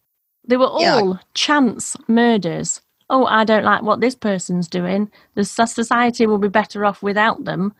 They 0.47 0.55
were 0.55 0.65
all 0.65 0.81
yeah. 0.81 1.13
chance 1.33 1.97
murders. 2.07 2.81
Oh, 3.09 3.25
I 3.25 3.43
don't 3.43 3.65
like 3.65 3.81
what 3.81 3.99
this 3.99 4.15
person's 4.15 4.69
doing. 4.69 5.11
The 5.35 5.43
society 5.43 6.27
will 6.27 6.37
be 6.37 6.47
better 6.47 6.85
off 6.85 7.03
without 7.03 7.43
them. 7.43 7.73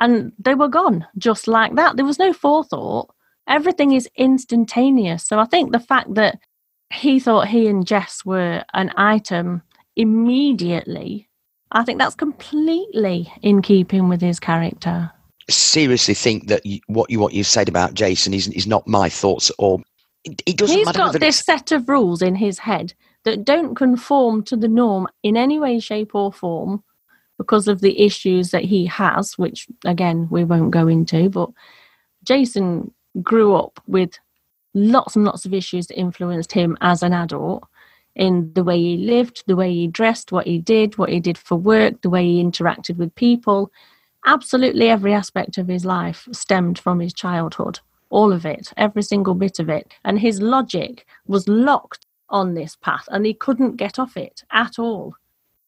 And 0.00 0.32
they 0.38 0.56
were 0.56 0.68
gone 0.68 1.06
just 1.16 1.46
like 1.46 1.76
that. 1.76 1.94
There 1.94 2.04
was 2.04 2.18
no 2.18 2.32
forethought 2.32 3.14
everything 3.46 3.92
is 3.92 4.08
instantaneous. 4.16 5.24
So 5.24 5.38
I 5.38 5.44
think 5.44 5.72
the 5.72 5.80
fact 5.80 6.14
that 6.14 6.38
he 6.92 7.18
thought 7.18 7.48
he 7.48 7.66
and 7.66 7.86
Jess 7.86 8.24
were 8.24 8.64
an 8.74 8.92
item 8.96 9.62
immediately, 9.96 11.28
I 11.70 11.84
think 11.84 11.98
that's 11.98 12.14
completely 12.14 13.32
in 13.42 13.62
keeping 13.62 14.08
with 14.08 14.20
his 14.20 14.38
character. 14.38 15.10
Seriously, 15.50 16.14
think 16.14 16.48
that 16.48 16.64
you, 16.64 16.80
what 16.86 17.10
you 17.10 17.18
what 17.18 17.32
you 17.32 17.42
said 17.42 17.68
about 17.68 17.94
Jason 17.94 18.32
is 18.32 18.48
is 18.48 18.66
not 18.66 18.86
my 18.86 19.08
thoughts 19.08 19.50
at 19.50 19.56
all. 19.58 19.82
It, 20.24 20.40
it 20.46 20.56
doesn't 20.56 20.76
He's 20.76 20.86
matter 20.86 20.98
got 20.98 21.20
this 21.20 21.38
set 21.38 21.72
of 21.72 21.88
rules 21.88 22.22
in 22.22 22.36
his 22.36 22.60
head 22.60 22.94
that 23.24 23.44
don't 23.44 23.74
conform 23.74 24.44
to 24.44 24.56
the 24.56 24.68
norm 24.68 25.08
in 25.22 25.36
any 25.36 25.58
way, 25.58 25.80
shape, 25.80 26.14
or 26.14 26.32
form 26.32 26.84
because 27.38 27.66
of 27.66 27.80
the 27.80 28.00
issues 28.00 28.50
that 28.50 28.62
he 28.64 28.86
has, 28.86 29.36
which 29.36 29.66
again 29.84 30.28
we 30.30 30.44
won't 30.44 30.70
go 30.70 30.86
into. 30.86 31.28
But 31.28 31.50
Jason 32.22 32.92
grew 33.20 33.54
up 33.54 33.80
with 33.86 34.18
lots 34.74 35.16
and 35.16 35.24
lots 35.24 35.44
of 35.44 35.52
issues 35.52 35.86
that 35.88 35.98
influenced 35.98 36.52
him 36.52 36.76
as 36.80 37.02
an 37.02 37.12
adult 37.12 37.64
in 38.14 38.52
the 38.54 38.64
way 38.64 38.78
he 38.78 38.96
lived, 38.96 39.42
the 39.46 39.56
way 39.56 39.72
he 39.72 39.86
dressed, 39.86 40.32
what 40.32 40.46
he 40.46 40.58
did, 40.58 40.98
what 40.98 41.10
he 41.10 41.20
did 41.20 41.38
for 41.38 41.56
work, 41.56 42.00
the 42.02 42.10
way 42.10 42.24
he 42.24 42.42
interacted 42.42 42.96
with 42.96 43.14
people. 43.14 43.70
Absolutely 44.26 44.88
every 44.88 45.12
aspect 45.12 45.58
of 45.58 45.68
his 45.68 45.84
life 45.84 46.28
stemmed 46.32 46.78
from 46.78 47.00
his 47.00 47.12
childhood. 47.12 47.80
All 48.10 48.32
of 48.32 48.44
it, 48.44 48.72
every 48.76 49.02
single 49.02 49.34
bit 49.34 49.58
of 49.58 49.68
it. 49.68 49.94
And 50.04 50.18
his 50.18 50.42
logic 50.42 51.06
was 51.26 51.48
locked 51.48 52.06
on 52.28 52.54
this 52.54 52.76
path 52.76 53.08
and 53.10 53.24
he 53.24 53.34
couldn't 53.34 53.76
get 53.76 53.98
off 53.98 54.16
it 54.16 54.44
at 54.52 54.78
all. 54.78 55.14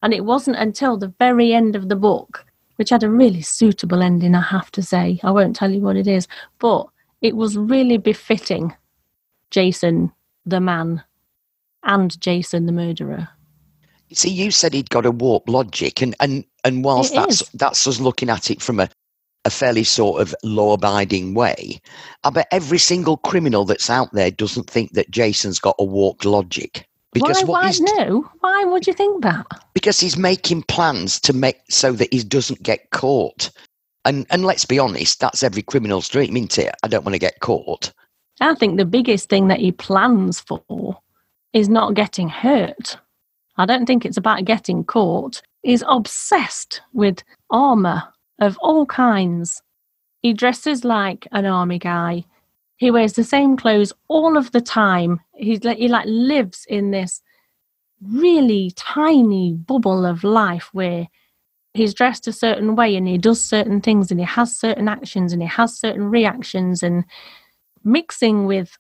And 0.03 0.13
it 0.13 0.25
wasn't 0.25 0.59
until 0.59 0.99
the 0.99 1.15
very 1.19 1.55
end 1.55 1.77
of 1.77 1.89
the 1.89 1.97
book, 1.97 2.45
which 2.77 2.91
had 2.91 3.03
a 3.03 3.11
really 3.11 3.41
suitable 3.41 4.03
ending, 4.03 4.35
I 4.35 4.43
have 4.43 4.71
to 4.73 4.83
say. 4.83 5.19
I 5.23 5.31
won't 5.31 5.57
tell 5.57 5.71
you 5.71 5.81
what 5.81 5.97
it 5.97 6.07
is, 6.07 6.29
but 6.59 6.87
it 7.25 7.37
was 7.37 7.57
really 7.57 7.97
befitting 7.99 8.75
Jason 9.51 10.13
the 10.45 10.61
man 10.61 11.03
and 11.83 12.21
Jason 12.21 12.67
the 12.67 12.73
murderer. 12.73 13.31
See, 14.13 14.31
you 14.31 14.51
said 14.51 14.75
he'd 14.75 14.91
got 14.91 15.07
a 15.07 15.11
warped 15.11 15.49
logic, 15.49 16.03
and 16.03 16.15
and 16.21 16.45
and 16.65 16.85
whilst 16.85 17.15
It 17.15 17.17
that's 17.17 17.43
is. 17.43 17.51
that's 17.55 17.87
us 17.87 17.99
looking 17.99 18.31
at 18.31 18.51
it 18.51 18.63
from 18.63 18.79
a 18.79 18.91
a 19.47 19.51
fairly 19.51 19.85
sort 19.85 20.23
of 20.23 20.35
law-abiding 20.45 21.35
way, 21.35 21.81
I 22.25 22.31
bet 22.31 22.49
every 22.51 22.79
single 22.79 23.17
criminal 23.19 23.65
that's 23.65 23.91
out 23.91 24.13
there 24.13 24.31
doesn't 24.31 24.71
think 24.71 24.93
that 24.93 25.11
Jason's 25.11 25.59
got 25.59 25.77
a 25.79 25.85
warped 25.85 26.27
logic 26.27 26.87
because 27.13 27.43
why? 27.43 27.45
what 27.45 27.63
Why? 27.63 27.67
he's 27.69 27.81
No. 27.81 28.31
Why 28.41 28.65
would 28.65 28.87
you 28.87 28.93
think 28.93 29.23
that? 29.23 29.47
because 29.75 30.01
he's 30.01 30.17
making 30.19 30.63
plans 30.65 31.21
to 31.21 31.33
make 31.33 31.61
so 31.71 31.93
that 31.93 32.13
he 32.13 32.23
doesn't 32.23 32.63
get 32.63 32.91
caught. 32.91 33.51
And 34.05 34.27
and 34.31 34.45
let's 34.45 34.65
be 34.65 34.79
honest, 34.79 35.21
that's 35.21 35.43
every 35.43 35.63
criminal's 35.63 36.09
dream, 36.09 36.37
isn't 36.37 36.59
it? 36.59 36.75
I 36.83 36.89
don't 36.89 37.05
want 37.05 37.15
to 37.15 37.19
get 37.19 37.41
caught. 37.41 37.93
I 38.41 38.55
think 38.55 38.77
the 38.77 38.85
biggest 38.85 39.29
thing 39.29 39.49
that 39.49 39.61
he 39.61 39.73
plans 39.73 40.41
for 40.41 40.99
is 41.53 41.69
not 41.69 41.95
getting 41.95 42.29
hurt. 42.29 42.99
I 43.57 43.67
don't 43.67 43.87
think 43.87 44.05
it's 44.05 44.17
about 44.17 44.45
getting 44.45 44.85
caught. 44.85 45.41
He's 45.63 45.85
obsessed 45.87 46.83
with 46.93 47.23
armor 47.51 48.03
of 48.41 48.59
all 48.59 48.85
kinds. 48.87 49.63
He 50.21 50.33
dresses 50.33 50.85
like 50.85 51.29
an 51.33 51.47
army 51.47 51.79
guy. 51.79 52.25
He 52.77 52.91
wears 52.91 53.13
the 53.13 53.25
same 53.25 53.57
clothes 53.57 53.93
all 54.09 54.37
of 54.37 54.51
the 54.51 54.61
time. 54.61 55.21
He's 55.35 55.63
like, 55.63 55.79
he 55.79 55.89
like 55.89 56.07
lives 56.09 56.67
in 56.69 56.91
this 56.91 57.23
really 58.03 58.73
tiny 58.75 59.53
bubble 59.53 60.05
of 60.05 60.25
life 60.25 60.69
where 60.73 61.07
he's 61.75 61.93
dressed 61.93 62.27
a 62.27 62.33
certain 62.33 62.77
way 62.77 62.97
and 62.97 63.07
he 63.07 63.19
does 63.19 63.41
certain 63.41 63.81
things 63.81 64.11
and 64.11 64.21
he 64.21 64.27
has 64.27 64.57
certain 64.57 64.89
actions 64.89 65.33
and 65.33 65.43
he 65.43 65.49
has 65.49 65.77
certain 65.77 66.09
reactions 66.09 66.83
and 66.83 67.05
mixing 67.83 68.47
with 68.47 68.79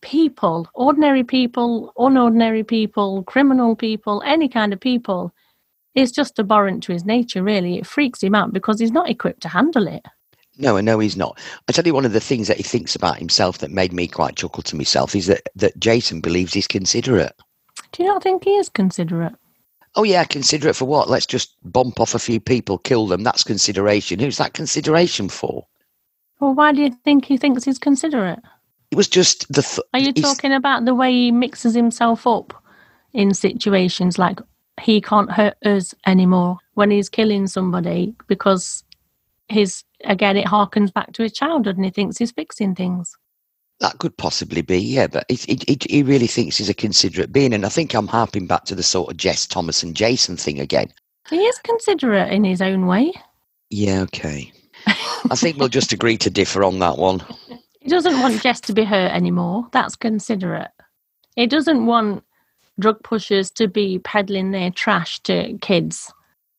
people, 0.00 0.66
ordinary 0.74 1.22
people, 1.22 1.92
unordinary 1.98 2.66
people, 2.66 3.22
criminal 3.24 3.76
people, 3.76 4.22
any 4.24 4.48
kind 4.48 4.72
of 4.72 4.80
people, 4.80 5.32
is 5.94 6.10
just 6.10 6.38
abhorrent 6.38 6.82
to 6.82 6.92
his 6.92 7.04
nature, 7.04 7.42
really. 7.42 7.76
It 7.76 7.86
freaks 7.86 8.22
him 8.22 8.34
out 8.34 8.52
because 8.52 8.80
he's 8.80 8.92
not 8.92 9.10
equipped 9.10 9.42
to 9.42 9.48
handle 9.48 9.86
it. 9.86 10.06
No, 10.58 10.76
I 10.76 10.80
know 10.80 10.98
he's 10.98 11.16
not. 11.16 11.38
I 11.68 11.72
tell 11.72 11.86
you, 11.86 11.94
one 11.94 12.04
of 12.04 12.12
the 12.12 12.20
things 12.20 12.48
that 12.48 12.56
he 12.56 12.62
thinks 12.62 12.94
about 12.94 13.18
himself 13.18 13.58
that 13.58 13.70
made 13.70 13.92
me 13.92 14.06
quite 14.06 14.36
chuckle 14.36 14.62
to 14.64 14.76
myself 14.76 15.14
is 15.14 15.26
that 15.26 15.48
that 15.54 15.78
Jason 15.78 16.20
believes 16.20 16.52
he's 16.52 16.66
considerate. 16.66 17.32
Do 17.92 18.02
you 18.02 18.08
not 18.08 18.22
think 18.22 18.44
he 18.44 18.56
is 18.56 18.68
considerate? 18.68 19.34
Oh 19.96 20.04
yeah, 20.04 20.24
considerate 20.24 20.76
for 20.76 20.84
what? 20.84 21.08
Let's 21.08 21.26
just 21.26 21.56
bump 21.64 22.00
off 22.00 22.14
a 22.14 22.18
few 22.18 22.40
people, 22.40 22.78
kill 22.78 23.06
them. 23.06 23.22
That's 23.22 23.42
consideration. 23.42 24.20
Who's 24.20 24.38
that 24.38 24.54
consideration 24.54 25.28
for? 25.28 25.66
Well, 26.38 26.54
why 26.54 26.72
do 26.72 26.82
you 26.82 26.90
think 27.04 27.24
he 27.24 27.36
thinks 27.36 27.64
he's 27.64 27.78
considerate? 27.78 28.38
It 28.90 28.96
was 28.96 29.08
just 29.08 29.50
the. 29.52 29.62
Th- 29.62 29.80
Are 29.92 30.00
you 30.00 30.12
talking 30.12 30.52
about 30.52 30.84
the 30.84 30.94
way 30.94 31.12
he 31.12 31.30
mixes 31.30 31.74
himself 31.74 32.26
up 32.26 32.52
in 33.12 33.34
situations 33.34 34.18
like 34.18 34.40
he 34.80 35.00
can't 35.00 35.30
hurt 35.30 35.56
us 35.64 35.94
anymore 36.06 36.58
when 36.74 36.90
he's 36.90 37.08
killing 37.08 37.46
somebody 37.46 38.14
because 38.28 38.84
his 39.48 39.84
again 40.04 40.36
it 40.36 40.46
harkens 40.46 40.92
back 40.92 41.12
to 41.12 41.22
his 41.22 41.32
childhood 41.32 41.76
and 41.76 41.84
he 41.84 41.90
thinks 41.90 42.16
he's 42.18 42.32
fixing 42.32 42.74
things. 42.74 43.16
That 43.80 43.98
could 43.98 44.16
possibly 44.16 44.60
be, 44.60 44.78
yeah, 44.78 45.06
but 45.06 45.24
he, 45.30 45.58
he, 45.66 45.78
he 45.88 46.02
really 46.02 46.26
thinks 46.26 46.58
he's 46.58 46.68
a 46.68 46.74
considerate 46.74 47.32
being. 47.32 47.54
And 47.54 47.64
I 47.64 47.70
think 47.70 47.94
I'm 47.94 48.08
harping 48.08 48.46
back 48.46 48.64
to 48.66 48.74
the 48.74 48.82
sort 48.82 49.10
of 49.10 49.16
Jess 49.16 49.46
Thomas 49.46 49.82
and 49.82 49.96
Jason 49.96 50.36
thing 50.36 50.60
again. 50.60 50.92
He 51.30 51.38
is 51.38 51.58
considerate 51.58 52.30
in 52.32 52.44
his 52.44 52.60
own 52.60 52.86
way. 52.86 53.12
Yeah, 53.70 54.02
okay. 54.02 54.52
I 54.86 55.36
think 55.36 55.56
we'll 55.56 55.68
just 55.68 55.92
agree 55.92 56.18
to 56.18 56.30
differ 56.30 56.64
on 56.64 56.78
that 56.80 56.98
one. 56.98 57.22
He 57.82 57.88
doesn't 57.88 58.20
want 58.20 58.42
Jess 58.42 58.60
to 58.62 58.74
be 58.74 58.84
hurt 58.84 59.10
anymore. 59.10 59.66
That's 59.72 59.96
considerate. 59.96 60.70
He 61.34 61.46
doesn't 61.46 61.86
want 61.86 62.22
drug 62.78 63.02
pushers 63.02 63.50
to 63.52 63.68
be 63.68 63.98
peddling 64.00 64.50
their 64.50 64.70
trash 64.70 65.18
to 65.20 65.56
kids. 65.62 66.12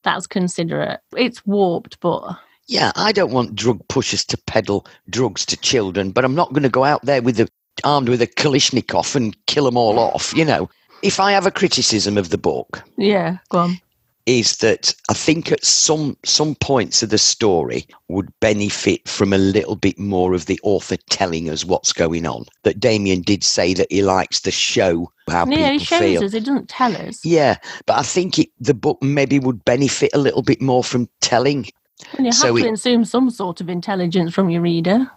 That's 0.04 0.26
considerate. 0.26 1.00
It's 1.16 1.46
warped, 1.46 2.00
but 2.00 2.40
Yeah, 2.72 2.94
I 2.96 3.12
don't 3.12 3.34
want 3.34 3.54
drug 3.56 3.86
pushers 3.90 4.24
to 4.26 4.38
peddle 4.38 4.86
drugs 5.10 5.46
to 5.48 5.58
children, 5.58 6.12
but 6.12 6.24
I'm 6.24 6.36
not 6.36 6.54
going 6.54 6.64
to 6.64 6.70
go 6.70 6.86
out 6.86 7.04
there 7.06 7.22
with 7.22 7.38
a 7.40 7.50
armed 7.84 8.08
with 8.08 8.22
a 8.22 8.28
Kalashnikov 8.28 9.14
and 9.14 9.36
kill 9.48 9.66
them 9.66 9.76
all 9.76 10.00
off. 10.00 10.34
You 10.36 10.46
know, 10.46 10.70
if 11.04 11.20
I 11.20 11.34
have 11.34 11.46
a 11.46 11.52
criticism 11.52 12.18
of 12.18 12.30
the 12.30 12.38
book, 12.38 12.82
yeah, 12.98 13.40
go 13.50 13.58
on. 13.60 13.78
is 14.26 14.56
that 14.58 14.94
I 15.10 15.14
think 15.14 15.52
at 15.52 15.66
some 15.66 16.16
some 16.24 16.56
points 16.56 17.04
of 17.04 17.10
the 17.10 17.18
story 17.18 17.86
would 18.08 18.30
benefit 18.40 19.06
from 19.06 19.34
a 19.34 19.38
little 19.38 19.76
bit 19.76 20.00
more 20.00 20.34
of 20.34 20.46
the 20.46 20.60
author 20.64 20.96
telling 21.10 21.50
us 21.50 21.66
what's 21.66 21.92
going 21.92 22.26
on. 22.26 22.46
That 22.64 22.80
Damien 22.80 23.22
did 23.22 23.44
say 23.44 23.74
that 23.74 23.92
he 23.92 24.02
likes 24.02 24.40
to 24.42 24.52
show 24.52 25.12
how 25.30 25.46
Yeah, 25.46 25.74
he 25.74 25.80
people 25.80 25.86
shows 25.88 26.00
feel. 26.00 26.24
us. 26.24 26.32
He 26.32 26.40
doesn't 26.40 26.70
tell 26.70 26.96
us. 26.96 27.20
Yeah, 27.26 27.58
but 27.86 28.00
I 28.00 28.04
think 28.04 28.40
it, 28.40 28.50
the 28.62 28.74
book 28.74 29.02
maybe 29.04 29.40
would 29.40 29.66
benefit 29.66 30.12
a 30.14 30.20
little 30.20 30.42
bit 30.44 30.62
more 30.62 30.86
from 30.86 31.10
telling. 31.20 31.66
Well, 32.14 32.20
you 32.20 32.26
have 32.26 32.34
So 32.36 32.58
to 32.58 32.66
it- 32.66 32.74
assume 32.74 33.06
some 33.06 33.30
sort 33.30 33.62
of 33.62 33.70
intelligence 33.70 34.34
from 34.34 34.50
your 34.50 34.62
reader. 34.62 35.10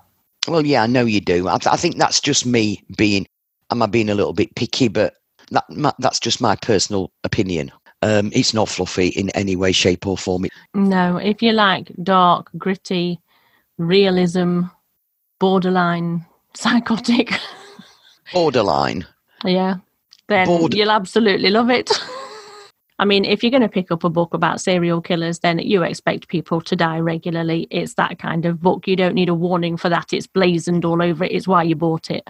Well, 0.47 0.65
yeah, 0.67 0.83
I 0.83 0.87
know 0.87 1.05
you 1.07 1.21
do. 1.21 1.49
I, 1.49 1.55
I 1.71 1.77
think 1.77 1.97
that's 1.97 2.21
just 2.21 2.45
me 2.47 2.83
being. 2.99 3.27
Am 3.71 3.83
I 3.83 3.87
being 3.87 4.11
a 4.11 4.15
little 4.15 4.35
bit 4.35 4.55
picky? 4.55 4.89
But 4.89 5.15
that 5.51 5.65
my, 5.71 5.93
that's 5.99 6.21
just 6.21 6.41
my 6.41 6.55
personal 6.57 7.11
opinion. 7.25 7.73
Um, 8.03 8.31
it's 8.35 8.53
not 8.53 8.69
fluffy 8.69 9.09
in 9.09 9.31
any 9.31 9.57
way, 9.57 9.73
shape, 9.73 10.07
or 10.07 10.19
form. 10.19 10.45
No, 10.75 11.17
if 11.17 11.41
you 11.43 11.53
like 11.53 11.91
dark, 12.03 12.51
gritty, 12.59 13.19
realism, 13.79 14.63
borderline, 15.39 16.27
psychotic, 16.55 17.33
borderline. 18.33 19.07
yeah, 19.45 19.77
then 20.29 20.47
Border- 20.47 20.77
you'll 20.77 20.91
absolutely 20.91 21.49
love 21.51 21.71
it. 21.71 21.91
I 22.99 23.05
mean, 23.05 23.25
if 23.25 23.43
you're 23.43 23.51
going 23.51 23.63
to 23.63 23.69
pick 23.69 23.91
up 23.91 24.05
a 24.05 24.11
book 24.11 24.35
about 24.35 24.61
serial 24.61 25.01
killers, 25.01 25.41
then 25.41 25.59
you 25.59 25.83
expect 25.83 26.29
people 26.29 26.61
to 26.61 26.77
die 26.77 27.01
regularly. 27.01 27.67
It's 27.71 27.95
that 27.95 28.19
kind 28.21 28.47
of 28.47 28.61
book. 28.61 28.87
You 28.87 28.95
don't 28.95 29.15
need 29.15 29.29
a 29.29 29.35
warning 29.35 29.77
for 29.77 29.89
that. 29.89 30.13
It's 30.13 30.29
blazoned 30.29 30.85
all 30.85 31.03
over 31.03 31.25
it. 31.25 31.33
It's 31.33 31.49
why 31.49 31.65
you 31.65 31.75
bought 31.75 32.11
it. 32.11 32.29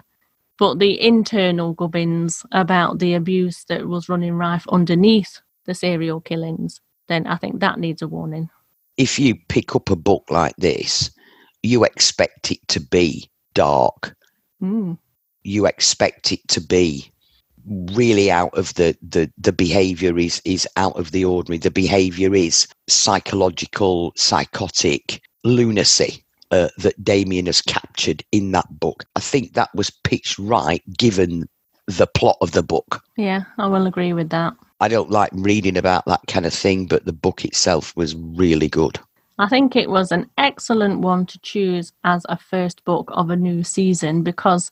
But 0.58 0.78
the 0.78 1.00
internal 1.00 1.74
gubbins 1.74 2.46
about 2.52 2.98
the 2.98 3.14
abuse 3.14 3.64
that 3.64 3.86
was 3.86 4.08
running 4.08 4.34
rife 4.34 4.64
underneath 4.70 5.40
the 5.66 5.74
serial 5.74 6.20
killings, 6.20 6.80
then 7.08 7.26
I 7.26 7.36
think 7.36 7.60
that 7.60 7.78
needs 7.78 8.02
a 8.02 8.08
warning. 8.08 8.48
If 8.96 9.18
you 9.18 9.34
pick 9.48 9.74
up 9.74 9.90
a 9.90 9.96
book 9.96 10.24
like 10.30 10.56
this, 10.56 11.10
you 11.62 11.84
expect 11.84 12.52
it 12.52 12.66
to 12.68 12.80
be 12.80 13.28
dark. 13.54 14.14
Mm. 14.62 14.96
You 15.42 15.66
expect 15.66 16.32
it 16.32 16.46
to 16.48 16.60
be 16.60 17.12
really 17.92 18.30
out 18.30 18.56
of 18.56 18.74
the 18.74 18.96
the 19.02 19.30
the 19.38 19.52
behavior 19.52 20.18
is 20.18 20.40
is 20.44 20.68
out 20.76 20.96
of 20.98 21.10
the 21.10 21.24
ordinary. 21.24 21.58
The 21.58 21.70
behavior 21.70 22.34
is 22.34 22.66
psychological 22.88 24.12
psychotic 24.16 25.20
lunacy 25.44 26.24
uh, 26.50 26.68
that 26.78 27.02
damien 27.02 27.46
has 27.46 27.60
captured 27.60 28.22
in 28.32 28.52
that 28.52 28.80
book. 28.80 29.04
I 29.16 29.20
think 29.20 29.54
that 29.54 29.70
was 29.74 29.90
pitched 29.90 30.38
right 30.38 30.82
given 30.96 31.48
the 31.86 32.06
plot 32.06 32.36
of 32.40 32.52
the 32.52 32.62
book. 32.62 33.02
Yeah, 33.16 33.42
I 33.58 33.66
will 33.66 33.86
agree 33.86 34.12
with 34.12 34.30
that. 34.30 34.54
i 34.80 34.88
don't 34.88 35.10
like 35.10 35.30
reading 35.32 35.76
about 35.76 36.04
that 36.06 36.20
kind 36.26 36.46
of 36.46 36.52
thing 36.52 36.86
but 36.86 37.04
the 37.04 37.12
book 37.12 37.44
itself 37.44 37.94
was 37.96 38.14
really 38.16 38.68
good. 38.68 38.98
I 39.38 39.48
think 39.48 39.74
it 39.74 39.90
was 39.90 40.12
an 40.12 40.30
excellent 40.38 41.00
one 41.00 41.26
to 41.26 41.38
choose 41.40 41.92
as 42.04 42.24
a 42.28 42.38
first 42.38 42.84
book 42.84 43.10
of 43.12 43.30
a 43.30 43.36
new 43.36 43.64
season 43.64 44.22
because 44.22 44.70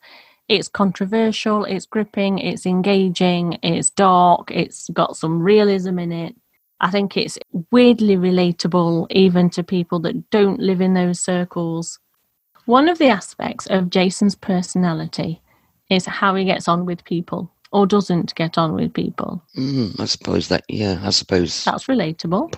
it's 0.49 0.68
controversial, 0.68 1.64
it's 1.64 1.86
gripping, 1.86 2.38
it's 2.38 2.66
engaging, 2.66 3.59
it's 3.62 3.90
dark, 3.90 4.51
it's 4.51 4.88
got 4.90 5.16
some 5.16 5.40
realism 5.40 5.99
in 5.99 6.12
it. 6.12 6.34
I 6.80 6.90
think 6.90 7.16
it's 7.16 7.38
weirdly 7.70 8.16
relatable 8.16 9.07
even 9.11 9.51
to 9.51 9.62
people 9.62 10.01
that 10.01 10.30
don't 10.30 10.61
live 10.61 10.80
in 10.80 10.95
those 10.95 11.20
circles. 11.20 11.99
One 12.66 12.88
of 12.88 12.99
the 12.99 13.09
aspects 13.09 13.66
of 13.66 13.90
Jason's 13.90 14.34
personality 14.34 15.40
is 15.90 16.07
how 16.07 16.34
he 16.34 16.45
gets 16.45 16.68
on 16.68 16.86
with 16.86 17.05
people 17.05 17.53
or 17.72 17.86
doesn't 17.86 18.34
get 18.34 18.59
on 18.59 18.74
with 18.74 18.93
people. 18.93 19.43
Mm, 19.57 19.99
I 19.99 20.05
suppose 20.05 20.49
that, 20.49 20.64
yeah, 20.68 21.01
I 21.03 21.11
suppose. 21.11 21.64
That's 21.64 21.86
relatable. 21.86 22.53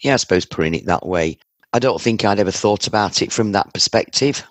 Yeah, 0.00 0.14
I 0.14 0.16
suppose 0.16 0.44
putting 0.44 0.74
it 0.74 0.86
that 0.86 1.06
way. 1.06 1.38
I 1.72 1.78
don't 1.78 2.00
think 2.00 2.24
I'd 2.24 2.40
ever 2.40 2.50
thought 2.50 2.86
about 2.86 3.22
it 3.22 3.32
from 3.32 3.52
that 3.52 3.72
perspective. 3.72 4.44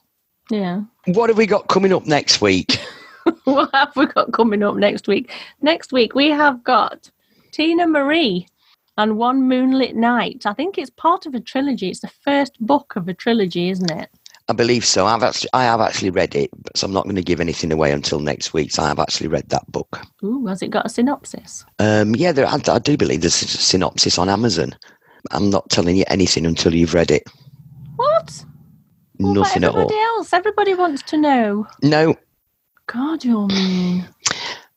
Yeah. 0.49 0.81
What 1.05 1.29
have 1.29 1.37
we 1.37 1.45
got 1.45 1.67
coming 1.67 1.93
up 1.93 2.05
next 2.05 2.41
week? 2.41 2.79
what 3.43 3.69
have 3.73 3.95
we 3.95 4.05
got 4.05 4.31
coming 4.33 4.63
up 4.63 4.75
next 4.75 5.07
week? 5.07 5.31
Next 5.61 5.91
week 5.91 6.15
we 6.15 6.29
have 6.29 6.63
got 6.63 7.09
Tina 7.51 7.87
Marie 7.87 8.47
and 8.97 9.17
One 9.17 9.47
Moonlit 9.47 9.95
Night. 9.95 10.45
I 10.45 10.53
think 10.53 10.77
it's 10.77 10.89
part 10.89 11.25
of 11.25 11.35
a 11.35 11.39
trilogy. 11.39 11.89
It's 11.89 11.99
the 11.99 12.11
first 12.23 12.59
book 12.59 12.95
of 12.95 13.07
a 13.07 13.13
trilogy, 13.13 13.69
isn't 13.69 13.91
it? 13.91 14.09
I 14.49 14.53
believe 14.53 14.85
so. 14.85 15.05
I've 15.05 15.23
actually, 15.23 15.49
I 15.53 15.63
have 15.63 15.81
actually 15.81 16.09
read 16.09 16.33
it, 16.33 16.49
so 16.73 16.87
I'm 16.87 16.93
not 16.93 17.03
going 17.03 17.17
to 17.17 17.21
give 17.21 17.41
anything 17.41 17.71
away 17.71 17.91
until 17.91 18.19
next 18.21 18.53
week. 18.53 18.71
So 18.71 18.81
I 18.81 18.87
have 18.87 18.99
actually 18.99 19.27
read 19.27 19.49
that 19.49 19.69
book. 19.71 20.01
Ooh, 20.23 20.45
has 20.45 20.61
it 20.61 20.69
got 20.69 20.85
a 20.85 20.89
synopsis? 20.89 21.65
Um, 21.79 22.15
yeah, 22.15 22.31
there, 22.31 22.47
I, 22.47 22.59
I 22.67 22.79
do 22.79 22.95
believe 22.95 23.21
there's 23.21 23.41
a 23.41 23.47
synopsis 23.47 24.17
on 24.17 24.29
Amazon. 24.29 24.73
I'm 25.31 25.49
not 25.49 25.69
telling 25.69 25.97
you 25.97 26.05
anything 26.07 26.45
until 26.45 26.73
you've 26.73 26.93
read 26.93 27.11
it. 27.11 27.23
What? 27.97 28.45
What 29.17 29.33
Nothing 29.33 29.63
at 29.63 29.69
all. 29.71 29.81
everybody 29.81 29.99
else? 29.99 30.33
Everybody 30.33 30.73
wants 30.75 31.01
to 31.03 31.17
know. 31.17 31.67
No, 31.81 32.15
God, 32.85 33.25
you're 33.25 33.47
mean. 33.47 34.07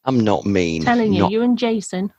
I'm 0.05 0.21
not 0.21 0.47
mean. 0.47 0.83
telling 0.83 1.13
you, 1.13 1.21
Not- 1.21 1.33
you 1.33 1.43
and 1.43 1.59
Jason, 1.59 2.13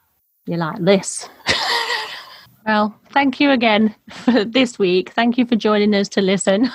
you're 0.45 0.57
like 0.57 0.79
this. 0.79 1.27
well, 2.65 2.95
thank 3.11 3.39
you 3.39 3.51
again 3.51 3.95
for 4.09 4.45
this 4.45 4.77
week. 4.77 5.09
Thank 5.11 5.37
you 5.37 5.45
for 5.45 5.55
joining 5.55 5.95
us 5.95 6.07
to 6.09 6.21
listen. 6.21 6.69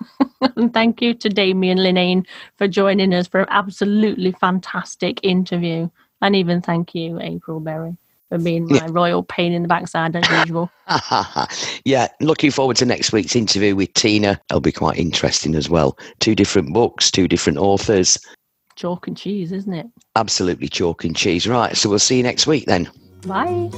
and 0.56 0.72
thank 0.72 1.02
you 1.02 1.14
to 1.14 1.28
Damien 1.28 1.78
Linnane 1.78 2.26
for 2.56 2.68
joining 2.68 3.12
us 3.12 3.26
for 3.26 3.40
an 3.40 3.46
absolutely 3.50 4.32
fantastic 4.32 5.20
interview. 5.22 5.88
And 6.20 6.36
even 6.36 6.62
thank 6.62 6.94
you, 6.94 7.20
April 7.20 7.58
Berry, 7.60 7.96
for 8.32 8.38
being 8.38 8.66
my 8.66 8.76
Yeah. 8.76 8.86
royal 8.90 9.22
pain 9.22 9.52
in 9.52 9.60
the 9.60 9.68
backside 9.68 10.16
as 10.16 10.26
usual. 10.40 10.70
yeah, 11.84 12.08
looking 12.20 12.50
forward 12.50 12.76
to 12.78 12.86
next 12.86 13.12
week's 13.12 13.36
interview 13.36 13.76
with 13.76 13.92
Tina. 13.92 14.40
It'll 14.48 14.60
be 14.62 14.72
quite 14.72 14.96
interesting 14.98 15.54
as 15.54 15.68
well. 15.68 15.98
Two 16.20 16.34
different 16.34 16.72
books, 16.72 17.10
two 17.10 17.28
different 17.28 17.58
authors. 17.58 18.18
Chalk 18.74 19.06
and 19.06 19.14
cheese, 19.16 19.52
isn't 19.52 19.74
it? 19.74 19.86
Absolutely 20.16 20.68
chalk 20.68 21.04
and 21.04 21.14
cheese. 21.14 21.46
Right, 21.46 21.76
so 21.76 21.90
we'll 21.90 21.98
see 21.98 22.16
you 22.16 22.22
next 22.22 22.46
week 22.46 22.64
then. 22.64 22.88
Bye. 23.26 23.68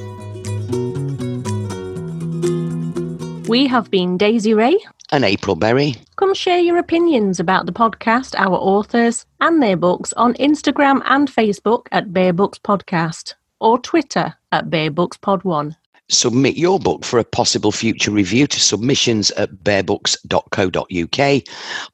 We 3.48 3.66
have 3.66 3.90
been 3.90 4.16
Daisy 4.16 4.54
Ray. 4.54 4.78
And 5.10 5.24
April 5.24 5.56
Berry. 5.56 5.96
Come 6.16 6.32
share 6.32 6.60
your 6.60 6.78
opinions 6.78 7.40
about 7.40 7.66
the 7.66 7.72
podcast, 7.72 8.34
our 8.38 8.54
authors, 8.54 9.26
and 9.40 9.60
their 9.60 9.76
books 9.76 10.12
on 10.14 10.34
Instagram 10.34 11.02
and 11.06 11.28
Facebook 11.28 11.86
at 11.92 12.12
Bear 12.12 12.32
Books 12.32 12.58
Podcast 12.58 13.34
or 13.60 13.78
Twitter 13.78 14.34
at 14.54 14.70
Bear 14.70 14.90
Books 14.90 15.16
Pod 15.16 15.42
One. 15.42 15.76
Submit 16.10 16.56
your 16.56 16.78
book 16.78 17.02
for 17.02 17.18
a 17.18 17.24
possible 17.24 17.72
future 17.72 18.10
review 18.10 18.46
to 18.46 18.60
submissions 18.60 19.30
at 19.32 19.50
bearbooks.co.uk. 19.64 21.42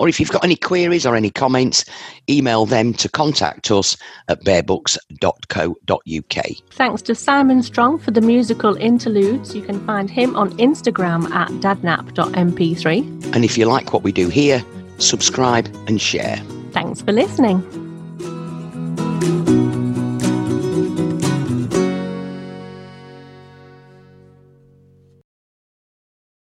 Or 0.01 0.09
if 0.09 0.19
you've 0.19 0.33
got 0.33 0.45
any 0.45 0.57
queries 0.57 1.07
or 1.07 1.15
any 1.15 1.31
comments, 1.31 1.85
email 2.29 2.67
them 2.67 2.93
to 2.95 3.09
contact 3.09 3.71
us 3.71 3.97
at 4.27 4.45
bearbooks.co.uk. 4.45 6.45
Thanks 6.73 7.03
to 7.03 7.15
Simon 7.15 7.63
Strong 7.63 7.99
for 7.99 8.11
the 8.11 8.21
musical 8.21 8.75
interludes. 8.77 9.55
You 9.55 9.63
can 9.63 9.87
find 9.87 10.11
him 10.11 10.35
on 10.35 10.51
Instagram 10.59 11.31
at 11.31 11.49
dadnap.mp3. 11.61 13.35
And 13.35 13.45
if 13.45 13.57
you 13.57 13.67
like 13.67 13.93
what 13.93 14.03
we 14.03 14.11
do 14.11 14.29
here, 14.29 14.65
subscribe 14.99 15.67
and 15.87 16.01
share. 16.01 16.37
Thanks 16.73 17.01
for 17.01 17.13
listening. 17.13 17.63